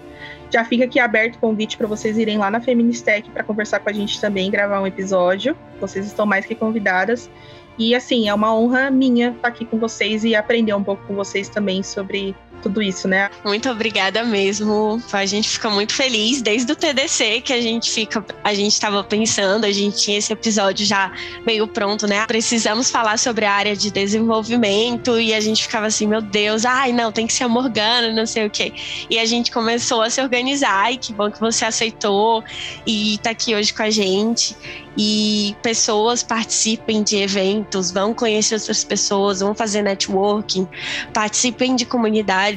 Já 0.48 0.64
fica 0.64 0.84
aqui 0.84 1.00
aberto 1.00 1.34
o 1.34 1.38
convite 1.40 1.76
para 1.76 1.88
vocês 1.88 2.16
irem 2.18 2.38
lá 2.38 2.48
na 2.48 2.60
Feministec 2.60 3.28
para 3.30 3.42
conversar 3.42 3.80
com 3.80 3.90
a 3.90 3.92
gente 3.92 4.20
também, 4.20 4.52
gravar 4.52 4.80
um 4.80 4.86
episódio. 4.86 5.56
Vocês 5.80 6.06
estão 6.06 6.24
mais 6.24 6.46
que 6.46 6.54
convidadas. 6.54 7.28
E 7.76 7.92
assim, 7.92 8.28
é 8.28 8.34
uma 8.34 8.54
honra 8.54 8.88
minha 8.88 9.30
estar 9.30 9.48
aqui 9.48 9.64
com 9.64 9.78
vocês 9.78 10.22
e 10.22 10.36
aprender 10.36 10.74
um 10.74 10.84
pouco 10.84 11.04
com 11.08 11.14
vocês 11.16 11.48
também 11.48 11.82
sobre 11.82 12.36
tudo 12.62 12.80
isso, 12.80 13.08
né? 13.08 13.30
Muito 13.44 13.68
obrigada 13.68 14.22
mesmo. 14.24 15.02
A 15.12 15.26
gente 15.26 15.48
fica 15.48 15.68
muito 15.68 15.92
feliz 15.92 16.40
desde 16.40 16.70
o 16.72 16.76
TDC 16.76 17.40
que 17.40 17.52
a 17.52 17.60
gente 17.60 17.90
fica, 17.90 18.24
a 18.42 18.54
gente 18.54 18.72
estava 18.72 19.02
pensando, 19.02 19.64
a 19.64 19.72
gente 19.72 19.96
tinha 19.96 20.18
esse 20.18 20.32
episódio 20.32 20.86
já 20.86 21.12
meio 21.44 21.66
pronto, 21.66 22.06
né? 22.06 22.24
Precisamos 22.26 22.90
falar 22.90 23.18
sobre 23.18 23.44
a 23.44 23.52
área 23.52 23.76
de 23.76 23.90
desenvolvimento 23.90 25.18
e 25.18 25.34
a 25.34 25.40
gente 25.40 25.62
ficava 25.62 25.86
assim, 25.86 26.06
meu 26.06 26.22
Deus, 26.22 26.64
ai 26.64 26.92
não, 26.92 27.10
tem 27.10 27.26
que 27.26 27.32
ser 27.32 27.44
a 27.44 27.48
Morgana, 27.48 28.12
não 28.12 28.26
sei 28.26 28.46
o 28.46 28.50
quê. 28.50 28.72
E 29.10 29.18
a 29.18 29.26
gente 29.26 29.50
começou 29.50 30.02
a 30.02 30.10
se 30.10 30.20
organizar 30.20 30.92
e 30.92 30.96
que 30.96 31.12
bom 31.12 31.30
que 31.30 31.40
você 31.40 31.64
aceitou 31.64 32.44
e 32.86 33.18
tá 33.22 33.30
aqui 33.30 33.54
hoje 33.54 33.72
com 33.74 33.82
a 33.82 33.90
gente 33.90 34.56
e 34.96 35.56
pessoas 35.62 36.22
participem 36.22 37.02
de 37.02 37.16
eventos, 37.16 37.90
vão 37.90 38.12
conhecer 38.12 38.54
outras 38.54 38.84
pessoas, 38.84 39.40
vão 39.40 39.54
fazer 39.54 39.82
networking, 39.82 40.68
participem 41.14 41.74
de 41.74 41.86
comunidades, 41.86 42.51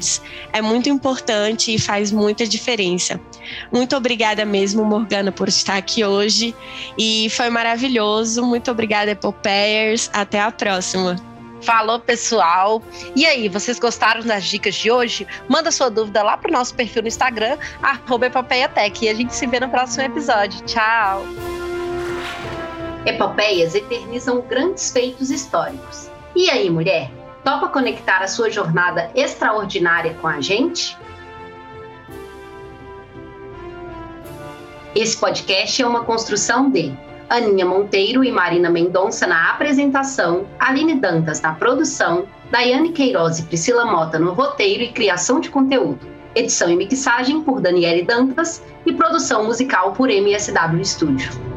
é 0.53 0.61
muito 0.61 0.89
importante 0.89 1.73
e 1.73 1.79
faz 1.79 2.11
muita 2.11 2.45
diferença. 2.47 3.19
Muito 3.71 3.95
obrigada 3.95 4.45
mesmo, 4.45 4.83
Morgana, 4.83 5.31
por 5.31 5.47
estar 5.47 5.77
aqui 5.77 6.03
hoje 6.03 6.55
e 6.97 7.29
foi 7.29 7.49
maravilhoso. 7.49 8.43
Muito 8.43 8.71
obrigada, 8.71 9.11
Epopeiers. 9.11 10.09
Até 10.13 10.41
a 10.41 10.51
próxima. 10.51 11.15
Falou, 11.61 11.99
pessoal. 11.99 12.81
E 13.15 13.25
aí, 13.25 13.49
vocês 13.49 13.79
gostaram 13.79 14.21
das 14.21 14.45
dicas 14.45 14.75
de 14.75 14.91
hoje? 14.91 15.25
Manda 15.49 15.71
sua 15.71 15.89
dúvida 15.89 16.21
lá 16.21 16.37
pro 16.37 16.51
nosso 16.51 16.75
perfil 16.75 17.01
no 17.01 17.07
Instagram, 17.07 17.57
arroba 17.81 18.27
E 19.01 19.09
a 19.09 19.13
gente 19.13 19.33
se 19.33 19.47
vê 19.47 19.59
no 19.59 19.69
próximo 19.69 20.03
episódio. 20.03 20.61
Tchau! 20.65 21.23
Epopeias 23.05 23.75
eternizam 23.75 24.41
grandes 24.41 24.91
feitos 24.91 25.29
históricos. 25.29 26.09
E 26.35 26.49
aí, 26.49 26.69
mulher? 26.69 27.24
Topa 27.45 27.67
conectar 27.67 28.23
a 28.23 28.27
sua 28.27 28.49
jornada 28.49 29.11
extraordinária 29.13 30.15
com 30.15 30.27
a 30.27 30.41
gente? 30.41 30.97
Esse 34.95 35.15
podcast 35.15 35.79
é 35.79 35.85
uma 35.85 36.03
construção 36.03 36.71
de 36.71 36.91
Aninha 37.29 37.63
Monteiro 37.63 38.23
e 38.23 38.31
Marina 38.31 38.67
Mendonça 38.67 39.27
na 39.27 39.51
apresentação, 39.51 40.47
Aline 40.57 40.95
Dantas 40.95 41.39
na 41.39 41.53
produção, 41.53 42.25
Daiane 42.49 42.91
Queiroz 42.91 43.37
e 43.37 43.43
Priscila 43.43 43.85
Mota 43.85 44.17
no 44.17 44.33
roteiro 44.33 44.81
e 44.81 44.91
criação 44.91 45.39
de 45.39 45.51
conteúdo, 45.51 45.99
edição 46.33 46.67
e 46.71 46.75
mixagem 46.75 47.43
por 47.43 47.61
Daniele 47.61 48.01
Dantas 48.01 48.63
e 48.87 48.91
produção 48.91 49.45
musical 49.45 49.93
por 49.93 50.09
MSW 50.09 50.83
Studio. 50.83 51.54